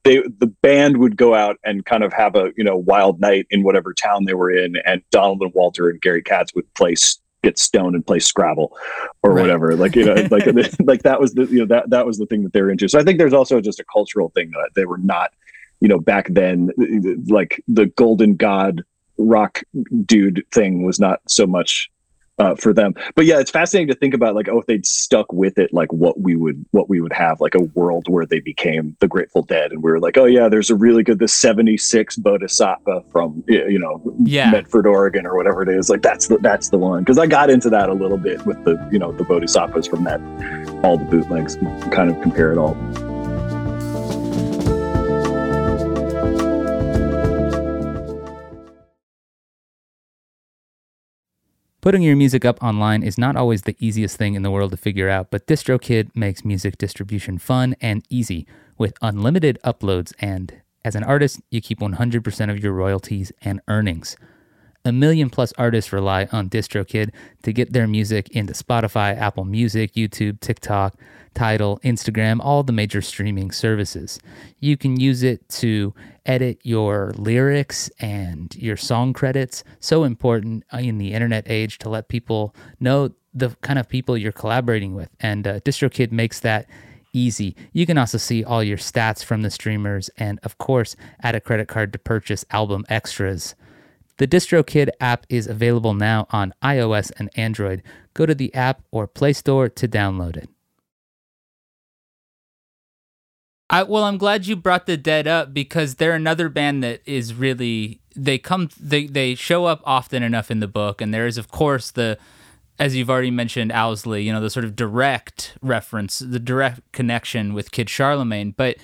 they 0.04 0.22
the 0.40 0.48
band 0.62 0.98
would 0.98 1.18
go 1.18 1.34
out 1.34 1.58
and 1.64 1.86
kind 1.86 2.04
of 2.04 2.14
have 2.14 2.36
a 2.36 2.52
you 2.58 2.64
know 2.64 2.78
wild 2.78 3.20
night 3.20 3.48
in 3.50 3.64
whatever 3.64 3.94
town 3.94 4.26
they 4.26 4.34
were 4.34 4.52
in, 4.52 4.78
and 4.86 5.02
Donald 5.12 5.42
and 5.42 5.54
Walter 5.54 5.90
and 5.90 6.02
Gary 6.02 6.22
Katz 6.22 6.54
would 6.56 6.72
play 6.74 6.96
get 7.44 7.60
stoned 7.60 7.94
and 7.94 8.06
play 8.08 8.20
Scrabble 8.20 8.76
or 9.22 9.34
Right. 9.34 9.42
whatever. 9.42 9.76
Like 9.76 9.96
you 9.96 10.06
know, 10.06 10.14
like 10.32 10.46
like 10.80 11.04
that 11.04 11.20
was 11.20 11.34
the 11.34 11.46
you 11.46 11.60
know 11.60 11.66
that 11.66 11.90
that 11.90 12.06
was 12.06 12.18
the 12.18 12.26
thing 12.26 12.44
that 12.44 12.54
they 12.54 12.62
were 12.62 12.72
into. 12.72 12.88
So 12.88 13.00
I 13.00 13.04
think 13.04 13.18
there's 13.18 13.34
also 13.34 13.62
just 13.62 13.80
a 13.80 13.86
cultural 13.92 14.30
thing 14.30 14.52
that 14.52 14.72
they 14.76 14.86
were 14.86 14.98
not 14.98 15.32
you 15.80 15.88
know 15.88 16.00
back 16.00 16.28
then 16.30 16.72
like 17.28 17.62
the 17.68 17.88
golden 17.88 18.36
god 18.36 18.84
rock 19.18 19.62
dude 20.06 20.44
thing 20.52 20.86
was 20.86 21.00
not 21.00 21.20
so 21.28 21.46
much 21.46 21.92
uh, 22.40 22.56
for 22.56 22.74
them. 22.74 22.94
But 23.16 23.26
yeah, 23.26 23.40
it's 23.40 23.52
fascinating 23.52 23.88
to 23.94 23.96
think 23.96 24.14
about 24.14 24.36
like, 24.36 24.48
oh, 24.48 24.60
if 24.60 24.66
they'd 24.66 24.86
stuck 24.86 25.32
with 25.32 25.58
it, 25.58 25.74
like 25.74 25.92
what 25.94 26.20
we 26.20 26.36
would 26.36 26.66
what 26.72 26.90
we 26.90 27.02
would 27.02 27.14
have, 27.14 27.40
like 27.42 27.56
a 27.56 27.62
world 27.62 28.08
where 28.10 28.26
they 28.26 28.40
became 28.40 28.96
the 29.00 29.08
Grateful 29.08 29.44
Dead, 29.44 29.72
and 29.72 29.84
we 29.84 29.92
were 29.92 30.00
like, 30.00 30.18
oh 30.18 30.26
yeah, 30.26 30.50
there's 30.50 30.70
a 30.70 30.76
really 30.76 31.04
good 31.04 31.20
the 31.20 31.28
'76 31.28 32.16
Bodhisattva 32.18 33.04
from 33.12 33.44
you 33.48 33.80
know 33.80 34.02
Yeah. 34.24 34.52
Medford, 34.52 34.88
Oregon, 34.88 35.26
or 35.26 35.36
whatever 35.36 35.62
it 35.64 35.70
is. 35.70 35.90
Like 35.90 36.02
that's 36.02 36.28
the 36.28 36.38
that's 36.40 36.70
the 36.70 36.78
one 36.78 37.02
because 37.04 37.18
I 37.18 37.28
got 37.28 37.50
into 37.50 37.70
that 37.70 37.90
a 37.90 37.94
little 37.94 38.18
bit 38.18 38.46
with 38.46 38.64
the 38.66 38.88
you 38.92 39.00
know 39.00 39.12
the 39.12 39.24
Bodhisattvas 39.24 39.88
from 39.88 40.04
that 40.06 40.22
all 40.84 40.98
the 40.98 41.06
bootlegs, 41.06 41.56
kind 41.92 42.10
of 42.10 42.22
compare 42.22 42.52
it 42.52 42.58
all. 42.58 42.76
Putting 51.84 52.02
your 52.02 52.16
music 52.16 52.46
up 52.46 52.64
online 52.64 53.04
is 53.04 53.18
not 53.18 53.36
always 53.36 53.64
the 53.64 53.76
easiest 53.78 54.16
thing 54.16 54.36
in 54.36 54.42
the 54.42 54.50
world 54.50 54.72
to 54.72 54.78
figure 54.78 55.10
out, 55.10 55.30
but 55.30 55.48
DistroKid 55.48 56.16
makes 56.16 56.46
music 56.46 56.78
distribution 56.78 57.38
fun 57.38 57.76
and 57.82 58.06
easy 58.10 58.48
with 58.78 58.94
unlimited 59.02 59.60
uploads, 59.66 60.14
and 60.18 60.62
as 60.86 60.96
an 60.96 61.04
artist, 61.04 61.42
you 61.52 61.60
keep 61.60 61.82
100% 61.82 62.50
of 62.50 62.64
your 62.64 62.72
royalties 62.72 63.34
and 63.42 63.60
earnings. 63.68 64.16
A 64.86 64.92
million 64.92 65.30
plus 65.30 65.54
artists 65.58 65.94
rely 65.94 66.28
on 66.34 66.50
DistroKid 66.50 67.12
to 67.44 67.54
get 67.54 67.72
their 67.72 67.88
music 67.88 68.28
into 68.32 68.52
Spotify, 68.52 69.18
Apple 69.18 69.46
Music, 69.46 69.94
YouTube, 69.94 70.42
TikTok, 70.42 70.96
Tidal, 71.34 71.80
Instagram, 71.86 72.42
all 72.44 72.64
the 72.64 72.74
major 72.74 73.02
streaming 73.02 73.52
services. 73.52 74.20
You 74.60 74.76
can 74.76 75.00
use 75.00 75.24
it 75.24 75.48
to 75.50 75.94
edit 76.26 76.60
your 76.64 77.14
lyrics 77.16 77.90
and 78.00 78.54
your 78.58 78.76
song 78.76 79.14
credits. 79.14 79.64
So 79.80 80.04
important 80.04 80.66
in 80.74 80.98
the 80.98 81.14
internet 81.14 81.50
age 81.50 81.78
to 81.80 81.90
let 81.90 82.10
people 82.10 82.54
know 82.82 83.12
the 83.34 83.56
kind 83.62 83.80
of 83.80 83.88
people 83.88 84.18
you're 84.18 84.34
collaborating 84.34 84.96
with. 84.96 85.10
And 85.22 85.48
uh, 85.48 85.60
DistroKid 85.62 86.12
makes 86.12 86.42
that 86.42 86.68
easy. 87.14 87.56
You 87.72 87.86
can 87.86 87.98
also 87.98 88.18
see 88.18 88.44
all 88.44 88.62
your 88.62 88.78
stats 88.78 89.24
from 89.24 89.44
the 89.44 89.50
streamers 89.50 90.10
and, 90.18 90.40
of 90.44 90.58
course, 90.58 90.98
add 91.22 91.36
a 91.36 91.40
credit 91.40 91.70
card 91.70 91.94
to 91.94 92.00
purchase 92.00 92.44
album 92.52 92.86
extras. 92.90 93.56
The 94.18 94.28
DistroKid 94.28 94.90
app 95.00 95.26
is 95.30 95.48
available 95.48 95.94
now 95.94 96.28
on 96.30 96.54
iOS 96.62 97.12
and 97.18 97.30
Android. 97.36 97.82
Go 98.14 98.26
to 98.26 98.36
the 98.36 98.54
app 98.54 98.84
or 98.92 99.08
Play 99.08 99.34
Store 99.34 99.70
to 99.70 99.88
download 99.88 100.38
it. 100.38 100.50
I, 103.70 103.82
well, 103.82 104.04
I'm 104.04 104.20
glad 104.20 104.46
you 104.46 104.56
brought 104.56 104.86
the 104.86 104.98
Dead 104.98 105.26
up 105.28 105.52
because 105.52 105.96
they're 105.96 106.14
another 106.14 106.48
band 106.48 106.84
that 106.84 107.02
is 107.08 107.34
really 107.34 108.02
they 108.16 108.38
come 108.38 108.70
they 108.80 109.08
they 109.08 109.34
show 109.34 109.66
up 109.66 109.82
often 109.84 110.22
enough 110.22 110.52
in 110.52 110.60
the 110.60 110.68
book, 110.68 111.02
and 111.02 111.12
there 111.12 111.26
is 111.26 111.40
of 111.40 111.50
course 111.50 111.90
the 111.90 112.20
as 112.78 112.96
you've 112.96 113.10
already 113.10 113.32
mentioned 113.32 113.72
Owsley, 113.72 114.22
you 114.24 114.32
know 114.32 114.42
the 114.42 114.52
sort 114.52 114.66
of 114.66 114.76
direct 114.76 115.58
reference, 115.62 116.20
the 116.20 116.40
direct 116.40 116.82
connection 116.92 117.56
with 117.56 117.72
Kid 117.72 117.90
Charlemagne, 117.90 118.54
but 118.56 118.78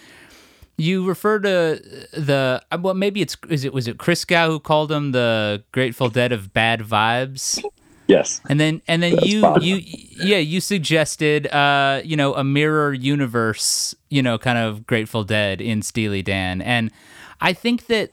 you 0.79 1.05
refer 1.05 1.39
to 1.39 1.81
the 2.13 2.61
uh, 2.71 2.77
well 2.81 2.93
maybe 2.93 3.21
it's 3.21 3.37
is 3.49 3.65
it 3.65 3.73
was 3.73 3.87
it 3.87 3.97
Christgau 3.97 4.47
who 4.47 4.59
called 4.59 4.89
them 4.89 5.11
the 5.11 5.63
Grateful 5.71 6.09
Dead 6.09 6.31
of 6.31 6.53
bad 6.53 6.81
vibes? 6.81 7.63
Yes. 8.07 8.41
and 8.49 8.59
then 8.59 8.81
and 8.87 9.03
then 9.03 9.15
That's 9.15 9.27
you 9.27 9.55
you 9.61 9.81
yeah 9.83 10.37
you 10.37 10.61
suggested 10.61 11.45
uh 11.47 12.01
you 12.03 12.17
know 12.17 12.33
a 12.33 12.43
mirror 12.43 12.91
universe 12.91 13.93
you 14.09 14.23
know 14.23 14.39
kind 14.39 14.57
of 14.57 14.87
Grateful 14.87 15.23
Dead 15.23 15.61
in 15.61 15.81
Steely 15.81 16.23
Dan. 16.23 16.61
And 16.61 16.91
I 17.39 17.53
think 17.53 17.85
that 17.87 18.11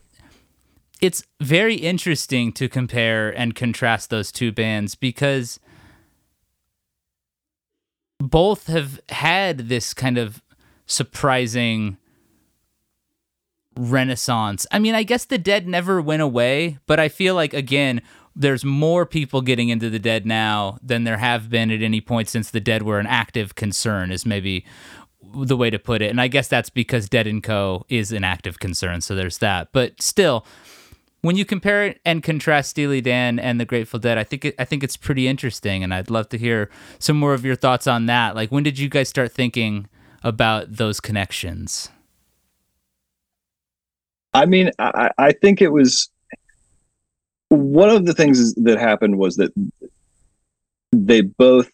it's 1.00 1.24
very 1.40 1.76
interesting 1.76 2.52
to 2.52 2.68
compare 2.68 3.30
and 3.30 3.54
contrast 3.54 4.10
those 4.10 4.32
two 4.32 4.52
bands 4.52 4.94
because 4.94 5.60
both 8.18 8.66
have 8.66 9.00
had 9.10 9.68
this 9.68 9.92
kind 9.92 10.18
of 10.18 10.42
surprising 10.86 11.98
renaissance. 13.77 14.66
I 14.70 14.79
mean, 14.79 14.95
I 14.95 15.03
guess 15.03 15.24
the 15.24 15.39
dead 15.39 15.66
never 15.68 16.01
went 16.01 16.22
away, 16.22 16.79
but 16.87 16.99
I 16.99 17.09
feel 17.09 17.35
like 17.35 17.55
again, 17.55 18.03
there's 18.35 18.64
more 18.64 19.07
people 19.07 19.41
getting 19.41 19.70
into 19.70 19.89
the 19.89 19.99
dead 19.99 20.27
now 20.27 20.79
than 20.83 21.05
there 21.05 21.16
have 21.16 21.49
been 21.49 21.70
at 21.70 21.83
any 21.83 22.01
point 22.01 22.29
since 22.29 22.51
the 22.51 22.61
dead 22.61 22.83
were 22.83 22.99
an 22.99 23.07
active 23.07 23.55
concern 23.55 24.11
is 24.11 24.27
maybe 24.27 24.64
the 25.35 25.57
way 25.57 25.70
to 25.70 25.79
put 25.79 26.03
it. 26.03 26.11
And 26.11 26.20
I 26.20 26.29
guess 26.29 26.49
that's 26.49 26.70
because 26.70 27.09
Dead 27.09 27.27
and 27.27 27.43
Co 27.43 27.85
is 27.89 28.12
an 28.12 28.24
active 28.24 28.59
concern, 28.59 29.01
so 29.01 29.14
there's 29.14 29.39
that. 29.39 29.68
But 29.72 30.01
still, 30.01 30.47
when 31.22 31.37
you 31.37 31.45
compare 31.45 31.85
it 31.85 32.01
and 32.05 32.22
contrast 32.22 32.70
Steely 32.70 33.01
Dan 33.01 33.39
and 33.39 33.59
the 33.59 33.64
Grateful 33.64 33.99
Dead, 33.99 34.18
I 34.18 34.24
think 34.24 34.45
it, 34.45 34.55
I 34.59 34.64
think 34.64 34.85
it's 34.85 34.97
pretty 34.97 35.27
interesting, 35.27 35.83
and 35.83 35.93
I'd 35.93 36.11
love 36.11 36.29
to 36.31 36.39
hear 36.39 36.70
some 36.99 37.16
more 37.18 37.35
of 37.35 37.45
your 37.45 37.57
thoughts 37.57 37.87
on 37.87 38.07
that. 38.07 38.35
Like, 38.35 38.51
when 38.51 38.62
did 38.62 38.79
you 38.79 38.89
guys 38.89 39.09
start 39.09 39.33
thinking 39.33 39.89
about 40.22 40.77
those 40.77 41.01
connections? 41.01 41.89
I 44.37 44.45
mean, 44.45 44.70
I, 44.78 45.11
I 45.16 45.32
think 45.32 45.62
it 45.62 45.72
was 45.72 46.11
one 47.49 47.89
of 47.89 48.05
the 48.05 48.12
things 48.12 48.55
that 48.55 48.78
happened 48.78 49.16
was 49.16 49.37
that 49.37 49.51
they 50.93 51.22
both 51.22 51.70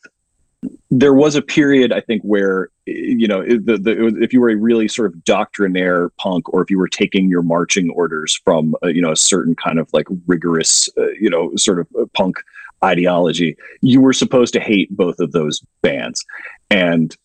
there 0.92 1.12
was 1.12 1.34
a 1.34 1.42
period 1.42 1.92
I 1.92 2.00
think 2.00 2.22
where 2.22 2.68
you 2.86 3.26
know 3.26 3.42
the, 3.42 3.78
the, 3.78 4.16
if 4.22 4.32
you 4.32 4.40
were 4.40 4.50
a 4.50 4.56
really 4.56 4.86
sort 4.86 5.12
of 5.12 5.24
doctrinaire 5.24 6.10
punk 6.20 6.52
or 6.52 6.62
if 6.62 6.70
you 6.70 6.78
were 6.78 6.88
taking 6.88 7.28
your 7.28 7.42
marching 7.42 7.90
orders 7.90 8.40
from 8.44 8.76
uh, 8.84 8.88
you 8.88 9.02
know 9.02 9.10
a 9.10 9.16
certain 9.16 9.56
kind 9.56 9.80
of 9.80 9.88
like 9.92 10.06
rigorous 10.26 10.88
uh, 10.98 11.08
you 11.20 11.28
know 11.28 11.54
sort 11.56 11.80
of 11.80 11.88
uh, 11.98 12.04
punk 12.14 12.36
ideology 12.84 13.56
you 13.80 14.00
were 14.00 14.12
supposed 14.12 14.52
to 14.52 14.60
hate 14.60 14.94
both 14.96 15.18
of 15.18 15.32
those 15.32 15.62
bands. 15.82 16.24
And 16.70 17.16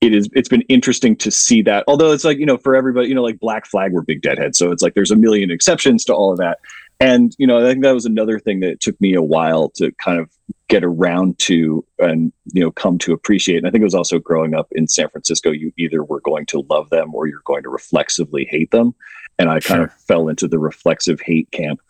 it 0.00 0.14
is 0.14 0.28
it's 0.32 0.48
been 0.48 0.62
interesting 0.62 1.14
to 1.16 1.30
see 1.30 1.62
that. 1.62 1.84
Although 1.86 2.12
it's 2.12 2.24
like 2.24 2.38
you 2.38 2.46
know 2.46 2.56
for 2.56 2.74
everybody 2.74 3.08
you 3.08 3.14
know 3.14 3.22
like 3.22 3.38
black 3.38 3.66
flag 3.66 3.92
were 3.92 4.02
big 4.02 4.22
deadheads. 4.22 4.58
So 4.58 4.70
it's 4.70 4.82
like 4.82 4.94
there's 4.94 5.10
a 5.10 5.16
million 5.16 5.50
exceptions 5.50 6.04
to 6.06 6.14
all 6.14 6.32
of 6.32 6.38
that. 6.38 6.58
And 7.00 7.34
you 7.38 7.46
know 7.46 7.58
i 7.58 7.70
think 7.70 7.82
that 7.82 7.92
was 7.92 8.06
another 8.06 8.38
thing 8.38 8.60
that 8.60 8.80
took 8.80 9.00
me 9.00 9.14
a 9.14 9.22
while 9.22 9.70
to 9.70 9.92
kind 9.92 10.18
of 10.18 10.30
get 10.68 10.84
around 10.84 11.38
to 11.38 11.84
and 11.98 12.32
you 12.52 12.62
know 12.62 12.70
come 12.70 12.98
to 12.98 13.12
appreciate. 13.12 13.58
And 13.58 13.66
i 13.66 13.70
think 13.70 13.82
it 13.82 13.84
was 13.84 13.94
also 13.94 14.18
growing 14.18 14.54
up 14.54 14.68
in 14.72 14.88
san 14.88 15.08
francisco 15.08 15.50
you 15.50 15.72
either 15.78 16.02
were 16.04 16.20
going 16.20 16.46
to 16.46 16.64
love 16.70 16.90
them 16.90 17.14
or 17.14 17.26
you're 17.26 17.42
going 17.44 17.62
to 17.62 17.70
reflexively 17.70 18.46
hate 18.50 18.70
them 18.70 18.94
and 19.40 19.50
i 19.50 19.58
kind 19.60 19.82
of 19.82 19.92
fell 19.92 20.28
into 20.28 20.46
the 20.46 20.58
reflexive 20.58 21.20
hate 21.20 21.50
camp 21.50 21.80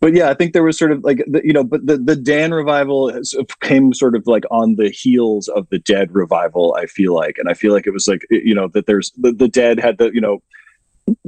but 0.00 0.12
yeah 0.14 0.30
i 0.30 0.34
think 0.34 0.52
there 0.52 0.62
was 0.62 0.78
sort 0.78 0.92
of 0.92 1.02
like 1.02 1.24
the, 1.26 1.40
you 1.44 1.52
know 1.52 1.64
but 1.64 1.86
the 1.86 1.96
the 1.96 2.16
dan 2.16 2.52
revival 2.52 3.12
has- 3.12 3.34
came 3.60 3.92
sort 3.92 4.14
of 4.14 4.26
like 4.26 4.44
on 4.50 4.76
the 4.76 4.90
heels 4.90 5.48
of 5.48 5.68
the 5.70 5.78
dead 5.78 6.14
revival 6.14 6.76
i 6.78 6.86
feel 6.86 7.14
like 7.14 7.38
and 7.38 7.48
i 7.48 7.54
feel 7.54 7.72
like 7.72 7.86
it 7.86 7.92
was 7.92 8.06
like 8.06 8.24
you 8.30 8.54
know 8.54 8.68
that 8.68 8.86
there's 8.86 9.10
the, 9.12 9.32
the 9.32 9.48
dead 9.48 9.78
had 9.78 9.98
the 9.98 10.10
you 10.12 10.20
know 10.20 10.42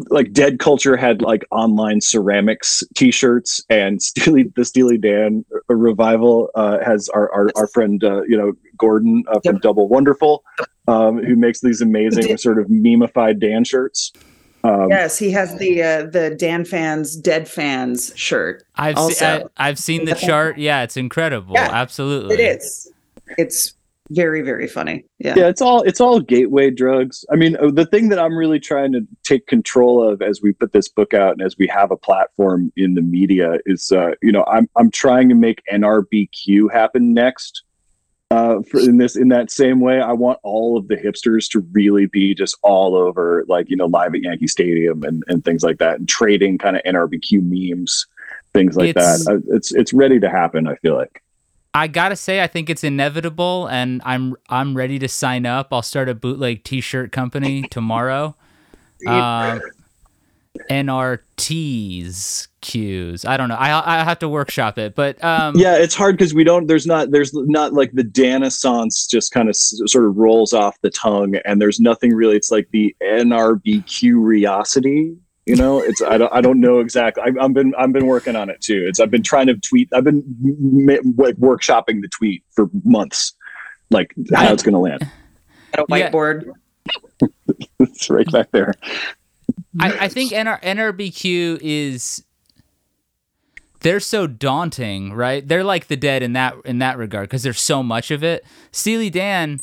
like 0.09 0.33
dead 0.33 0.61
culture 0.61 0.97
had 0.97 1.21
like 1.21 1.45
online 1.51 2.01
ceramics 2.01 2.85
t-shirts 2.95 3.61
and 3.69 4.01
Steely 4.09 4.45
the 4.55 4.65
Steely 4.65 4.99
Dan 4.99 5.45
revival 5.69 6.49
uh, 6.55 6.79
has 6.85 7.09
our 7.09 7.31
our, 7.33 7.51
our 7.57 7.67
friend 7.67 8.03
uh, 8.05 8.23
you 8.23 8.37
know 8.37 8.53
Gordon 8.79 9.25
uh, 9.29 9.41
from 9.41 9.57
Yep. 9.57 9.63
Double 9.63 9.89
Wonderful 9.89 10.45
um, 10.89 11.23
who 11.23 11.37
makes 11.37 11.61
these 11.61 11.81
amazing 11.81 12.37
sort 12.37 12.59
of 12.59 12.67
memeified 12.67 13.41
Dan 13.41 13.65
shirts. 13.65 14.13
Um, 14.65 14.89
yes, 14.89 15.19
he 15.19 15.31
has 15.33 15.57
the 15.59 15.83
uh, 15.83 16.07
the 16.07 16.35
Dan 16.35 16.65
fans, 16.65 17.17
Dead 17.17 17.47
fans 17.47 18.13
shirt. 18.17 18.65
I've 18.77 18.99
se- 19.13 19.45
I, 19.57 19.69
I've 19.69 19.79
seen 19.79 20.07
the 20.07 20.15
chart. 20.15 20.57
Yeah, 20.57 20.83
it's 20.83 20.97
incredible. 20.97 21.55
Yeah, 21.55 21.69
Absolutely. 21.71 22.35
It 22.35 22.41
is. 22.41 22.91
It's 23.37 23.75
very 24.11 24.43
very 24.43 24.67
funny. 24.67 25.05
Yeah. 25.19 25.35
yeah 25.37 25.49
it's 25.49 25.63
all 25.63 25.83
it's 25.83 26.01
all 26.01 26.21
gateway 26.21 26.71
drugs 26.71 27.25
i 27.33 27.37
mean 27.37 27.57
uh, 27.57 27.71
the 27.71 27.87
thing 27.87 28.11
that 28.11 28.19
i'm 28.19 28.37
really 28.37 28.61
trying 28.61 28.93
to 28.93 29.01
take 29.23 29.47
control 29.47 30.07
of 30.07 30.21
as 30.21 30.43
we 30.43 30.53
put 30.53 30.73
this 30.73 30.89
book 30.89 31.15
out 31.15 31.33
and 31.33 31.41
as 31.41 31.57
we 31.57 31.67
have 31.69 31.91
a 31.91 31.97
platform 31.97 32.71
in 32.77 32.93
the 32.95 33.01
media 33.01 33.59
is 33.65 33.91
uh 33.93 34.11
you 34.23 34.31
know 34.31 34.45
i'm 34.47 34.69
i'm 34.77 34.91
trying 34.91 35.31
to 35.31 35.35
make 35.35 35.63
nrbq 35.73 36.71
happen 36.71 37.15
next 37.15 37.63
uh 38.35 38.63
for 38.63 38.81
in 38.81 38.97
this 38.99 39.17
in 39.17 39.29
that 39.29 39.51
same 39.51 39.81
way 39.81 40.01
i 40.01 40.13
want 40.13 40.39
all 40.43 40.77
of 40.77 40.89
the 40.89 40.97
hipsters 40.97 41.49
to 41.49 41.61
really 41.73 42.07
be 42.07 42.35
just 42.35 42.57
all 42.63 42.95
over 42.97 43.45
like 43.49 43.69
you 43.71 43.77
know 43.77 43.87
live 43.87 44.15
at 44.15 44.23
yankee 44.23 44.47
stadium 44.47 45.03
and 45.05 45.23
and 45.29 45.45
things 45.45 45.63
like 45.63 45.79
that 45.79 45.99
and 45.99 46.09
trading 46.09 46.59
kind 46.59 46.77
of 46.77 46.83
nrbq 46.83 47.41
memes 47.43 48.07
things 48.53 48.77
like 48.77 48.91
It's- 48.91 49.25
that 49.25 49.33
Uh, 49.35 49.55
it's 49.57 49.73
it's 49.73 49.93
ready 49.93 50.19
to 50.21 50.29
happen 50.29 50.67
i 50.67 50.75
feel 50.77 50.95
like 50.95 51.21
I 51.77 51.89
gotta 51.89 52.15
say, 52.15 52.41
I 52.41 52.47
think 52.47 52.71
it's 52.71 52.85
inevitable, 52.85 53.67
and 53.67 54.01
I'm 54.05 54.37
I'm 54.49 54.77
ready 54.77 55.01
to 55.01 55.09
sign 55.09 55.45
up. 55.45 55.73
I'll 55.73 55.83
start 55.83 56.09
a 56.09 56.15
bootleg 56.15 56.63
T-shirt 56.63 57.11
company 57.11 57.63
tomorrow. 57.69 58.37
Um, 59.09 59.61
NRTs 60.71 62.49
cues. 62.61 63.25
I 63.25 63.37
don't 63.37 63.49
know. 63.49 63.57
I 63.57 64.01
I 64.01 64.05
have 64.05 64.19
to 64.21 64.29
workshop 64.29 64.79
it, 64.79 64.95
but 64.95 65.23
um, 65.23 65.55
yeah 65.57 65.77
it's 65.77 65.95
hard 65.95 66.17
because 66.17 66.35
we 66.35 66.45
don't 66.45 66.67
there's 66.67 66.87
not 66.87 67.11
there's 67.11 67.33
not 67.35 67.73
like 67.73 67.93
the 67.93 68.03
danaissance 68.05 69.07
just 69.07 69.33
kind 69.33 69.49
of 69.49 69.53
s- 69.55 69.81
sort 69.87 70.07
of 70.07 70.17
rolls 70.17 70.53
off 70.53 70.81
the 70.81 70.91
tongue 70.91 71.37
and 71.45 71.61
there's 71.61 71.81
nothing 71.81 72.15
really 72.15 72.37
it's 72.37 72.51
like 72.51 72.69
the 72.73 72.95
nrb 73.03 73.87
curiosity 73.87 75.15
you 75.47 75.57
know 75.57 75.79
it's 75.81 76.01
i 76.03 76.17
don't 76.17 76.33
i 76.33 76.41
don't 76.41 76.59
know 76.61 76.79
exactly 76.79 77.23
I, 77.23 77.45
i've 77.45 77.53
been 77.53 77.75
i've 77.79 77.93
been 77.93 78.07
working 78.07 78.35
on 78.37 78.49
it 78.49 78.61
too 78.61 78.85
it's 78.89 78.99
i've 79.01 79.11
been 79.11 79.23
trying 79.23 79.47
to 79.49 79.55
tweet 79.57 79.89
i've 79.93 80.05
been 80.05 80.25
m- 80.45 80.89
m- 80.91 81.15
like 81.19 81.37
workshopping 81.37 82.01
the 82.01 82.09
tweet 82.09 82.43
for 82.55 82.71
months 82.85 83.35
like 83.91 84.15
how 84.35 84.53
it's 84.53 84.63
gonna 84.63 84.81
land 84.81 85.03
At 85.75 85.81
a 85.81 85.85
Yeah. 85.99 86.11
whiteboard. 86.11 86.51
it's 87.81 88.09
right 88.09 88.31
back 88.33 88.51
there 88.53 88.73
I, 89.81 90.05
I 90.05 90.09
think 90.09 90.33
NR, 90.33 90.61
NRBQ 90.63 91.59
is 91.63 92.25
they're 93.81 94.01
so 94.01 94.27
daunting, 94.27 95.13
right? 95.13 95.47
They're 95.47 95.65
like 95.65 95.89
the 95.89 95.97
dead 95.97 96.23
in 96.23 96.33
that 96.33 96.55
in 96.65 96.79
that 96.79 96.97
regard 96.97 97.29
because 97.29 97.43
there's 97.43 97.61
so 97.61 97.83
much 97.83 98.11
of 98.11 98.25
it. 98.25 98.45
Steely 98.73 99.11
Dan, 99.11 99.61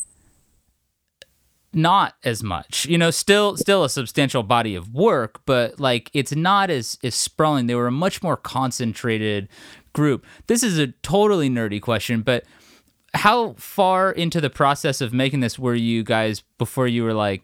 not 1.74 2.16
as 2.24 2.44
much. 2.44 2.86
You 2.86 2.98
know, 2.98 3.10
still 3.10 3.58
still 3.58 3.84
a 3.84 3.90
substantial 3.90 4.44
body 4.44 4.76
of 4.76 4.94
work, 4.94 5.42
but 5.46 5.80
like 5.80 6.12
it's 6.14 6.36
not 6.36 6.70
as 6.70 6.98
as 7.04 7.16
sprawling. 7.16 7.68
They 7.68 7.76
were 7.76 7.88
a 7.88 7.92
much 7.92 8.22
more 8.22 8.38
concentrated 8.38 9.48
group. 9.94 10.26
This 10.48 10.62
is 10.62 10.78
a 10.78 10.88
totally 10.88 11.50
nerdy 11.50 11.82
question, 11.82 12.22
but 12.22 12.46
how 13.14 13.54
far 13.54 14.12
into 14.12 14.40
the 14.40 14.50
process 14.50 15.02
of 15.02 15.14
making 15.14 15.42
this 15.42 15.60
were 15.60 15.76
you 15.76 16.04
guys 16.04 16.42
before 16.58 16.88
you 16.88 17.04
were 17.04 17.14
like 17.14 17.44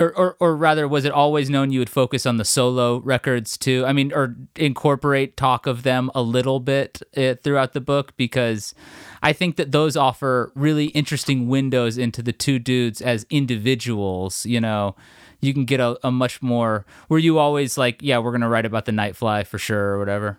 or, 0.00 0.16
or, 0.16 0.36
or 0.40 0.56
rather, 0.56 0.88
was 0.88 1.04
it 1.04 1.12
always 1.12 1.50
known 1.50 1.70
you 1.70 1.78
would 1.78 1.90
focus 1.90 2.26
on 2.26 2.36
the 2.36 2.44
solo 2.44 2.98
records 3.00 3.56
too? 3.56 3.84
I 3.86 3.92
mean, 3.92 4.12
or 4.12 4.36
incorporate 4.56 5.36
talk 5.36 5.66
of 5.66 5.82
them 5.82 6.10
a 6.14 6.22
little 6.22 6.60
bit 6.60 7.02
uh, 7.16 7.34
throughout 7.42 7.72
the 7.72 7.80
book 7.80 8.16
because 8.16 8.74
I 9.22 9.32
think 9.32 9.56
that 9.56 9.72
those 9.72 9.96
offer 9.96 10.52
really 10.54 10.86
interesting 10.86 11.48
windows 11.48 11.98
into 11.98 12.22
the 12.22 12.32
two 12.32 12.58
dudes 12.58 13.00
as 13.00 13.26
individuals. 13.30 14.46
You 14.46 14.60
know, 14.60 14.96
you 15.40 15.54
can 15.54 15.64
get 15.64 15.80
a, 15.80 15.98
a 16.06 16.10
much 16.10 16.42
more. 16.42 16.84
Were 17.08 17.18
you 17.18 17.38
always 17.38 17.78
like, 17.78 18.00
yeah, 18.02 18.18
we're 18.18 18.32
gonna 18.32 18.48
write 18.48 18.66
about 18.66 18.86
the 18.86 18.92
Nightfly 18.92 19.46
for 19.46 19.58
sure 19.58 19.92
or 19.92 19.98
whatever? 19.98 20.38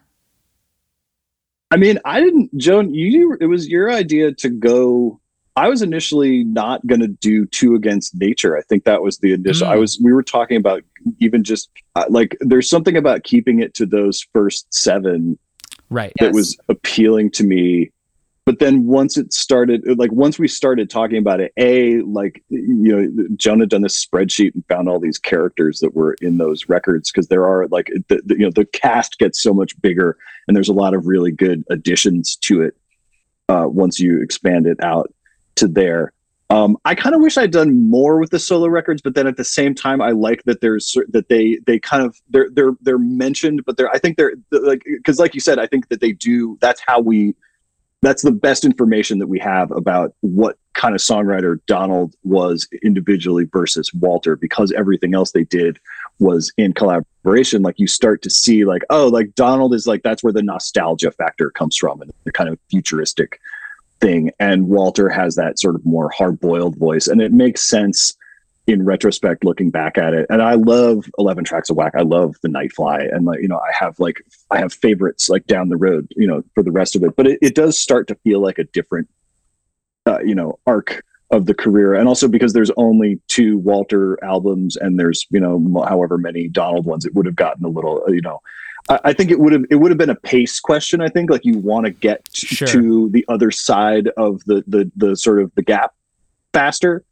I 1.71 1.77
mean, 1.77 1.99
I 2.03 2.19
didn't, 2.19 2.55
Joan. 2.57 2.93
You, 2.93 3.37
it 3.39 3.45
was 3.45 3.69
your 3.69 3.89
idea 3.89 4.33
to 4.33 4.49
go. 4.49 5.20
I 5.55 5.67
was 5.67 5.81
initially 5.81 6.43
not 6.45 6.85
going 6.87 7.01
to 7.01 7.07
do 7.07 7.45
two 7.45 7.75
against 7.75 8.15
nature. 8.15 8.57
I 8.57 8.61
think 8.61 8.85
that 8.85 9.01
was 9.01 9.17
the 9.17 9.33
initial. 9.33 9.67
I 9.67 9.75
Mm. 9.75 9.79
was. 9.81 9.99
We 10.01 10.13
were 10.13 10.23
talking 10.23 10.57
about 10.57 10.83
even 11.19 11.43
just 11.43 11.69
uh, 11.95 12.05
like 12.09 12.37
there's 12.39 12.69
something 12.69 12.95
about 12.95 13.23
keeping 13.23 13.59
it 13.59 13.73
to 13.75 13.85
those 13.85 14.25
first 14.33 14.73
seven 14.73 15.37
Right. 15.89 16.13
that 16.19 16.27
Yes. 16.27 16.33
was 16.35 16.57
appealing 16.69 17.31
to 17.31 17.43
me. 17.43 17.91
But 18.45 18.59
then 18.59 18.87
once 18.87 19.17
it 19.17 19.33
started, 19.33 19.83
like 19.99 20.11
once 20.11 20.39
we 20.39 20.47
started 20.47 20.89
talking 20.89 21.17
about 21.17 21.41
it, 21.41 21.51
a 21.57 21.99
like 22.01 22.41
you 22.49 22.65
know, 22.95 23.27
Joan 23.35 23.59
had 23.59 23.69
done 23.69 23.81
this 23.81 24.03
spreadsheet 24.03 24.53
and 24.55 24.63
found 24.67 24.87
all 24.87 24.99
these 24.99 25.19
characters 25.19 25.79
that 25.81 25.93
were 25.95 26.15
in 26.21 26.37
those 26.37 26.69
records 26.69 27.11
because 27.11 27.27
there 27.27 27.45
are 27.45 27.67
like 27.67 27.87
the, 28.07 28.21
the 28.25 28.35
you 28.35 28.45
know 28.45 28.51
the 28.51 28.65
cast 28.65 29.19
gets 29.19 29.41
so 29.41 29.53
much 29.53 29.79
bigger 29.81 30.17
and 30.47 30.55
there's 30.55 30.69
a 30.69 30.73
lot 30.73 30.93
of 30.93 31.05
really 31.07 31.31
good 31.31 31.63
additions 31.69 32.35
to 32.37 32.61
it 32.61 32.75
uh, 33.49 33.65
once 33.67 33.99
you 33.99 34.21
expand 34.21 34.65
it 34.65 34.81
out 34.81 35.13
there. 35.67 36.13
Um, 36.51 36.77
I 36.83 36.95
kind 36.95 37.15
of 37.15 37.21
wish 37.21 37.37
I'd 37.37 37.51
done 37.51 37.89
more 37.89 38.19
with 38.19 38.31
the 38.31 38.39
solo 38.39 38.67
records, 38.67 39.01
but 39.01 39.15
then 39.15 39.25
at 39.25 39.37
the 39.37 39.43
same 39.45 39.73
time, 39.73 40.01
I 40.01 40.11
like 40.11 40.43
that 40.43 40.59
there's 40.59 40.97
that 41.07 41.29
they 41.29 41.59
they 41.65 41.79
kind 41.79 42.03
of 42.03 42.21
they're 42.29 42.49
they're 42.51 42.73
they're 42.81 42.97
mentioned, 42.97 43.63
but 43.65 43.77
they're 43.77 43.89
I 43.89 43.99
think 43.99 44.17
they're 44.17 44.33
like 44.51 44.83
because 44.85 45.17
like 45.17 45.33
you 45.33 45.39
said, 45.39 45.59
I 45.59 45.67
think 45.67 45.87
that 45.87 46.01
they 46.01 46.11
do. 46.11 46.57
That's 46.59 46.81
how 46.85 46.99
we. 46.99 47.35
That's 48.01 48.23
the 48.23 48.31
best 48.31 48.65
information 48.65 49.19
that 49.19 49.27
we 49.27 49.37
have 49.39 49.71
about 49.71 50.15
what 50.21 50.57
kind 50.73 50.95
of 50.95 51.01
songwriter 51.01 51.59
Donald 51.67 52.15
was 52.23 52.67
individually 52.81 53.45
versus 53.45 53.93
Walter, 53.93 54.35
because 54.35 54.71
everything 54.71 55.13
else 55.13 55.31
they 55.31 55.43
did 55.43 55.77
was 56.17 56.51
in 56.57 56.73
collaboration. 56.73 57.61
Like 57.61 57.79
you 57.79 57.87
start 57.87 58.23
to 58.23 58.29
see, 58.29 58.65
like 58.65 58.81
oh, 58.89 59.07
like 59.07 59.35
Donald 59.35 59.73
is 59.73 59.87
like 59.87 60.03
that's 60.03 60.21
where 60.21 60.33
the 60.33 60.43
nostalgia 60.43 61.11
factor 61.11 61.49
comes 61.49 61.77
from, 61.77 62.01
and 62.01 62.11
the 62.25 62.31
kind 62.33 62.49
of 62.49 62.59
futuristic 62.69 63.39
thing 64.01 64.31
and 64.39 64.67
walter 64.67 65.09
has 65.09 65.35
that 65.35 65.59
sort 65.59 65.75
of 65.75 65.85
more 65.85 66.09
hard-boiled 66.09 66.75
voice 66.77 67.07
and 67.07 67.21
it 67.21 67.31
makes 67.31 67.61
sense 67.61 68.15
in 68.67 68.85
retrospect 68.85 69.43
looking 69.43 69.71
back 69.71 69.97
at 69.97 70.13
it. 70.13 70.25
And 70.29 70.41
i 70.41 70.53
love 70.53 71.05
11 71.17 71.43
tracks 71.43 71.69
of 71.69 71.77
whack. 71.77 71.93
I 71.95 72.01
love 72.01 72.35
the 72.41 72.49
nightfly 72.49 73.13
and 73.13 73.25
like 73.25 73.41
you 73.41 73.47
know 73.47 73.57
i 73.59 73.71
have 73.73 73.99
like 73.99 74.21
i 74.51 74.57
have 74.57 74.73
favorites 74.73 75.29
like 75.29 75.45
down 75.47 75.69
the 75.69 75.77
road 75.77 76.07
you 76.15 76.27
know 76.27 76.43
for 76.53 76.63
the 76.63 76.71
rest 76.71 76.95
of 76.95 77.03
it 77.03 77.15
but 77.15 77.27
it, 77.27 77.39
it 77.41 77.55
does 77.55 77.79
start 77.79 78.07
to 78.07 78.15
feel 78.23 78.41
like 78.41 78.59
a 78.59 78.63
different 78.65 79.07
uh, 80.05 80.19
you 80.19 80.35
know 80.35 80.59
arc 80.65 81.03
of 81.31 81.45
the 81.45 81.53
career. 81.53 81.93
And 81.93 82.07
also 82.07 82.27
because 82.27 82.53
there's 82.53 82.71
only 82.77 83.19
two 83.27 83.57
walter 83.57 84.21
albums 84.23 84.75
and 84.75 84.99
there's 84.99 85.25
you 85.29 85.39
know 85.39 85.83
however 85.87 86.17
many 86.17 86.47
donald 86.47 86.85
ones 86.85 87.05
it 87.05 87.15
would 87.15 87.25
have 87.25 87.35
gotten 87.35 87.65
a 87.65 87.69
little 87.69 88.03
uh, 88.07 88.11
you 88.11 88.21
know 88.21 88.39
I 88.89 88.99
I 89.05 89.13
think 89.13 89.31
it 89.31 89.39
would 89.39 89.53
have 89.53 89.65
it 89.69 89.75
would 89.75 89.91
have 89.91 89.97
been 89.97 90.09
a 90.09 90.15
pace 90.15 90.59
question. 90.59 91.01
I 91.01 91.07
think 91.09 91.29
like 91.29 91.45
you 91.45 91.57
want 91.57 91.85
to 91.85 91.91
get 91.91 92.23
t- 92.33 92.47
Sure. 92.47 92.67
to 92.69 93.09
the 93.09 93.25
other 93.27 93.51
side 93.51 94.09
of 94.17 94.43
the 94.45 94.63
the 94.67 94.91
the 94.95 95.15
sort 95.15 95.41
of 95.41 95.51
the 95.55 95.61
gap 95.61 95.93
faster, 96.53 97.03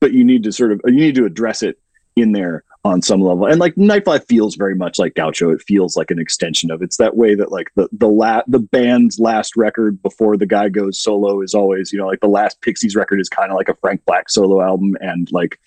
but 0.00 0.12
you 0.12 0.24
need 0.24 0.42
to 0.44 0.52
sort 0.52 0.72
of 0.72 0.80
you 0.86 0.92
need 0.96 1.14
to 1.16 1.24
address 1.24 1.62
it 1.62 1.78
in 2.16 2.32
there 2.32 2.62
on 2.84 3.00
some 3.00 3.22
level. 3.22 3.46
And 3.46 3.58
like 3.58 3.74
Nightfly 3.76 4.26
feels 4.28 4.56
very 4.56 4.74
much 4.74 4.98
like 4.98 5.14
Gaucho. 5.14 5.50
It 5.50 5.62
feels 5.62 5.96
like 5.96 6.10
an 6.10 6.18
extension 6.18 6.70
of 6.70 6.82
it's 6.82 6.98
that 6.98 7.16
way 7.16 7.34
that 7.34 7.50
like 7.50 7.70
the 7.76 7.88
the 7.92 8.08
la- 8.08 8.42
the 8.46 8.58
band's 8.58 9.18
last 9.18 9.56
record 9.56 10.02
before 10.02 10.36
the 10.36 10.46
guy 10.46 10.68
goes 10.68 11.00
solo 11.00 11.40
is 11.40 11.54
always 11.54 11.92
you 11.92 11.98
know 11.98 12.06
like 12.06 12.20
the 12.20 12.28
last 12.28 12.60
Pixies 12.60 12.94
record 12.94 13.20
is 13.20 13.28
kind 13.28 13.50
of 13.50 13.56
like 13.56 13.68
a 13.70 13.74
Frank 13.76 14.04
Black 14.04 14.28
solo 14.28 14.60
album 14.62 14.96
and 15.00 15.28
like 15.32 15.58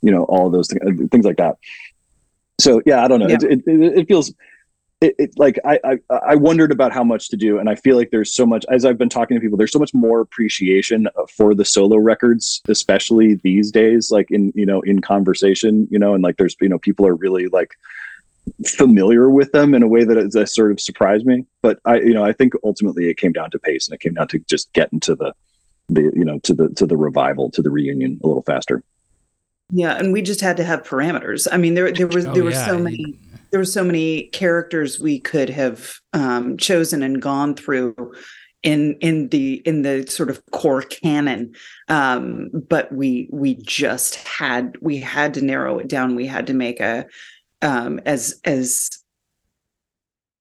you 0.00 0.10
know 0.12 0.24
all 0.24 0.48
those 0.48 0.68
things 0.68 0.82
uh, 0.86 1.06
things 1.10 1.24
like 1.24 1.36
that. 1.38 1.56
So 2.60 2.80
yeah, 2.86 3.02
I 3.04 3.08
don't 3.08 3.20
know. 3.20 3.28
Yeah. 3.28 3.38
It, 3.42 3.62
it, 3.66 3.98
it 3.98 4.08
feels 4.08 4.32
it, 5.00 5.14
it 5.18 5.38
like 5.38 5.58
I, 5.64 5.80
I 5.84 5.98
I 6.26 6.34
wondered 6.34 6.70
about 6.70 6.92
how 6.92 7.02
much 7.02 7.28
to 7.30 7.36
do, 7.36 7.58
and 7.58 7.70
I 7.70 7.74
feel 7.74 7.96
like 7.96 8.10
there's 8.10 8.34
so 8.34 8.44
much 8.44 8.66
as 8.70 8.84
I've 8.84 8.98
been 8.98 9.08
talking 9.08 9.34
to 9.34 9.40
people. 9.40 9.56
There's 9.56 9.72
so 9.72 9.78
much 9.78 9.94
more 9.94 10.20
appreciation 10.20 11.08
for 11.34 11.54
the 11.54 11.64
solo 11.64 11.96
records, 11.96 12.60
especially 12.68 13.34
these 13.36 13.70
days. 13.70 14.10
Like 14.10 14.30
in 14.30 14.52
you 14.54 14.66
know 14.66 14.82
in 14.82 15.00
conversation, 15.00 15.88
you 15.90 15.98
know, 15.98 16.14
and 16.14 16.22
like 16.22 16.36
there's 16.36 16.54
you 16.60 16.68
know 16.68 16.78
people 16.78 17.06
are 17.06 17.14
really 17.14 17.46
like 17.48 17.70
familiar 18.66 19.30
with 19.30 19.52
them 19.52 19.74
in 19.74 19.82
a 19.82 19.88
way 19.88 20.04
that 20.04 20.16
has 20.16 20.32
that 20.32 20.48
sort 20.48 20.70
of 20.70 20.80
surprised 20.80 21.24
me. 21.24 21.46
But 21.62 21.80
I 21.86 22.00
you 22.00 22.12
know 22.12 22.24
I 22.24 22.32
think 22.32 22.52
ultimately 22.62 23.08
it 23.08 23.16
came 23.16 23.32
down 23.32 23.50
to 23.52 23.58
pace, 23.58 23.88
and 23.88 23.94
it 23.94 24.00
came 24.00 24.14
down 24.14 24.28
to 24.28 24.38
just 24.40 24.70
getting 24.74 25.00
to 25.00 25.14
the 25.14 25.32
the 25.88 26.12
you 26.14 26.24
know 26.24 26.38
to 26.40 26.52
the 26.52 26.68
to 26.70 26.86
the 26.86 26.98
revival 26.98 27.50
to 27.52 27.62
the 27.62 27.70
reunion 27.70 28.20
a 28.22 28.26
little 28.26 28.42
faster. 28.42 28.82
Yeah, 29.72 29.96
and 29.96 30.12
we 30.12 30.20
just 30.20 30.40
had 30.40 30.56
to 30.56 30.64
have 30.64 30.82
parameters. 30.82 31.46
I 31.50 31.56
mean, 31.56 31.74
there 31.74 31.90
there 31.90 32.08
was 32.08 32.26
Oh, 32.26 32.34
there 32.34 32.44
were 32.44 32.50
yeah. 32.50 32.66
so 32.66 32.78
many 32.78 33.16
there 33.50 33.60
were 33.60 33.64
so 33.64 33.84
many 33.84 34.28
characters 34.28 35.00
we 35.00 35.20
could 35.20 35.50
have 35.50 35.94
um, 36.12 36.56
chosen 36.56 37.02
and 37.02 37.20
gone 37.20 37.54
through 37.54 37.94
in 38.62 38.94
in 39.00 39.28
the 39.28 39.54
in 39.64 39.82
the 39.82 40.06
sort 40.06 40.30
of 40.30 40.42
core 40.50 40.82
canon, 40.82 41.54
um, 41.88 42.50
but 42.68 42.92
we 42.92 43.28
we 43.32 43.54
just 43.54 44.16
had 44.16 44.76
we 44.80 44.98
had 44.98 45.34
to 45.34 45.44
narrow 45.44 45.78
it 45.78 45.88
down. 45.88 46.14
We 46.14 46.26
had 46.26 46.46
to 46.48 46.54
make 46.54 46.80
a 46.80 47.06
um, 47.62 48.00
as 48.04 48.38
as 48.44 48.90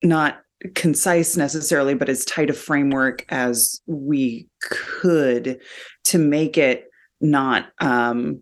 not 0.03 0.41
concise 0.76 1.38
necessarily, 1.38 1.93
but 1.93 2.10
as 2.10 2.26
tight 2.26 2.49
a 2.49 2.53
framework 2.53 3.26
as 3.30 3.82
we 3.86 4.47
could 4.62 5.62
to 6.05 6.18
make 6.18 6.57
it 6.57 6.89
not 7.22 7.68
um, 7.80 8.41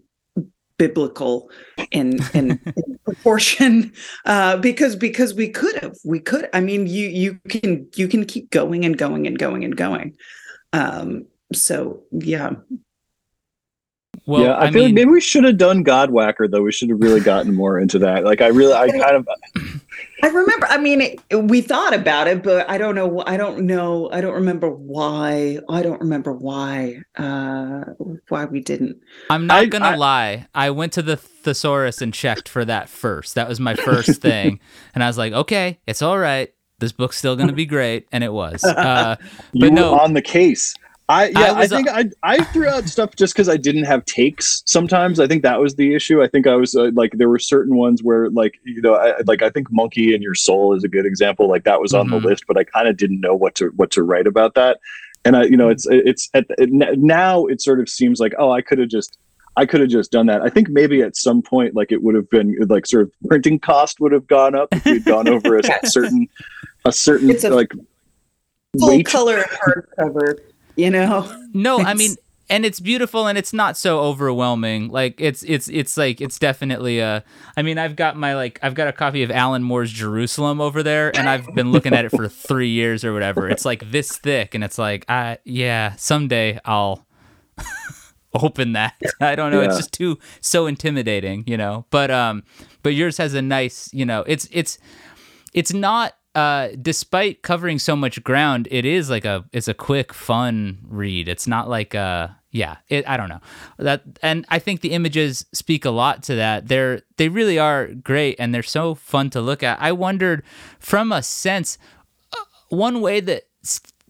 biblical 0.77 1.49
in 1.91 2.19
in, 2.33 2.59
in 2.65 2.99
proportion 3.05 3.91
uh 4.25 4.57
because 4.57 4.95
because 4.95 5.33
we 5.33 5.49
could 5.49 5.75
have 5.77 5.95
we 6.05 6.19
could 6.19 6.47
i 6.53 6.59
mean 6.59 6.87
you 6.87 7.07
you 7.07 7.39
can 7.49 7.87
you 7.95 8.07
can 8.07 8.25
keep 8.25 8.49
going 8.51 8.85
and 8.85 8.97
going 8.97 9.25
and 9.25 9.39
going 9.39 9.63
and 9.63 9.75
going 9.75 10.15
um 10.73 11.25
so 11.53 12.01
yeah 12.11 12.51
Well, 14.25 14.43
yeah, 14.43 14.53
I, 14.53 14.65
I, 14.65 14.71
feel 14.71 14.81
mean, 14.81 14.83
like 14.89 14.93
maybe 14.95 15.11
we 15.11 15.21
should 15.21 15.45
have 15.45 15.57
done 15.57 15.85
Godwhacker 15.85 16.51
though. 16.51 16.61
We 16.61 16.73
should 16.73 16.89
have 16.89 16.99
really 16.99 17.21
gotten 17.21 17.55
more 17.55 17.79
into 17.79 17.97
that. 17.99 18.25
Like 18.25 18.41
I 18.41 18.47
really, 18.47 18.73
I 18.73 18.89
kind 19.03 19.15
of, 19.15 19.27
i 20.23 20.27
remember 20.27 20.65
i 20.69 20.77
mean 20.77 21.01
it, 21.01 21.19
we 21.43 21.61
thought 21.61 21.93
about 21.93 22.27
it 22.27 22.41
but 22.43 22.67
i 22.69 22.77
don't 22.77 22.95
know 22.95 23.23
i 23.27 23.37
don't 23.37 23.59
know 23.59 24.09
i 24.11 24.19
don't 24.21 24.33
remember 24.33 24.69
why 24.69 25.59
i 25.69 25.81
don't 25.81 25.99
remember 26.01 26.33
why 26.33 26.97
uh 27.17 27.83
why 28.29 28.45
we 28.45 28.59
didn't 28.59 28.97
I'm 29.29 29.45
not 29.47 29.57
I- 29.59 29.65
gonna 29.65 29.85
I- 29.85 29.95
lie. 29.95 30.47
I 30.55 30.69
went 30.71 30.93
to 30.93 31.01
the 31.01 31.17
thesaurus 31.17 32.01
and 32.01 32.13
checked 32.13 32.47
for 32.49 32.63
that 32.65 32.89
first. 32.89 33.35
That 33.35 33.47
was 33.49 33.59
my 33.59 33.75
first 33.75 34.21
thing, 34.21 34.59
and 34.95 35.03
I 35.03 35.07
was 35.07 35.17
like, 35.17 35.33
okay, 35.33 35.79
it's 35.87 36.01
all 36.01 36.17
right. 36.17 36.53
This 36.79 36.91
book's 36.91 37.17
still 37.17 37.35
gonna 37.35 37.53
be 37.53 37.65
great, 37.65 38.07
and 38.11 38.23
it 38.23 38.31
was. 38.31 38.63
Uh, 38.63 39.15
you 39.53 39.61
but 39.61 39.69
were 39.71 39.75
no, 39.75 39.99
on 39.99 40.13
the 40.13 40.21
case. 40.21 40.73
I 41.09 41.27
yeah, 41.29 41.53
I, 41.53 41.59
was, 41.61 41.69
think 41.69 41.87
I 41.89 42.05
I 42.21 42.43
threw 42.45 42.67
out 42.67 42.87
stuff 42.89 43.15
just 43.15 43.33
because 43.33 43.47
I 43.47 43.55
didn't 43.55 43.85
have 43.85 44.03
takes. 44.05 44.61
Sometimes 44.65 45.21
I 45.21 45.27
think 45.27 45.41
that 45.43 45.59
was 45.61 45.75
the 45.75 45.95
issue. 45.95 46.21
I 46.21 46.27
think 46.27 46.47
I 46.47 46.55
was 46.55 46.75
uh, 46.75 46.91
like 46.95 47.13
there 47.13 47.29
were 47.29 47.39
certain 47.39 47.77
ones 47.77 48.03
where 48.03 48.29
like 48.29 48.55
you 48.65 48.81
know 48.81 48.95
I, 48.95 49.13
like 49.25 49.41
I 49.41 49.49
think 49.49 49.71
Monkey 49.71 50.13
in 50.13 50.21
Your 50.21 50.35
Soul 50.35 50.73
is 50.75 50.83
a 50.83 50.89
good 50.89 51.05
example. 51.05 51.47
Like 51.47 51.63
that 51.63 51.79
was 51.79 51.93
on 51.93 52.07
Mhm. 52.07 52.21
the 52.21 52.27
list, 52.27 52.43
but 52.45 52.57
I 52.57 52.65
kind 52.65 52.89
of 52.89 52.97
didn't 52.97 53.21
know 53.21 53.35
what 53.35 53.55
to 53.55 53.67
what 53.77 53.89
to 53.91 54.03
write 54.03 54.27
about 54.27 54.53
that. 54.55 54.79
And 55.23 55.37
I 55.37 55.43
you 55.43 55.55
know 55.55 55.69
it's 55.69 55.87
it's 55.89 56.29
at 56.33 56.45
it, 56.57 56.71
now 56.71 57.45
it 57.45 57.61
sort 57.61 57.79
of 57.79 57.87
seems 57.87 58.19
like 58.19 58.33
oh 58.37 58.51
I 58.51 58.61
could 58.61 58.79
have 58.79 58.89
just 58.89 59.17
I 59.55 59.65
could 59.65 59.79
have 59.79 59.89
just 59.89 60.11
done 60.11 60.25
that. 60.25 60.41
I 60.41 60.49
think 60.49 60.67
maybe 60.69 61.01
at 61.01 61.15
some 61.15 61.41
point 61.41 61.73
like 61.73 61.91
it 61.93 62.03
would 62.03 62.15
have 62.15 62.29
been 62.29 62.53
like 62.67 62.85
sort 62.85 63.03
of 63.03 63.11
printing 63.27 63.59
cost 63.59 64.01
would 64.01 64.11
have 64.11 64.27
gone 64.27 64.55
up 64.55 64.67
if 64.73 64.83
we'd 64.83 65.05
gone 65.05 65.29
over 65.29 65.57
a 65.57 65.61
certain 65.85 66.27
a 66.83 66.91
certain 66.91 67.29
It's 67.29 67.45
a 67.45 67.49
like 67.49 67.71
Full 68.77 68.89
weight. 68.89 69.05
color 69.05 69.43
hardcover, 69.43 70.37
you 70.77 70.89
know. 70.89 71.33
No, 71.53 71.79
I 71.79 71.95
mean, 71.95 72.15
and 72.49 72.65
it's 72.65 72.79
beautiful 72.79 73.25
and 73.25 73.35
it's 73.35 73.51
not 73.51 73.77
so 73.77 73.99
overwhelming. 73.99 74.89
Like 74.89 75.19
it's 75.19 75.41
it's 75.43 75.67
it's 75.69 75.97
like 75.97 76.21
it's 76.21 76.37
definitely 76.37 76.99
a. 76.99 77.23
I 77.55 77.61
mean, 77.63 77.79
I've 77.79 77.95
got 77.95 78.15
my 78.15 78.35
like 78.35 78.59
I've 78.61 78.75
got 78.75 78.87
a 78.87 78.93
copy 78.93 79.23
of 79.23 79.31
Alan 79.31 79.63
Moore's 79.63 79.91
Jerusalem 79.91 80.61
over 80.61 80.83
there, 80.83 81.15
and 81.17 81.27
I've 81.27 81.47
been 81.55 81.71
looking 81.71 81.93
at 81.93 82.05
it 82.05 82.09
for 82.09 82.27
three 82.29 82.69
years 82.69 83.03
or 83.03 83.11
whatever. 83.11 83.49
It's 83.49 83.65
like 83.65 83.89
this 83.91 84.17
thick, 84.17 84.53
and 84.53 84.63
it's 84.63 84.77
like, 84.77 85.03
uh, 85.09 85.37
yeah, 85.45 85.95
someday 85.95 86.59
I'll 86.63 87.07
open 88.33 88.73
that. 88.73 88.93
I 89.19 89.35
don't 89.35 89.51
know. 89.51 89.61
It's 89.61 89.77
just 89.77 89.93
too 89.93 90.19
so 90.39 90.67
intimidating, 90.67 91.43
you 91.47 91.57
know. 91.57 91.85
But 91.89 92.11
um, 92.11 92.43
but 92.83 92.93
yours 92.93 93.17
has 93.17 93.33
a 93.33 93.41
nice, 93.41 93.91
you 93.93 94.05
know, 94.05 94.23
it's 94.27 94.47
it's 94.51 94.77
it's 95.53 95.73
not 95.73 96.13
uh 96.37 96.69
despite 96.79 97.41
covering 97.41 97.79
so 97.79 97.95
much 97.95 98.23
ground 98.23 98.67
it 98.69 98.85
is 98.85 99.09
like 99.09 99.25
a 99.25 99.43
it's 99.51 99.67
a 99.67 99.73
quick 99.73 100.13
fun 100.13 100.77
read. 100.87 101.27
It's 101.27 101.47
not 101.47 101.67
like 101.67 101.95
a 101.95 102.37
yeah 102.51 102.77
it 102.89 103.09
i 103.09 103.17
don't 103.17 103.29
know. 103.29 103.41
That 103.79 104.03
and 104.21 104.45
i 104.49 104.59
think 104.59 104.81
the 104.81 104.91
images 104.91 105.47
speak 105.51 105.83
a 105.83 105.89
lot 105.89 106.21
to 106.23 106.35
that. 106.35 106.67
They're 106.67 107.01
they 107.17 107.27
really 107.27 107.57
are 107.57 107.87
great 107.87 108.35
and 108.37 108.53
they're 108.53 108.61
so 108.61 108.93
fun 108.93 109.31
to 109.31 109.41
look 109.41 109.63
at. 109.63 109.81
I 109.81 109.91
wondered 109.91 110.43
from 110.79 111.11
a 111.11 111.23
sense 111.23 111.79
uh, 112.31 112.43
one 112.69 113.01
way 113.01 113.19
that 113.19 113.47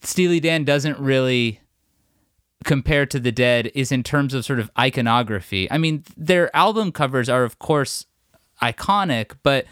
steely 0.04 0.42
dan 0.42 0.66
doesn't 0.66 1.00
really 1.00 1.62
compare 2.66 3.06
to 3.06 3.22
the 3.22 3.32
dead 3.32 3.72
is 3.74 3.90
in 3.94 4.04
terms 4.04 4.34
of 4.34 4.44
sort 4.44 4.60
of 4.60 4.70
iconography. 4.78 5.72
I 5.72 5.78
mean 5.78 6.04
their 6.18 6.54
album 6.54 6.92
covers 6.92 7.30
are 7.30 7.46
of 7.46 7.58
course 7.58 8.06
iconic 8.62 9.38
but 9.44 9.66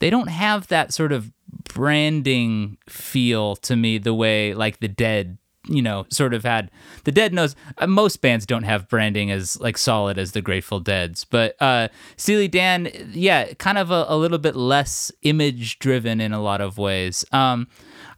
they 0.00 0.10
don't 0.10 0.28
have 0.28 0.66
that 0.68 0.92
sort 0.92 1.12
of 1.12 1.30
branding 1.72 2.76
feel 2.88 3.54
to 3.56 3.76
me 3.76 3.96
the 3.98 4.14
way 4.14 4.54
like 4.54 4.80
the 4.80 4.88
dead 4.88 5.38
you 5.68 5.80
know 5.80 6.04
sort 6.10 6.34
of 6.34 6.42
had 6.42 6.70
the 7.04 7.12
dead 7.12 7.32
knows 7.32 7.54
uh, 7.78 7.86
most 7.86 8.20
bands 8.20 8.44
don't 8.44 8.64
have 8.64 8.88
branding 8.88 9.30
as 9.30 9.60
like 9.60 9.78
solid 9.78 10.18
as 10.18 10.32
the 10.32 10.42
grateful 10.42 10.80
dead's 10.80 11.24
but 11.24 11.54
uh 11.60 11.86
steely 12.16 12.48
dan 12.48 12.90
yeah 13.12 13.52
kind 13.54 13.78
of 13.78 13.90
a, 13.90 14.06
a 14.08 14.16
little 14.16 14.38
bit 14.38 14.56
less 14.56 15.12
image 15.22 15.78
driven 15.78 16.20
in 16.20 16.32
a 16.32 16.42
lot 16.42 16.60
of 16.60 16.76
ways. 16.76 17.24
Um 17.32 17.68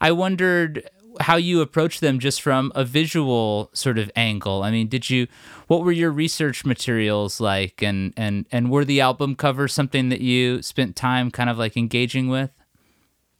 i 0.00 0.11
wondered 0.12 0.88
how 1.20 1.36
you 1.36 1.61
approach 1.61 2.00
them 2.00 2.18
just 2.18 2.40
from 2.40 2.72
a 2.74 2.86
visual 2.86 3.68
sort 3.74 3.98
of 3.98 4.11
angle. 4.16 4.62
I 4.62 4.70
mean 4.70 4.88
did 4.88 5.11
you 5.11 5.26
what 5.66 5.82
were 5.84 5.92
your 5.92 6.11
research 6.11 6.64
materials 6.64 7.38
like 7.40 7.82
and 7.82 8.14
and 8.16 8.46
and 8.50 8.70
were 8.70 8.84
the 8.84 9.00
album 9.00 9.34
covers 9.34 9.74
something 9.74 10.09
that 10.09 10.20
you 10.20 10.62
spent 10.62 10.96
time 10.96 11.30
kind 11.30 11.50
of 11.50 11.59
like 11.59 11.76
engaging 11.76 12.28
with 12.28 12.50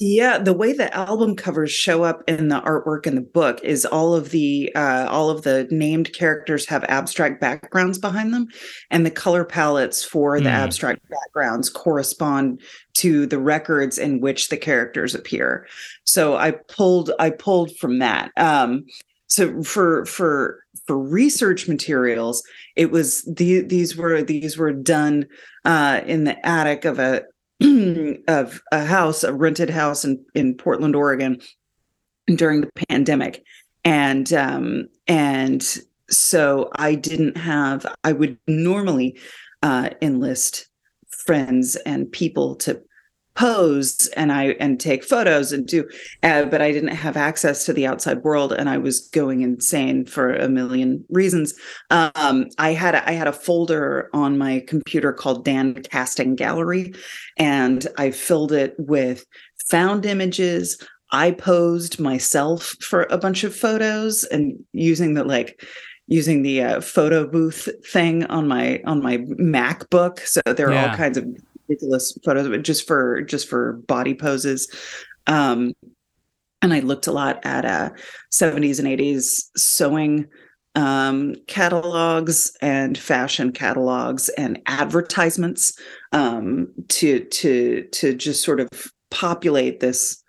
Yeah, 0.05 0.39
the 0.39 0.53
way 0.53 0.73
the 0.73 0.93
album 0.93 1.37
covers 1.37 1.71
show 1.71 2.03
up 2.03 2.25
in 2.27 2.49
the 2.49 2.61
artwork 2.61 3.07
in 3.07 3.15
the 3.15 3.21
book 3.21 3.61
is 3.63 3.87
all 3.87 4.15
of 4.15 4.31
the 4.31 4.69
uh, 4.75 5.07
all 5.09 5.31
of 5.31 5.43
the 5.43 5.69
named 5.71 6.13
characters 6.13 6.67
have 6.67 6.83
abstract 6.89 7.41
backgrounds 7.41 7.99
behind 7.99 8.35
them, 8.35 8.49
and 8.91 9.07
the 9.07 9.13
color 9.13 9.45
palettes 9.45 10.03
for 10.03 10.41
the 10.41 10.51
Hmm. 10.51 10.57
abstract 10.57 11.09
backgrounds 11.09 11.71
correspond 11.71 12.61
to 12.95 13.27
the 13.27 13.39
records 13.39 13.97
in 13.97 14.21
which 14.21 14.49
the 14.49 14.57
characters 14.57 15.15
appear. 15.15 15.69
So 16.03 16.35
I 16.35 16.51
pulled 16.51 17.13
I 17.21 17.31
pulled 17.31 17.77
from 17.77 18.01
that. 18.01 18.33
Um, 18.37 18.87
so 19.29 19.63
for 19.63 20.05
for 20.07 20.65
for 20.85 20.99
research 20.99 21.69
materials, 21.69 22.43
it 22.75 22.91
was 22.91 23.23
the 23.23 23.61
these 23.61 23.97
were 23.97 24.21
these 24.21 24.59
were 24.59 24.73
done 24.73 25.27
uh, 25.65 26.01
in 26.05 26.25
the 26.25 26.45
attic 26.45 26.85
of 26.85 26.99
a 26.99 27.23
of 28.29 28.61
a 28.73 28.85
house, 28.85 29.25
a 29.25 29.33
rented 29.33 29.71
house 29.71 30.05
in, 30.05 30.25
in 30.35 30.55
Portland, 30.55 30.97
Oregon 30.97 31.41
during 32.35 32.61
the 32.63 32.71
pandemic. 32.89 33.45
And 33.85 34.33
um 34.33 34.89
and 35.09 35.67
so 36.09 36.71
I 36.77 36.95
didn't 36.95 37.37
have 37.37 37.87
I 38.05 38.13
would 38.13 38.39
normally 38.47 39.19
uh 39.63 39.91
enlist 40.01 40.69
friends 41.09 41.77
and 41.87 42.11
people 42.11 42.57
to 42.57 42.83
pose 43.35 44.09
and 44.17 44.31
I 44.33 44.49
and 44.61 44.79
take 44.79 45.03
photos 45.05 45.53
and 45.53 45.67
do 45.67 45.89
uh, 46.23 46.45
but 46.45 46.61
I 46.61 46.71
didn't 46.71 46.95
have 46.95 47.17
access 47.17 47.65
to 47.67 47.73
the 47.73 47.87
outside 47.87 48.23
world 48.23 48.53
and 48.53 48.69
I 48.69 48.79
was 48.79 49.09
going 49.09 49.41
insane 49.41 50.05
for 50.05 50.35
a 50.35 50.49
million 50.49 51.05
reasons 51.09 51.55
um 51.91 52.47
I 52.59 52.73
had 52.73 52.95
a, 52.95 53.09
I 53.09 53.13
had 53.13 53.29
a 53.29 53.33
folder 53.33 54.11
on 54.13 54.37
my 54.39 54.63
computer 54.69 55.13
called 55.13 55.45
Dan 55.45 55.83
Casting 55.83 56.37
Gallery 56.37 56.93
and 57.39 57.87
I 57.97 58.11
filled 58.11 58.53
it 58.53 58.75
with 58.79 59.25
found 59.69 60.05
images. 60.05 60.77
I 61.13 61.31
posed 61.31 62.01
myself 62.01 62.75
for 62.81 63.07
a 63.11 63.19
bunch 63.19 63.45
of 63.45 63.55
photos 63.55 64.25
and 64.25 64.59
using 64.73 65.15
the 65.15 65.25
like 65.25 65.63
using 66.09 66.43
the 66.43 66.63
uh, 66.63 66.81
photo 66.81 67.27
booth 67.27 67.69
thing 67.87 68.25
on 68.27 68.49
my 68.49 68.81
on 68.87 69.03
my 69.03 69.19
MacBook. 69.19 70.21
So 70.21 70.41
there 70.45 70.69
are 70.69 70.73
Yeah. 70.73 70.91
all 70.91 70.97
kinds 70.97 71.17
of 71.17 71.25
ridiculous 71.73 72.17
photos, 72.25 72.49
but 72.49 72.63
just 72.63 72.87
for 72.87 73.23
just 73.23 73.49
for 73.49 73.75
body 73.87 74.15
poses. 74.15 74.69
Um, 75.27 75.73
and 76.61 76.73
I 76.73 76.81
looked 76.81 77.07
a 77.07 77.13
lot 77.13 77.41
at 77.45 77.65
uh, 77.65 77.91
70s 78.33 78.79
and 78.79 78.87
80s 78.87 79.43
sewing 79.57 80.29
um, 80.75 81.35
catalogs 81.49 82.57
and 82.63 82.97
fashion 82.97 83.53
catalogs 83.53 84.29
and 84.31 84.61
advertisements 84.67 85.77
um, 86.13 86.69
to 86.89 87.21
to 87.25 87.83
to 87.93 88.15
just 88.15 88.43
sort 88.45 88.61
of 88.61 88.69
populate 89.11 89.81
this 89.81 90.23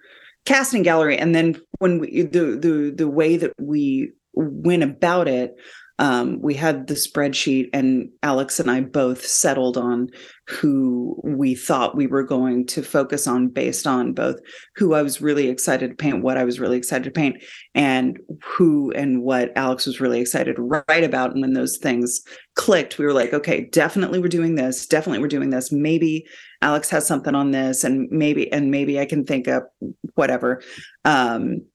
casting 0.45 0.83
gallery. 0.83 1.17
And 1.17 1.33
then 1.33 1.61
when 1.79 1.99
we 1.99 2.23
the 2.23 2.57
the 2.57 2.93
the 2.95 3.07
way 3.07 3.37
that 3.37 3.53
we 3.59 4.11
went 4.33 4.83
about 4.83 5.27
it, 5.27 5.55
um, 5.99 6.41
we 6.41 6.55
had 6.55 6.87
the 6.87 6.95
spreadsheet, 6.95 7.69
and 7.71 8.09
Alex 8.23 8.59
and 8.59 8.69
I 8.69 8.81
both 8.81 9.25
settled 9.25 9.77
on 9.77 10.09
who 10.47 11.21
we 11.23 11.53
thought 11.53 11.95
we 11.95 12.07
were 12.07 12.23
going 12.23 12.65
to 12.67 12.81
focus 12.81 13.27
on 13.27 13.47
based 13.47 13.85
on 13.85 14.13
both 14.13 14.37
who 14.75 14.95
I 14.95 15.03
was 15.03 15.21
really 15.21 15.49
excited 15.49 15.89
to 15.91 15.95
paint, 15.95 16.23
what 16.23 16.37
I 16.37 16.45
was 16.45 16.59
really 16.59 16.77
excited 16.77 17.03
to 17.03 17.11
paint, 17.11 17.43
and 17.75 18.17
who 18.43 18.91
and 18.91 19.21
what 19.21 19.51
Alex 19.55 19.85
was 19.85 20.01
really 20.01 20.19
excited 20.19 20.55
to 20.55 20.63
write 20.63 21.03
about. 21.03 21.31
And 21.31 21.41
when 21.41 21.53
those 21.53 21.77
things 21.77 22.21
clicked, 22.55 22.97
we 22.97 23.05
were 23.05 23.13
like, 23.13 23.33
okay, 23.33 23.69
definitely 23.71 24.19
we're 24.19 24.29
doing 24.29 24.55
this. 24.55 24.87
Definitely 24.87 25.19
we're 25.19 25.27
doing 25.27 25.51
this. 25.51 25.71
Maybe 25.71 26.25
Alex 26.63 26.89
has 26.89 27.05
something 27.05 27.35
on 27.35 27.51
this, 27.51 27.83
and 27.83 28.09
maybe 28.09 28.51
and 28.51 28.71
maybe 28.71 28.99
I 28.99 29.05
can 29.05 29.25
think 29.25 29.47
up 29.47 29.71
whatever. 30.15 30.63
Um, 31.05 31.67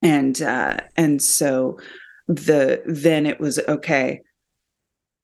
and 0.00 0.40
uh, 0.40 0.76
and 0.96 1.20
so 1.20 1.78
the 2.28 2.82
then 2.86 3.26
it 3.26 3.40
was 3.40 3.58
okay. 3.68 4.20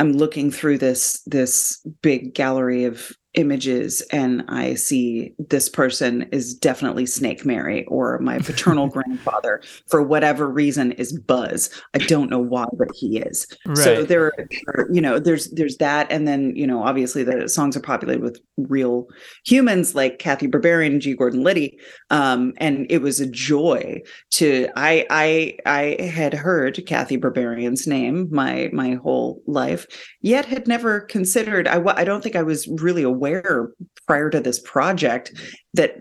I'm 0.01 0.13
looking 0.13 0.51
through 0.51 0.79
this 0.79 1.21
this 1.27 1.85
big 2.03 2.35
gallery 2.35 2.85
of 2.85 3.11
images 3.35 4.01
and 4.11 4.45
I 4.49 4.75
see 4.75 5.35
this 5.39 5.69
person 5.69 6.29
is 6.33 6.55
definitely 6.55 7.07
Snake 7.07 7.45
Mary 7.45 7.85
or 7.85 8.19
my 8.21 8.39
paternal 8.39 8.87
grandfather 8.89 9.63
for 9.87 10.03
whatever 10.03 10.49
reason 10.49 10.93
is 10.93 11.13
Buzz. 11.13 11.71
I 11.95 11.99
don't 11.99 12.31
know 12.31 12.39
why, 12.39 12.67
but 12.73 12.89
he 12.95 13.19
is. 13.19 13.47
So 13.75 14.03
there 14.03 14.33
are, 14.69 14.89
you 14.91 15.01
know, 15.01 15.19
there's 15.19 15.51
there's 15.51 15.77
that, 15.77 16.11
and 16.11 16.27
then 16.27 16.57
you 16.57 16.67
know, 16.67 16.83
obviously 16.83 17.23
the 17.23 17.49
songs 17.49 17.77
are 17.77 17.81
populated 17.81 18.23
with 18.23 18.41
real 18.57 19.07
humans 19.45 19.95
like 19.95 20.19
Cathy 20.19 20.49
Berberian 20.49 20.93
and 20.93 21.01
G. 21.01 21.15
Gordon 21.15 21.43
Liddy, 21.43 21.79
um, 22.11 22.55
and 22.57 22.87
it 22.91 23.03
was 23.03 23.21
a 23.21 23.27
joy 23.27 24.01
to. 24.33 24.69
I 24.75 25.07
I 25.11 25.59
I 25.67 26.03
had 26.03 26.33
heard 26.33 26.85
Cathy 26.87 27.19
Berberian's 27.19 27.87
name 27.87 28.29
my 28.31 28.71
my 28.73 28.95
whole 28.95 29.43
life, 29.47 29.87
yet 30.23 30.47
had 30.47 30.67
never 30.67 31.01
considered. 31.01 31.69
I 31.69 31.83
I 31.97 32.05
don't 32.05 32.23
think 32.23 32.37
I 32.37 32.43
was 32.43 32.67
really 32.69 33.05
aware 33.19 33.71
prior 34.07 34.31
to 34.31 34.41
this 34.41 34.61
project 34.61 35.33
that 35.75 35.97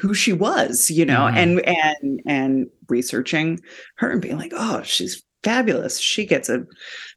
who 0.00 0.14
she 0.14 0.32
was, 0.32 0.90
you 0.90 1.04
know, 1.04 1.20
Mhm. 1.30 1.36
and 1.36 1.60
and 1.66 2.20
and 2.26 2.66
researching 2.88 3.58
her 3.96 4.10
and 4.10 4.22
being 4.22 4.38
like, 4.38 4.52
oh, 4.54 4.82
she's 4.82 5.22
fabulous. 5.42 5.98
She 5.98 6.24
gets 6.26 6.48
a 6.48 6.64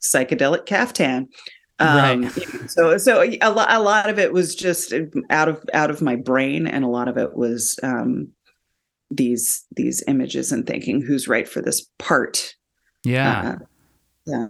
psychedelic 0.04 0.66
caftan. 0.66 1.28
Um, 1.80 1.98
Right. 2.24 2.38
you 2.38 2.60
know, 2.60 2.68
so 2.68 2.98
so 2.98 3.22
a 3.22 3.50
lot 3.52 3.72
a 3.72 3.80
lot 3.80 4.10
of 4.10 4.18
it 4.20 4.32
was 4.34 4.56
just 4.56 4.94
out 5.30 5.50
of 5.50 5.64
out 5.74 5.90
of 5.90 6.02
my 6.02 6.16
brain, 6.16 6.68
and 6.68 6.84
a 6.84 6.88
lot 6.98 7.08
of 7.08 7.18
it 7.18 7.36
was 7.36 7.80
um, 7.84 8.30
these 9.12 9.66
these 9.76 10.04
images 10.08 10.52
and 10.52 10.66
thinking 10.68 11.02
who's 11.02 11.28
right 11.28 11.48
for 11.48 11.62
this 11.62 11.88
part. 12.00 12.56
Yeah. 13.04 13.58
Uh, 13.62 13.66
yeah. 14.26 14.48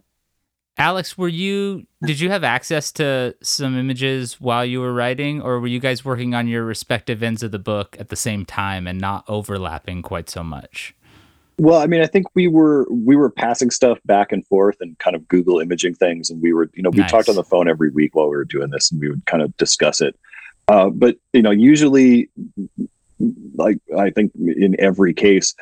Alex, 0.78 1.18
were 1.18 1.28
you 1.28 1.86
did 2.04 2.20
you 2.20 2.30
have 2.30 2.44
access 2.44 2.92
to 2.94 3.36
some 3.42 3.78
images 3.78 4.42
while 4.42 4.66
you 4.66 4.80
were 4.82 4.94
writing 4.94 5.42
or 5.42 5.60
were 5.60 5.68
you 5.68 5.80
guys 5.80 6.04
working 6.04 6.34
on 6.34 6.48
your 6.48 6.64
respective 6.64 7.22
ends 7.22 7.44
of 7.44 7.52
the 7.52 7.60
book 7.60 7.96
at 8.00 8.10
the 8.10 8.16
same 8.16 8.44
time 8.44 8.88
and 8.88 9.00
not 9.00 9.24
overlapping 9.28 10.02
quite 10.02 10.30
so 10.30 10.44
much? 10.44 10.96
Well, 11.60 11.80
I 11.80 11.86
mean, 11.86 12.02
I 12.02 12.08
think 12.08 12.26
we 12.34 12.48
were 12.48 12.88
we 12.90 13.16
were 13.16 13.30
passing 13.30 13.70
stuff 13.70 14.00
back 14.06 14.32
and 14.32 14.46
forth 14.48 14.78
and 14.82 14.98
kind 14.98 15.16
of 15.16 15.28
Google 15.28 15.60
imaging 15.60 15.94
things, 15.96 16.32
and 16.32 16.42
we 16.42 16.52
were, 16.52 16.70
you 16.74 16.82
know, 16.82 16.90
we 16.90 17.00
Nice. 17.00 17.12
talked 17.12 17.30
on 17.30 17.36
the 17.36 17.44
phone 17.44 17.68
every 17.68 17.92
week 17.92 18.16
while 18.16 18.26
we 18.26 18.36
were 18.36 18.46
doing 18.46 18.72
this, 18.72 18.92
and 18.92 19.00
we 19.00 19.10
would 19.10 19.26
kind 19.28 19.44
of 19.44 19.56
discuss 19.58 20.02
it. 20.02 20.16
Uh, 20.68 20.90
but 20.90 21.18
you 21.34 21.44
know, 21.44 21.52
usually, 21.52 22.30
like 23.54 23.78
I 23.98 24.10
think 24.10 24.32
in 24.36 24.76
every 24.80 25.14
case, 25.14 25.54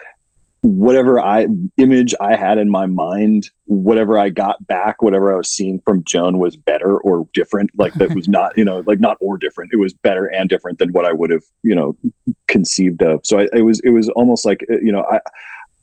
whatever 0.61 1.19
I 1.19 1.47
image 1.77 2.13
I 2.21 2.35
had 2.35 2.59
in 2.59 2.69
my 2.69 2.85
mind, 2.85 3.49
whatever 3.65 4.17
I 4.17 4.29
got 4.29 4.65
back, 4.67 5.01
whatever 5.01 5.33
I 5.33 5.37
was 5.37 5.49
seeing 5.49 5.79
from 5.79 6.03
Joan 6.03 6.37
was 6.37 6.55
better 6.55 6.97
or 6.99 7.27
different. 7.33 7.71
Like 7.75 7.93
that 7.95 8.13
was 8.13 8.27
not, 8.27 8.55
you 8.57 8.63
know, 8.63 8.83
like 8.85 8.99
not 8.99 9.17
or 9.21 9.37
different. 9.37 9.73
It 9.73 9.77
was 9.77 9.93
better 9.93 10.27
and 10.27 10.49
different 10.49 10.77
than 10.77 10.91
what 10.91 11.05
I 11.05 11.13
would 11.13 11.31
have, 11.31 11.43
you 11.63 11.73
know, 11.73 11.97
conceived 12.47 13.01
of. 13.01 13.21
So 13.23 13.39
I, 13.39 13.47
it 13.53 13.63
was 13.63 13.79
it 13.81 13.89
was 13.89 14.09
almost 14.09 14.45
like 14.45 14.65
uh, 14.71 14.79
you 14.79 14.91
know 14.91 15.05
I. 15.11 15.19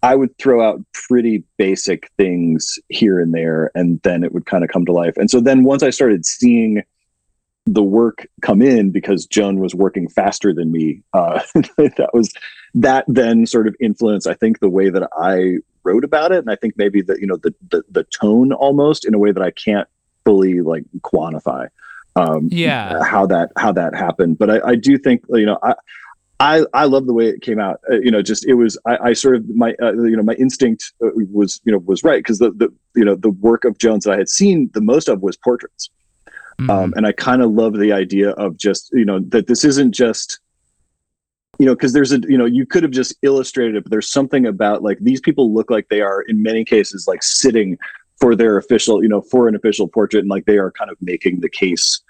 I 0.00 0.14
would 0.14 0.38
throw 0.38 0.64
out 0.64 0.80
pretty 0.94 1.42
basic 1.56 2.08
things 2.16 2.78
here 2.88 3.18
and 3.18 3.34
there, 3.34 3.72
and 3.74 4.00
then 4.02 4.22
it 4.22 4.32
would 4.32 4.46
kind 4.46 4.62
of 4.62 4.70
come 4.70 4.86
to 4.86 4.92
life. 4.92 5.16
And 5.16 5.28
so 5.28 5.40
then 5.40 5.64
once 5.64 5.82
I 5.82 5.90
started 5.90 6.24
seeing 6.24 6.84
the 7.66 7.82
work 7.82 8.24
come 8.40 8.62
in 8.62 8.92
because 8.92 9.26
Joan 9.26 9.58
was 9.58 9.74
working 9.74 10.08
faster 10.08 10.54
than 10.54 10.70
me, 10.70 11.02
uh, 11.14 11.40
that 11.54 12.10
was 12.14 12.32
that 12.74 13.04
then 13.08 13.46
sort 13.46 13.66
of 13.66 13.74
influenced, 13.80 14.26
I 14.26 14.34
think, 14.34 14.60
the 14.60 14.68
way 14.68 14.90
that 14.90 15.08
I 15.18 15.58
wrote 15.84 16.04
about 16.04 16.32
it, 16.32 16.38
and 16.38 16.50
I 16.50 16.56
think 16.56 16.74
maybe 16.76 17.02
the 17.02 17.18
you 17.20 17.26
know 17.26 17.36
the 17.36 17.54
the, 17.70 17.82
the 17.90 18.04
tone 18.04 18.52
almost 18.52 19.04
in 19.06 19.14
a 19.14 19.18
way 19.18 19.32
that 19.32 19.42
I 19.42 19.50
can't 19.50 19.88
fully 20.24 20.60
like 20.60 20.84
quantify. 21.00 21.68
Um, 22.16 22.48
Yeah. 22.50 23.02
how 23.04 23.26
that 23.26 23.50
how 23.56 23.72
that 23.72 23.94
happened, 23.94 24.38
but 24.38 24.50
I, 24.50 24.60
I 24.70 24.74
do 24.74 24.98
think 24.98 25.22
you 25.30 25.46
know 25.46 25.58
I. 25.62 25.74
I, 26.40 26.64
I 26.72 26.84
love 26.84 27.06
the 27.06 27.12
way 27.12 27.26
it 27.26 27.42
came 27.42 27.58
out. 27.58 27.80
Uh, 27.90 27.98
you 27.98 28.12
know, 28.12 28.22
just 28.22 28.46
it 28.46 28.54
was 28.54 28.78
I, 28.86 28.96
I 29.08 29.12
sort 29.12 29.34
of 29.34 29.48
my 29.56 29.74
uh, 29.82 29.92
you 29.94 30.16
know 30.16 30.22
my 30.22 30.34
instinct 30.34 30.92
uh, 31.02 31.08
was 31.32 31.60
you 31.64 31.72
know 31.72 31.78
was 31.78 32.04
right 32.04 32.20
because 32.22 32.38
the 32.38 32.52
the 32.52 32.72
you 32.94 33.04
know 33.04 33.16
the 33.16 33.30
work 33.30 33.64
of 33.64 33.76
Joan's 33.78 34.04
that 34.04 34.12
I 34.12 34.18
had 34.18 34.28
seen 34.28 34.70
the 34.72 34.80
most 34.80 35.08
of 35.08 35.20
was 35.20 35.36
portraits, 35.36 35.90
Mhm. 36.60 36.70
um, 36.70 36.94
and 36.96 37.08
I 37.08 37.10
kind 37.12 37.42
of 37.42 37.50
love 37.50 37.76
the 37.76 37.90
idea 37.92 38.30
of 38.30 38.56
just 38.56 38.88
you 38.92 39.04
know 39.04 39.18
that 39.30 39.48
this 39.48 39.64
isn't 39.64 39.90
just 39.90 40.38
you 41.58 41.66
know 41.66 41.74
because 41.74 41.92
there's 41.92 42.12
a 42.12 42.20
you 42.28 42.38
know 42.38 42.44
you 42.44 42.64
could 42.66 42.82
have 42.82 42.92
just 42.92 43.14
illustrated 43.22 43.76
it, 43.76 43.84
but 43.84 43.90
there's 43.90 44.10
something 44.10 44.46
about 44.46 44.82
like 44.82 44.98
these 45.00 45.20
people 45.20 45.52
look 45.52 45.70
like 45.70 45.88
they 45.88 46.00
are 46.00 46.22
in 46.22 46.42
many 46.42 46.64
cases 46.64 47.06
like 47.06 47.22
sitting 47.22 47.76
for 48.20 48.34
their 48.34 48.56
official 48.56 49.02
you 49.02 49.08
know 49.08 49.20
for 49.20 49.48
an 49.48 49.54
official 49.54 49.88
portrait 49.88 50.20
and 50.20 50.30
like 50.30 50.44
they 50.46 50.58
are 50.58 50.70
kind 50.72 50.90
of 50.90 50.96
making 51.00 51.40
the 51.40 51.48
case 51.48 52.00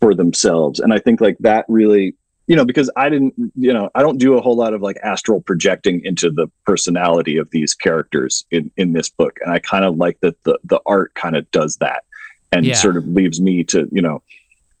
for 0.00 0.14
themselves, 0.14 0.80
and 0.80 0.92
I 0.92 0.98
think 0.98 1.20
like 1.20 1.36
that 1.40 1.64
really 1.68 2.14
you 2.48 2.56
know 2.56 2.64
because 2.64 2.90
i 2.96 3.08
didn't 3.08 3.32
you 3.54 3.72
know 3.72 3.88
i 3.94 4.02
don't 4.02 4.18
do 4.18 4.36
a 4.36 4.40
whole 4.40 4.56
lot 4.56 4.74
of 4.74 4.82
like 4.82 4.96
astral 5.04 5.40
projecting 5.40 6.04
into 6.04 6.28
the 6.28 6.48
personality 6.66 7.36
of 7.36 7.48
these 7.52 7.72
characters 7.72 8.44
in 8.50 8.68
in 8.76 8.94
this 8.94 9.08
book 9.08 9.38
and 9.42 9.52
i 9.52 9.60
kind 9.60 9.84
of 9.84 9.96
like 9.96 10.18
that 10.22 10.34
the 10.42 10.58
the 10.64 10.80
art 10.84 11.14
kind 11.14 11.36
of 11.36 11.48
does 11.52 11.76
that 11.76 12.02
and 12.50 12.66
Yeah. 12.66 12.74
sort 12.74 12.96
of 12.96 13.06
leaves 13.06 13.40
me 13.40 13.62
to 13.64 13.88
you 13.92 14.02
know 14.02 14.22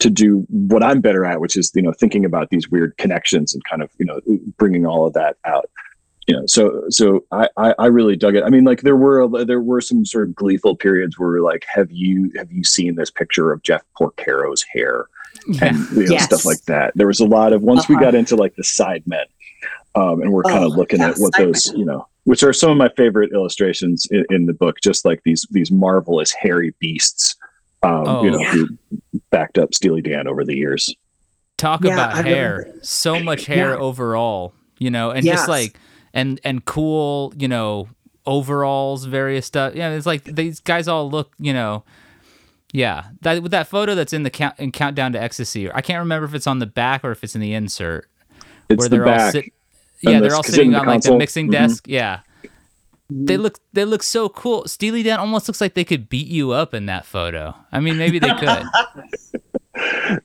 to 0.02 0.10
do 0.10 0.44
what 0.50 0.82
i'm 0.82 1.00
better 1.00 1.24
at 1.24 1.40
which 1.40 1.56
is 1.56 1.70
you 1.74 1.82
know 1.82 1.92
thinking 1.92 2.24
about 2.24 2.50
these 2.50 2.68
weird 2.68 2.96
connections 2.98 3.54
and 3.54 3.62
kind 3.64 3.82
of 3.82 3.90
you 3.98 4.04
know 4.06 4.20
bringing 4.58 4.84
all 4.86 5.06
of 5.06 5.12
that 5.12 5.36
out 5.44 5.70
you 6.26 6.34
know 6.36 6.42
so 6.46 6.82
so 6.88 7.24
i 7.30 7.48
i, 7.56 7.74
I 7.78 7.86
really 7.86 8.16
dug 8.16 8.34
it 8.34 8.44
i 8.44 8.50
mean 8.50 8.64
like 8.64 8.82
there 8.82 8.96
were 8.96 9.28
there 9.44 9.60
were 9.60 9.80
some 9.80 10.04
sort 10.04 10.28
of 10.28 10.34
gleeful 10.34 10.76
periods 10.76 11.18
where 11.18 11.28
we're 11.30 11.40
like 11.40 11.64
have 11.72 11.90
you 11.90 12.30
have 12.36 12.50
you 12.52 12.64
seen 12.64 12.96
this 12.96 13.10
picture 13.10 13.52
of 13.52 13.62
jeff 13.62 13.82
porcaro's 13.96 14.62
hair 14.72 15.06
and 15.60 15.78
you 15.90 16.04
know, 16.06 16.12
Yes. 16.14 16.24
stuff 16.26 16.44
like 16.44 16.62
that. 16.66 16.92
There 16.94 17.06
was 17.08 17.18
a 17.18 17.24
lot 17.26 17.52
of 17.52 17.62
once 17.62 17.88
we 17.88 17.94
Uh-huh. 17.96 18.04
got 18.04 18.14
into 18.14 18.36
like 18.36 18.54
the 18.54 18.62
side 18.62 19.02
men, 19.06 19.24
um, 19.96 20.20
and 20.22 20.32
we're 20.32 20.42
kind 20.44 20.62
of 20.62 20.72
Oh, 20.72 20.76
looking 20.76 21.00
yeah, 21.00 21.08
at 21.10 21.16
what 21.18 21.34
those 21.36 21.68
men. 21.70 21.78
you 21.80 21.84
know, 21.84 22.06
which 22.24 22.42
are 22.44 22.52
some 22.52 22.70
of 22.70 22.76
my 22.76 22.90
favorite 22.96 23.32
illustrations 23.32 24.06
in, 24.12 24.24
in 24.30 24.46
the 24.46 24.52
book. 24.52 24.76
Just 24.82 25.04
like 25.04 25.20
these 25.24 25.44
these 25.50 25.72
marvelous 25.72 26.32
hairy 26.32 26.74
beasts, 26.78 27.34
um, 27.82 28.04
Oh. 28.06 28.24
you 28.24 28.30
know, 28.30 28.38
Yeah. 28.40 28.52
who 28.52 28.68
backed 29.30 29.58
up 29.58 29.74
Steely 29.74 30.02
Dan 30.02 30.26
over 30.26 30.44
the 30.44 30.56
years. 30.56 30.94
Talk 31.56 31.84
Yeah, 31.84 31.94
about 31.94 32.14
I 32.14 32.22
hair. 32.22 32.56
remember. 32.58 32.78
So 32.82 33.20
much 33.20 33.46
hair 33.46 33.70
Yeah. 33.70 33.76
overall, 33.76 34.52
you 34.78 34.90
know, 34.90 35.10
and 35.10 35.24
Yes. 35.24 35.38
just 35.40 35.48
like 35.48 35.78
and 36.14 36.40
and 36.44 36.64
cool, 36.64 37.32
you 37.38 37.48
know, 37.48 37.88
overalls, 38.26 39.04
various 39.04 39.46
stuff. 39.46 39.74
Yeah, 39.74 39.90
it's 39.90 40.06
like 40.06 40.24
these 40.24 40.60
guys 40.60 40.88
all 40.88 41.10
look, 41.10 41.32
you 41.38 41.52
know. 41.52 41.84
Yeah, 42.72 43.04
that 43.20 43.42
with 43.42 43.52
that 43.52 43.66
photo 43.68 43.94
that's 43.94 44.12
in 44.12 44.22
the 44.22 44.30
count 44.30 44.54
in 44.58 44.72
Countdown 44.72 45.12
to 45.12 45.22
Ecstasy. 45.22 45.70
I 45.70 45.82
can't 45.82 45.98
remember 45.98 46.24
if 46.26 46.34
it's 46.34 46.46
on 46.46 46.58
the 46.58 46.66
back 46.66 47.04
or 47.04 47.10
if 47.12 47.22
it's 47.22 47.34
in 47.34 47.40
the 47.40 47.52
insert. 47.54 48.08
It's 48.68 48.78
where 48.78 48.88
the 48.88 48.96
they're 48.96 49.08
all 49.08 49.16
back. 49.16 49.32
sit- 49.32 49.52
Yeah, 50.00 50.20
they're 50.20 50.34
all 50.34 50.42
sitting 50.42 50.70
the 50.72 50.78
on 50.80 50.86
like 50.86 51.02
the 51.02 51.08
console- 51.08 51.18
mixing 51.18 51.48
Mhm. 51.48 51.52
desk. 51.52 51.84
Yeah. 51.86 52.20
They 53.10 53.34
mm-hmm. 53.34 53.42
look 53.42 53.58
they 53.72 53.84
look 53.84 54.02
so 54.02 54.28
cool. 54.28 54.66
Steely 54.66 55.02
Dan 55.02 55.18
almost 55.18 55.48
looks 55.48 55.60
like 55.60 55.74
they 55.74 55.84
could 55.84 56.08
beat 56.08 56.28
you 56.28 56.52
up 56.52 56.72
in 56.72 56.86
that 56.86 57.04
photo. 57.04 57.54
I 57.70 57.80
mean, 57.80 57.98
maybe 57.98 58.18
they 58.18 58.34
could. 58.34 58.64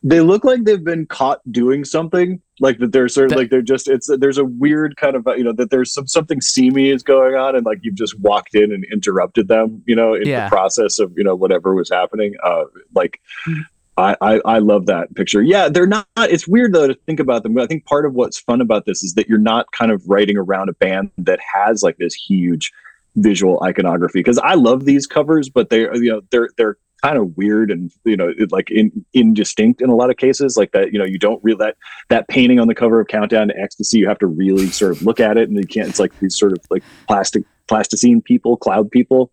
They 0.03 0.21
look 0.21 0.43
like 0.43 0.63
they've 0.65 0.83
been 0.83 1.05
caught 1.05 1.39
doing 1.51 1.85
something. 1.85 2.41
Like 2.59 2.79
that 2.79 2.91
they're 2.91 3.07
sort 3.07 3.25
of 3.25 3.29
That- 3.31 3.37
like 3.37 3.49
they're 3.49 3.61
just 3.61 3.87
it's 3.87 4.09
there's 4.17 4.37
a 4.37 4.45
weird 4.45 4.97
kind 4.97 5.15
of 5.15 5.27
uh, 5.27 5.35
you 5.35 5.43
know 5.43 5.53
that 5.53 5.69
there's 5.69 5.93
some 5.93 6.07
something 6.07 6.41
seamy 6.41 6.89
is 6.89 7.03
going 7.03 7.35
on 7.35 7.55
and 7.55 7.65
like 7.65 7.79
you've 7.83 7.95
just 7.95 8.19
walked 8.19 8.55
in 8.55 8.73
and 8.73 8.83
interrupted 8.91 9.47
them 9.47 9.83
you 9.85 9.95
know 9.95 10.15
in 10.15 10.27
Yeah. 10.27 10.45
the 10.45 10.49
process 10.49 10.99
of 10.99 11.13
you 11.15 11.23
know 11.23 11.35
whatever 11.35 11.75
was 11.75 11.89
happening. 11.89 12.35
Uh, 12.43 12.65
like 12.93 13.21
mm. 13.47 13.61
I, 13.97 14.15
I 14.21 14.41
I 14.45 14.59
love 14.59 14.85
that 14.85 15.13
picture. 15.15 15.41
Yeah, 15.41 15.69
they're 15.69 15.87
not. 15.87 16.07
It's 16.17 16.47
weird 16.47 16.73
though 16.73 16.87
to 16.87 16.93
think 17.05 17.19
about 17.19 17.43
them. 17.43 17.57
I 17.57 17.65
think 17.65 17.85
part 17.85 18.05
of 18.05 18.13
what's 18.13 18.39
fun 18.39 18.61
about 18.61 18.85
this 18.85 19.03
is 19.03 19.15
that 19.15 19.27
you're 19.27 19.39
not 19.39 19.71
kind 19.71 19.91
of 19.91 20.01
writing 20.07 20.37
around 20.37 20.69
a 20.69 20.73
band 20.73 21.11
that 21.17 21.39
has 21.53 21.81
like 21.83 21.97
this 21.97 22.13
huge 22.13 22.71
visual 23.15 23.61
iconography. 23.63 24.19
Because 24.19 24.37
I 24.37 24.53
love 24.53 24.85
these 24.85 25.07
covers, 25.07 25.49
but 25.49 25.69
they 25.69 25.81
you 25.93 26.11
know 26.11 26.21
they're 26.29 26.49
they're 26.57 26.77
kind 27.03 27.17
of 27.17 27.35
weird 27.37 27.69
and 27.69 27.91
you 28.05 28.17
know 28.17 28.33
like 28.51 28.71
in, 28.71 29.05
indistinct 29.13 29.81
in 29.81 29.89
a 29.89 29.95
lot 29.95 30.09
of 30.11 30.17
cases. 30.17 30.57
Like 30.57 30.71
that 30.73 30.93
you 30.93 30.99
know 30.99 31.05
you 31.05 31.17
don't 31.17 31.43
really 31.43 31.57
that 31.57 31.75
that 32.09 32.27
painting 32.27 32.59
on 32.59 32.67
the 32.67 32.75
cover 32.75 32.99
of 32.99 33.07
Countdown 33.07 33.47
to 33.47 33.57
Ecstasy. 33.59 33.97
You 33.97 34.07
have 34.07 34.19
to 34.19 34.27
really 34.27 34.67
sort 34.67 34.91
of 34.91 35.01
look 35.01 35.19
at 35.19 35.37
it, 35.37 35.49
and 35.49 35.57
you 35.57 35.65
can't. 35.65 35.89
It's 35.89 35.99
like 35.99 36.17
these 36.19 36.37
sort 36.37 36.51
of 36.51 36.59
like 36.69 36.83
plastic 37.07 37.43
plasticine 37.67 38.21
people, 38.21 38.57
cloud 38.57 38.89
people 38.91 39.31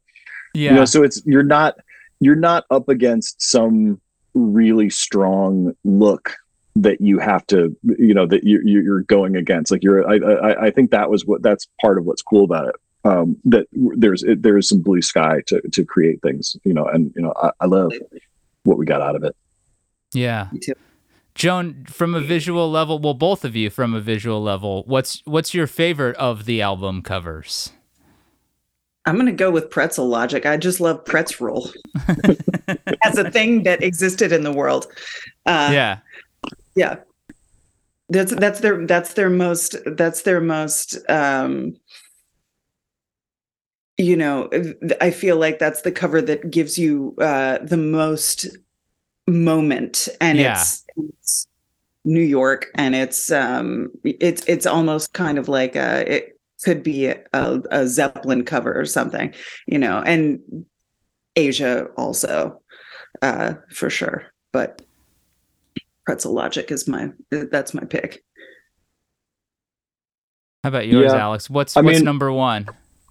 Yeah. 0.54 0.70
you 0.70 0.76
know 0.76 0.84
so 0.86 1.02
it's 1.02 1.22
you're 1.24 1.42
not 1.44 1.76
you're 2.20 2.34
not 2.34 2.64
up 2.70 2.88
against 2.88 3.42
some 3.42 4.00
really 4.34 4.90
strong 4.90 5.74
look 5.84 6.36
that 6.76 7.00
you 7.00 7.18
have 7.18 7.46
to 7.46 7.74
you 7.98 8.12
know 8.12 8.26
that 8.26 8.44
you 8.44 8.60
you- 8.64 8.82
you're 8.82 9.02
going 9.02 9.36
against 9.36 9.70
like 9.70 9.82
you're 9.82 10.08
I, 10.08 10.16
I 10.16 10.66
i 10.66 10.70
think 10.70 10.90
that 10.90 11.08
was 11.08 11.24
what 11.24 11.40
that's 11.40 11.68
part 11.80 11.98
of 11.98 12.04
what's 12.04 12.20
cool 12.20 12.42
about 12.44 12.66
it 12.66 12.74
um 13.04 13.36
that 13.44 13.66
there's 13.72 14.24
there's 14.26 14.68
some 14.68 14.80
blue 14.80 15.00
sky 15.00 15.42
to 15.46 15.60
to 15.70 15.84
create 15.84 16.20
things 16.20 16.56
you 16.64 16.74
know 16.74 16.84
and 16.84 17.12
you 17.14 17.22
know 17.22 17.32
i, 17.40 17.50
I 17.60 17.66
love 17.66 17.92
what 18.64 18.76
we 18.76 18.86
got 18.86 19.00
out 19.00 19.14
of 19.14 19.22
it 19.22 19.36
yeah. 20.14 20.48
Joan, 21.34 21.84
from 21.86 22.14
a 22.14 22.20
visual 22.20 22.70
level, 22.70 23.00
well, 23.00 23.14
both 23.14 23.44
of 23.44 23.56
you 23.56 23.68
from 23.68 23.92
a 23.92 24.00
visual 24.00 24.40
level, 24.40 24.84
what's 24.86 25.20
what's 25.24 25.52
your 25.52 25.66
favorite 25.66 26.16
of 26.16 26.44
the 26.44 26.62
album 26.62 27.02
covers? 27.02 27.72
I'm 29.04 29.16
going 29.16 29.26
to 29.26 29.32
go 29.32 29.50
with 29.50 29.68
pretzel 29.68 30.08
logic. 30.08 30.46
I 30.46 30.56
just 30.56 30.80
love 30.80 31.04
pretzel 31.04 31.70
as 33.04 33.18
a 33.18 33.30
thing 33.36 33.62
that 33.64 33.82
existed 33.82 34.32
in 34.32 34.42
the 34.42 34.52
world. 34.52 34.86
Uh, 35.46 35.70
yeah. 35.72 35.98
yeah. 36.74 36.96
That's 38.10 38.34
that's 38.34 38.60
their 38.60 38.86
that's 38.86 39.14
their 39.14 39.30
most 39.30 39.76
that's 39.86 40.22
their 40.22 40.40
most 40.40 40.98
um 41.08 41.74
you 43.96 44.16
know 44.16 44.50
I 45.00 45.10
feel 45.10 45.36
like 45.36 45.58
that's 45.58 45.82
the 45.82 45.92
cover 45.92 46.20
that 46.20 46.50
gives 46.50 46.78
you 46.78 47.14
uh 47.18 47.58
the 47.62 47.78
most 47.78 48.46
moment 49.26 50.08
and 50.20 50.38
Yeah. 50.38 50.52
it's, 50.52 50.84
it's 50.96 51.46
New 52.04 52.20
York 52.20 52.66
and 52.74 52.94
it's 52.94 53.32
um 53.32 53.90
it's 54.04 54.44
it's 54.46 54.66
almost 54.66 55.14
kind 55.14 55.38
of 55.38 55.48
like 55.48 55.74
a 55.74 56.04
it 56.16 56.38
could 56.62 56.82
be 56.82 57.06
a, 57.06 57.22
a 57.32 57.86
Zeppelin 57.86 58.44
cover 58.44 58.78
or 58.78 58.86
something, 58.86 59.32
you 59.66 59.78
know, 59.78 60.02
and 60.04 60.40
Asia 61.36 61.86
also 61.96 62.60
uh 63.22 63.54
for 63.70 63.90
sure. 63.90 64.24
But 64.52 64.82
pretzel 66.06 66.32
logic 66.32 66.70
is 66.70 66.86
my 66.88 67.10
that's 67.30 67.74
my 67.74 67.84
pick. 67.84 68.22
How 70.62 70.68
about 70.68 70.86
yours, 70.86 71.12
Yeah. 71.12 71.18
Alex? 71.18 71.50
What's 71.50 71.76
I 71.76 71.80
what's 71.82 71.96
mean- 71.98 72.04
number 72.04 72.32
one? 72.32 72.66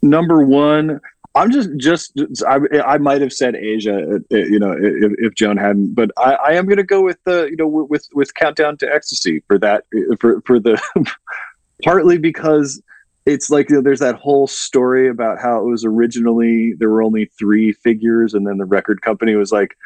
number 0.06 0.44
one 0.44 1.00
i'm 1.34 1.50
just 1.50 1.70
just 1.78 2.12
i, 2.46 2.60
I 2.86 2.98
might 2.98 3.22
have 3.22 3.32
said 3.32 3.56
asia 3.56 4.20
uh, 4.34 4.36
you 4.36 4.60
know 4.60 4.74
if, 4.78 5.14
if 5.18 5.34
joan 5.36 5.56
hadn't 5.56 5.96
but 5.96 6.12
i, 6.18 6.34
I 6.34 6.52
am 6.56 6.66
going 6.66 6.76
to 6.76 6.84
go 6.84 7.02
with 7.02 7.18
the 7.24 7.48
you 7.50 7.56
know 7.56 7.68
with 7.68 8.06
with 8.14 8.34
countdown 8.34 8.76
to 8.80 8.94
ecstasy 8.94 9.42
for 9.48 9.58
that 9.60 9.86
for 10.20 10.42
for 10.46 10.60
the 10.60 10.78
partly 11.84 12.18
because 12.18 12.82
it's 13.26 13.50
like 13.50 13.70
you 13.70 13.78
know, 13.78 13.82
there's 13.82 14.02
that 14.02 14.16
whole 14.16 14.46
story 14.46 15.08
about 15.08 15.40
how 15.40 15.58
it 15.58 15.64
was 15.66 15.86
originally 15.86 16.74
there 16.78 16.90
were 16.90 17.02
only 17.02 17.26
three 17.40 17.72
figures, 17.72 18.34
and 18.34 18.46
then 18.46 18.58
the 18.58 18.66
record 18.66 19.02
company 19.02 19.36
was 19.36 19.50
like, 19.54 19.78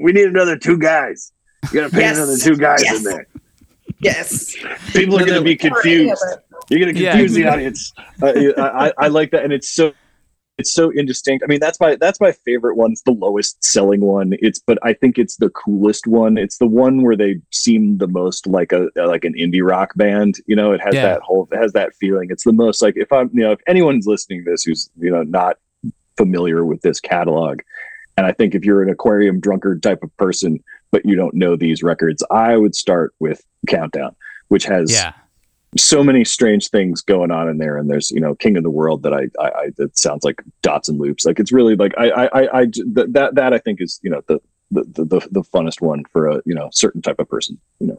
"We 0.00 0.12
need 0.12 0.26
another 0.26 0.56
two 0.56 0.78
guys. 0.78 1.32
You 1.72 1.80
got 1.80 1.90
to 1.90 1.94
pay 1.94 2.00
Yes. 2.02 2.16
another 2.16 2.36
two 2.36 2.56
guys 2.56 2.82
Yes. 2.82 2.96
in 2.98 3.02
there." 3.04 3.26
Yes. 4.00 4.54
People 4.92 5.16
are 5.18 5.24
going 5.24 5.38
to 5.38 5.44
be 5.44 5.56
confused. 5.56 6.22
You're 6.68 6.80
going 6.80 6.94
to 6.94 7.00
Yeah. 7.00 7.12
confuse 7.12 7.34
the 7.34 7.46
audience. 7.52 7.92
Uh, 8.20 8.32
I, 8.56 8.88
I, 8.88 8.92
I 8.98 9.08
like 9.08 9.30
that, 9.32 9.44
and 9.44 9.52
it's 9.52 9.68
so 9.70 9.92
it's 10.58 10.72
so 10.72 10.90
indistinct. 10.90 11.42
I 11.42 11.46
mean, 11.48 11.60
that's 11.60 11.80
my 11.80 11.96
that's 11.96 12.20
my 12.20 12.30
favorite 12.32 12.76
one. 12.76 12.92
It's 12.92 13.02
the 13.02 13.12
lowest 13.12 13.64
selling 13.64 14.00
one. 14.00 14.32
It's 14.40 14.58
but 14.60 14.78
I 14.82 14.92
think 14.92 15.18
it's 15.18 15.36
the 15.36 15.50
coolest 15.50 16.06
one. 16.06 16.36
It's 16.36 16.58
the 16.58 16.66
one 16.66 17.02
where 17.02 17.16
they 17.16 17.40
seem 17.50 17.98
the 17.98 18.06
most 18.08 18.46
like 18.46 18.70
a 18.72 18.88
like 18.96 19.24
an 19.24 19.34
indie 19.34 19.62
rock 19.66 19.92
band. 19.96 20.36
You 20.46 20.56
know, 20.56 20.72
it 20.72 20.80
has 20.82 20.94
Yeah. 20.94 21.02
that 21.06 21.22
whole 21.22 21.48
it 21.50 21.56
has 21.56 21.72
that 21.72 21.94
feeling. 21.94 22.28
It's 22.30 22.44
the 22.44 22.52
most 22.52 22.82
like 22.82 22.96
if 22.96 23.10
I'm 23.12 23.30
you 23.32 23.40
know 23.42 23.52
if 23.52 23.60
anyone's 23.66 24.06
listening 24.06 24.44
to 24.44 24.50
this 24.50 24.62
who's 24.64 24.90
you 24.98 25.10
know 25.10 25.22
not 25.22 25.56
familiar 26.18 26.64
with 26.64 26.82
this 26.82 27.00
catalog, 27.00 27.60
and 28.16 28.26
I 28.26 28.32
think 28.32 28.54
if 28.54 28.64
you're 28.64 28.82
an 28.82 28.90
aquarium 28.90 29.40
drunkard 29.40 29.82
type 29.82 30.02
of 30.02 30.14
person, 30.16 30.62
but 30.90 31.04
you 31.06 31.14
don't 31.16 31.34
know 31.34 31.56
these 31.56 31.82
records, 31.82 32.22
I 32.30 32.56
would 32.56 32.74
start 32.74 33.14
with 33.20 33.42
Countdown, 33.68 34.14
which 34.48 34.64
has 34.64 34.92
Yeah. 34.92 35.12
so 35.78 36.04
many 36.04 36.24
strange 36.24 36.68
things 36.68 37.00
going 37.00 37.30
on 37.30 37.48
in 37.48 37.56
there. 37.58 37.78
And 37.78 37.88
there's 37.90 38.10
you 38.10 38.20
know 38.20 38.34
king 38.34 38.56
of 38.58 38.62
the 38.62 38.70
world 38.70 39.02
that 39.04 39.14
i 39.14 39.22
i, 39.40 39.48
I 39.62 39.70
that 39.78 39.98
sounds 39.98 40.24
like 40.24 40.42
dots 40.60 40.88
and 40.88 40.98
loops. 41.00 41.24
Like 41.24 41.40
it's 41.40 41.52
really 41.52 41.76
like 41.76 41.94
i 41.96 42.28
i 42.52 42.66
th- 42.66 42.86
that 42.94 43.34
that 43.34 43.52
i 43.54 43.58
think 43.58 43.80
is 43.80 43.98
you 44.02 44.10
know 44.10 44.22
the 44.26 44.38
the, 44.70 44.84
the 45.04 45.28
the 45.30 45.42
funnest 45.42 45.80
one 45.80 46.02
for 46.12 46.28
a 46.28 46.42
you 46.44 46.54
know 46.54 46.68
certain 46.72 47.00
type 47.02 47.18
of 47.18 47.28
person 47.28 47.58
you 47.78 47.86
know 47.88 47.98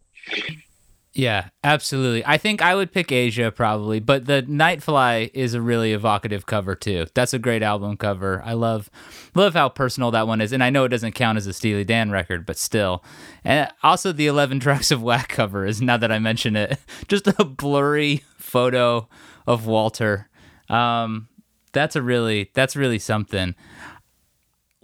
Yeah, 1.16 1.49
absolutely. 1.64 2.26
I 2.26 2.38
think 2.38 2.64
I 2.64 2.74
would 2.74 2.91
pick 2.91 3.11
Aja 3.11 3.51
probably, 3.51 3.99
but 3.99 4.26
the 4.26 4.41
Nightfly 4.43 5.30
is 5.36 5.53
a 5.53 5.61
really 5.61 5.93
evocative 5.93 6.47
cover 6.47 6.74
too. 6.74 7.05
That's 7.14 7.36
a 7.36 7.39
great 7.39 7.61
album 7.61 7.97
cover. 7.97 8.41
I 8.43 8.53
love 8.53 8.89
love 9.36 9.53
how 9.53 9.70
personal 9.70 10.09
that 10.11 10.28
one 10.28 10.41
is, 10.41 10.51
and 10.51 10.64
I 10.64 10.72
know 10.72 10.86
it 10.86 10.89
doesn't 10.89 11.11
count 11.11 11.38
as 11.38 11.45
a 11.45 11.53
Steely 11.53 11.84
Dan 11.84 12.09
record, 12.09 12.47
but 12.47 12.57
still. 12.57 13.03
And 13.43 13.70
also 13.84 14.11
the 14.11 14.26
11 14.26 14.59
tracks 14.59 14.89
of 14.89 15.03
Whack 15.03 15.28
cover 15.30 15.68
is 15.68 15.84
now 15.84 15.97
that 15.97 16.11
I 16.11 16.18
mention 16.18 16.55
it, 16.55 16.80
just 17.07 17.28
a 17.28 17.45
blurry 17.45 18.24
photo 18.38 19.07
of 19.45 19.68
Walter. 19.68 20.30
Um, 20.68 21.28
that's 21.74 21.95
a 21.95 22.01
really 22.01 22.49
that's 22.55 22.76
really 22.76 22.99
something. 22.99 23.53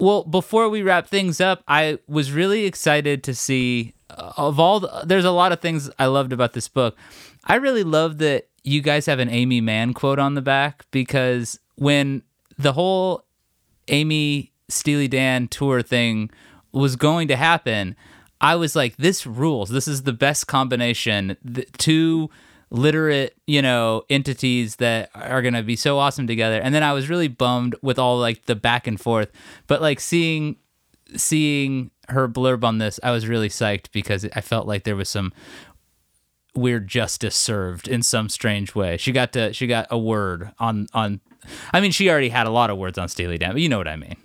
Well, 0.00 0.24
before 0.24 0.70
we 0.70 0.82
wrap 0.82 1.08
things 1.08 1.42
up, 1.42 1.62
I 1.68 1.98
was 2.08 2.32
really 2.32 2.64
excited 2.64 3.22
to 3.24 3.34
see 3.34 3.92
uh, 4.08 4.32
of 4.38 4.58
all 4.58 4.80
the, 4.80 5.02
there's 5.04 5.26
a 5.26 5.30
lot 5.30 5.52
of 5.52 5.60
things 5.60 5.90
I 5.98 6.06
loved 6.06 6.32
about 6.32 6.54
this 6.54 6.68
book. 6.68 6.96
I 7.44 7.56
really 7.56 7.84
love 7.84 8.16
that 8.18 8.48
you 8.64 8.80
guys 8.80 9.04
have 9.06 9.18
an 9.18 9.28
Aimee 9.28 9.60
Mann 9.60 9.92
quote 9.92 10.18
on 10.18 10.34
the 10.34 10.42
back 10.42 10.86
because 10.90 11.58
when 11.76 12.22
the 12.56 12.72
whole 12.72 13.24
Aimee 13.88 14.52
Steely 14.68 15.06
Dan 15.06 15.48
tour 15.48 15.82
thing 15.82 16.30
was 16.72 16.96
going 16.96 17.28
to 17.28 17.36
happen, 17.36 17.94
I 18.40 18.56
was 18.56 18.74
like, 18.74 18.96
this 18.96 19.26
rules. 19.26 19.68
This 19.68 19.86
is 19.86 20.04
the 20.04 20.14
best 20.14 20.46
combination. 20.46 21.36
The 21.44 21.66
two 21.76 22.30
literate, 22.70 23.36
you 23.46 23.60
know, 23.62 24.02
entities 24.08 24.76
that 24.76 25.10
are 25.14 25.42
going 25.42 25.54
to 25.54 25.62
be 25.62 25.76
so 25.76 25.98
awesome 25.98 26.26
together. 26.26 26.60
And 26.60 26.74
then 26.74 26.82
I 26.82 26.92
was 26.92 27.08
really 27.08 27.28
bummed 27.28 27.74
with 27.82 27.98
all 27.98 28.18
like 28.18 28.46
the 28.46 28.54
back 28.54 28.86
and 28.86 29.00
forth, 29.00 29.30
but 29.66 29.80
like 29.80 30.00
seeing 30.00 30.56
seeing 31.16 31.90
her 32.08 32.28
blurb 32.28 32.64
on 32.64 32.78
this, 32.78 33.00
I 33.02 33.10
was 33.10 33.26
really 33.26 33.48
psyched 33.48 33.90
because 33.92 34.24
I 34.34 34.40
felt 34.40 34.66
like 34.66 34.84
there 34.84 34.96
was 34.96 35.08
some 35.08 35.32
weird 36.54 36.88
justice 36.88 37.36
served 37.36 37.88
in 37.88 38.02
some 38.02 38.28
strange 38.28 38.74
way. 38.74 38.96
She 38.96 39.12
got 39.12 39.32
to 39.32 39.52
she 39.52 39.66
got 39.66 39.86
a 39.90 39.98
word 39.98 40.52
on 40.58 40.86
on 40.92 41.20
I 41.72 41.80
mean 41.80 41.90
she 41.90 42.10
already 42.10 42.28
had 42.28 42.46
a 42.46 42.50
lot 42.50 42.70
of 42.70 42.78
words 42.78 42.98
on 42.98 43.08
Steely 43.08 43.38
Dan, 43.38 43.52
but 43.52 43.60
you 43.60 43.68
know 43.68 43.78
what 43.78 43.88
I 43.88 43.96
mean. 43.96 44.16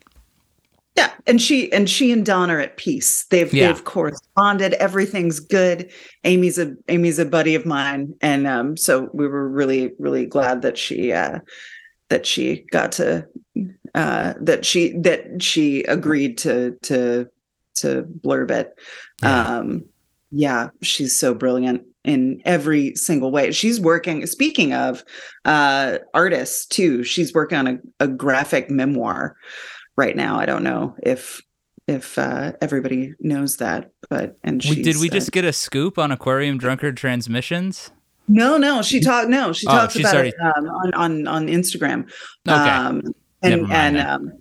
Yeah, 0.95 1.11
and 1.27 1.41
she 1.41 1.71
and 1.73 1.89
she 1.89 2.11
and 2.11 2.25
Don 2.25 2.49
are 2.49 2.59
at 2.59 2.77
peace. 2.77 3.25
They've 3.25 3.53
Yeah. 3.53 3.67
they've 3.67 3.83
corresponded. 3.83 4.73
Everything's 4.75 5.41
good. 5.41 5.91
Aimee's 6.23 6.57
a 6.57 6.67
Aimee's 6.87 7.19
a 7.19 7.25
buddy 7.25 7.53
of 7.55 7.65
mine, 7.65 8.13
and 8.21 8.47
um, 8.47 8.77
so 8.77 9.09
we 9.13 9.27
were 9.27 9.49
really 9.49 9.91
really 9.99 10.25
glad 10.25 10.61
that 10.61 10.77
she 10.77 11.11
uh, 11.11 11.39
that 12.09 12.25
she 12.25 12.65
got 12.71 12.93
to 12.93 13.27
uh, 13.93 14.33
that 14.39 14.65
she 14.65 14.97
that 14.99 15.41
she 15.43 15.83
agreed 15.83 16.37
to 16.39 16.77
to 16.83 17.27
to 17.75 18.03
blurb 18.03 18.51
it. 18.51 18.73
Yeah. 19.21 19.57
Um, 19.57 19.85
yeah, 20.31 20.69
she's 20.81 21.17
so 21.17 21.33
brilliant 21.33 21.83
in 22.03 22.41
every 22.45 22.95
single 22.95 23.31
way. 23.31 23.51
She's 23.51 23.79
working. 23.79 24.25
Speaking 24.27 24.73
of 24.73 25.03
uh, 25.45 25.99
artists, 26.13 26.65
too, 26.65 27.03
she's 27.03 27.33
working 27.33 27.57
on 27.57 27.67
a, 27.67 27.79
a 28.05 28.07
graphic 28.07 28.69
memoir 28.69 29.35
right 29.95 30.15
now. 30.15 30.39
I 30.39 30.45
don't 30.45 30.63
know 30.63 30.95
if 31.03 31.41
if 31.87 32.17
uh, 32.17 32.53
everybody 32.61 33.13
knows 33.19 33.57
that, 33.57 33.91
but 34.09 34.37
and 34.43 34.63
We, 34.67 34.81
did 34.81 34.97
we 34.97 35.09
uh, 35.09 35.13
just 35.13 35.31
get 35.31 35.45
a 35.45 35.53
scoop 35.53 35.97
on 35.99 36.11
Aquarium 36.11 36.57
Drunkard 36.57 36.97
Transmissions? 36.97 37.91
no, 38.27 38.57
no. 38.57 38.81
She 38.81 38.99
talked. 39.01 39.29
No, 39.29 39.53
she 39.53 39.67
Oh, 39.67 39.71
talks 39.71 39.95
about 39.95 40.15
already- 40.15 40.29
it 40.29 40.35
um, 40.57 40.67
on 40.67 40.93
on 40.95 41.27
on 41.27 41.47
Instagram. 41.47 42.09
Okay. 42.47 42.55
Um, 42.55 43.03
and 43.43 43.71
and 43.71 43.97
um, 43.99 44.31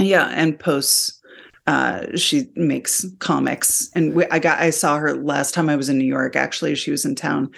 yeah, 0.00 0.26
and 0.34 0.58
posts. 0.58 1.20
Uh, 1.66 2.14
she 2.14 2.50
makes 2.56 3.06
comics, 3.20 3.88
and 3.94 4.12
we, 4.12 4.26
I 4.30 4.38
got 4.38 4.58
I 4.58 4.68
saw 4.68 4.98
her 4.98 5.14
last 5.14 5.54
time 5.54 5.70
I 5.70 5.76
was 5.76 5.88
in 5.88 5.96
New 5.96 6.04
York. 6.04 6.36
Actually, 6.36 6.74
she 6.74 6.90
was 6.90 7.06
in 7.06 7.14
town, 7.14 7.50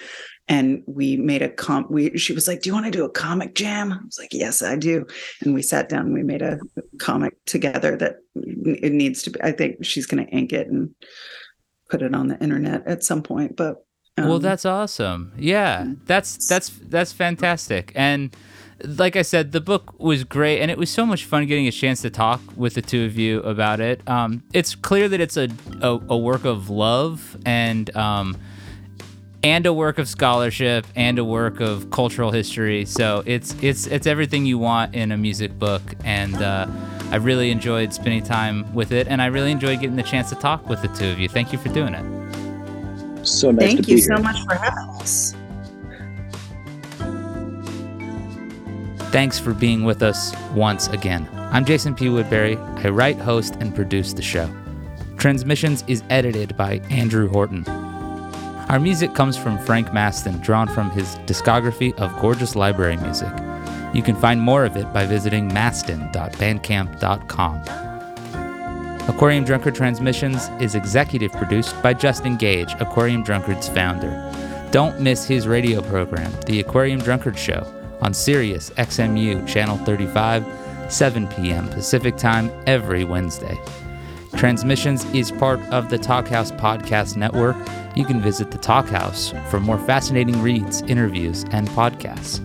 and 0.49 0.81
we 0.87 1.17
made 1.17 1.41
a 1.41 1.49
comp. 1.49 1.91
We 1.91 2.17
she 2.17 2.33
was 2.33 2.47
like, 2.47 2.61
"Do 2.61 2.69
you 2.69 2.73
want 2.73 2.85
to 2.85 2.91
do 2.91 3.05
a 3.05 3.09
comic 3.09 3.55
jam?" 3.55 3.91
I 3.91 3.97
was 4.05 4.17
like, 4.17 4.33
"Yes, 4.33 4.61
I 4.61 4.75
do." 4.75 5.05
And 5.41 5.53
we 5.53 5.61
sat 5.61 5.89
down. 5.89 6.05
and 6.05 6.13
We 6.13 6.23
made 6.23 6.41
a 6.41 6.59
comic 6.99 7.33
together 7.45 7.97
that 7.97 8.17
it 8.35 8.93
needs 8.93 9.23
to 9.23 9.31
be. 9.31 9.41
I 9.41 9.51
think 9.51 9.83
she's 9.83 10.05
going 10.05 10.25
to 10.25 10.31
ink 10.31 10.53
it 10.53 10.67
and 10.67 10.93
put 11.89 12.01
it 12.01 12.15
on 12.15 12.27
the 12.27 12.41
internet 12.41 12.87
at 12.87 13.03
some 13.03 13.21
point. 13.21 13.55
But 13.55 13.85
well, 14.17 14.35
um, 14.35 14.41
that's 14.41 14.65
awesome. 14.65 15.33
Yeah, 15.37 15.93
that's 16.05 16.47
that's 16.47 16.69
that's 16.83 17.11
fantastic. 17.11 17.91
And 17.95 18.35
like 18.83 19.15
I 19.15 19.23
said, 19.23 19.51
the 19.51 19.61
book 19.61 19.99
was 19.99 20.23
great, 20.23 20.61
and 20.61 20.71
it 20.71 20.77
was 20.77 20.89
so 20.89 21.05
much 21.05 21.25
fun 21.25 21.45
getting 21.45 21.67
a 21.67 21.71
chance 21.71 22.01
to 22.03 22.09
talk 22.09 22.41
with 22.55 22.75
the 22.75 22.81
two 22.81 23.05
of 23.05 23.17
you 23.17 23.41
about 23.41 23.79
it. 23.79 24.07
Um, 24.07 24.43
it's 24.53 24.75
clear 24.75 25.09
that 25.09 25.19
it's 25.19 25.35
a, 25.35 25.49
a 25.81 25.99
a 26.09 26.17
work 26.17 26.45
of 26.45 26.69
love 26.69 27.37
and 27.45 27.95
um, 27.95 28.37
and 29.47 29.65
a 29.65 29.71
work 29.71 29.97
of 29.97 30.09
scholarship 30.09 30.85
and 30.97 31.17
a 31.17 31.23
work 31.23 31.61
of 31.61 31.89
cultural 31.89 32.31
history. 32.31 32.83
So 32.83 33.23
it's 33.25 33.55
it's 33.61 33.87
it's 33.87 34.05
everything 34.05 34.45
you 34.45 34.57
want 34.57 34.93
in 34.93 35.13
a 35.13 35.17
music 35.17 35.57
book, 35.57 35.81
and 36.03 36.35
uh, 36.35 36.67
I 37.11 37.15
really 37.15 37.49
enjoyed 37.49 37.93
spending 37.93 38.23
time 38.23 38.73
with 38.73 38.91
it, 38.91 39.07
and 39.07 39.21
I 39.21 39.27
really 39.27 39.51
enjoyed 39.51 39.79
getting 39.79 39.95
the 39.95 40.03
chance 40.03 40.27
to 40.29 40.35
talk 40.35 40.67
with 40.67 40.81
the 40.81 40.89
two 40.89 41.07
of 41.07 41.17
you. 41.17 41.29
Thank 41.29 41.53
you 41.53 41.59
for 41.59 41.69
doing 41.69 41.93
it. 41.93 43.25
so 43.25 43.51
nice 43.51 43.61
to 43.61 43.67
thank 43.67 43.85
be 43.85 43.91
you 43.93 43.97
here 43.99 44.17
so 44.17 44.21
much 44.21 44.43
for 44.43 44.55
having 44.55 44.89
us. 44.99 45.33
Thanks 49.13 49.39
for 49.39 49.53
being 49.53 49.85
with 49.85 50.03
us 50.03 50.35
once 50.53 50.89
again. 50.89 51.25
I'm 51.53 51.63
Jason 51.63 51.95
P. 51.95 52.09
Woodbury. 52.09 52.57
I 52.57 52.89
write, 52.89 53.15
host, 53.15 53.55
and 53.61 53.73
produce 53.73 54.11
the 54.11 54.21
show. 54.21 54.49
Transmissions 55.15 55.85
is 55.87 56.03
edited 56.09 56.57
by 56.57 56.81
Andrew 56.89 57.29
Horton. 57.29 57.63
Our 58.69 58.79
music 58.81 59.13
comes 59.13 59.37
from 59.37 59.57
Frank 59.59 59.93
Maston, 59.93 60.39
drawn 60.39 60.67
from 60.67 60.91
his 60.91 61.15
discography 61.25 61.97
of 61.97 62.13
gorgeous 62.19 62.53
library 62.53 62.97
music. 62.97 63.31
You 63.93 64.03
can 64.03 64.17
find 64.17 64.41
more 64.41 64.65
of 64.65 64.75
it 64.75 64.91
by 64.91 65.05
visiting 65.05 65.47
maston.bandcamp.com. 65.53 67.61
Aquarium 69.07 69.45
Drunkard 69.45 69.73
Transmissions 69.73 70.49
is 70.59 70.75
executive 70.75 71.31
produced 71.31 71.81
by 71.81 71.93
Justin 71.93 72.35
Gage, 72.35 72.73
Aquarium 72.81 73.23
Drunkard's 73.23 73.69
founder. 73.69 74.11
Don't 74.71 74.99
miss 74.99 75.25
his 75.25 75.47
radio 75.47 75.81
program, 75.81 76.33
The 76.45 76.59
Aquarium 76.59 76.99
Drunkard 76.99 77.39
Show, 77.39 77.65
on 78.01 78.13
Sirius 78.13 78.71
XMU 78.71 79.47
Channel 79.47 79.77
35, 79.77 80.45
7 80.89 81.25
p.m. 81.29 81.69
Pacific 81.69 82.17
Time 82.17 82.51
every 82.67 83.05
Wednesday. 83.05 83.57
Transmissions 84.37 85.03
is 85.15 85.31
part 85.31 85.59
of 85.71 85.89
the 85.89 85.97
Talkhouse 85.97 86.55
Podcast 86.59 87.17
Network. 87.17 87.55
You 87.95 88.05
can 88.05 88.21
visit 88.21 88.51
the 88.51 88.59
Talkhouse 88.59 89.33
for 89.49 89.59
more 89.59 89.79
fascinating 89.79 90.43
reads, 90.43 90.83
interviews, 90.83 91.43
and 91.49 91.67
podcasts. 91.69 92.39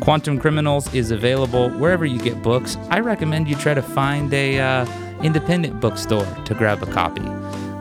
Quantum 0.00 0.40
Criminals 0.40 0.92
is 0.92 1.12
available 1.12 1.70
wherever 1.70 2.04
you 2.04 2.18
get 2.18 2.42
books. 2.42 2.76
I 2.88 2.98
recommend 2.98 3.46
you 3.46 3.54
try 3.54 3.72
to 3.72 3.82
find 3.82 4.34
a 4.34 4.58
uh, 4.58 4.86
independent 5.22 5.78
bookstore 5.80 6.26
to 6.44 6.54
grab 6.54 6.82
a 6.82 6.86
copy. 6.86 7.22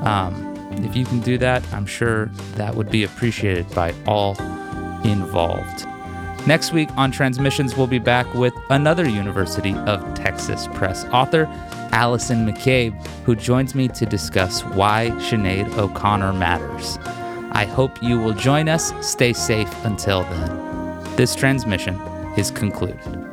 Um, 0.06 0.56
if 0.86 0.96
you 0.96 1.04
can 1.04 1.20
do 1.20 1.40
that, 1.40 1.64
I'm 1.74 1.88
sure 1.88 2.28
that 2.58 2.76
would 2.76 2.92
be 2.92 3.04
appreciated 3.04 3.74
by 3.74 3.96
all 4.06 4.38
involved. 5.04 5.88
Next 6.46 6.74
week 6.74 6.90
on 6.96 7.12
Transmissions, 7.12 7.76
we'll 7.76 7.88
be 7.88 8.00
back 8.00 8.32
with 8.34 8.54
another 8.70 9.08
University 9.10 9.74
of 9.74 10.14
Texas 10.14 10.68
Press 10.74 11.06
author, 11.06 11.46
Allyson 11.92 12.46
McCabe, 12.46 12.94
who 13.26 13.36
joins 13.36 13.76
me 13.76 13.88
to 13.90 14.06
discuss 14.06 14.62
why 14.62 15.10
Sinead 15.18 15.78
O'Connor 15.78 16.34
matters. 16.34 16.98
I 17.52 17.66
hope 17.66 18.02
you 18.02 18.20
will 18.20 18.34
join 18.34 18.70
us. 18.70 18.94
Stay 19.02 19.34
safe 19.34 19.74
until 19.86 20.24
then. 20.24 21.16
This 21.16 21.36
transmission 21.36 21.96
is 22.38 22.52
concluded. 22.52 23.29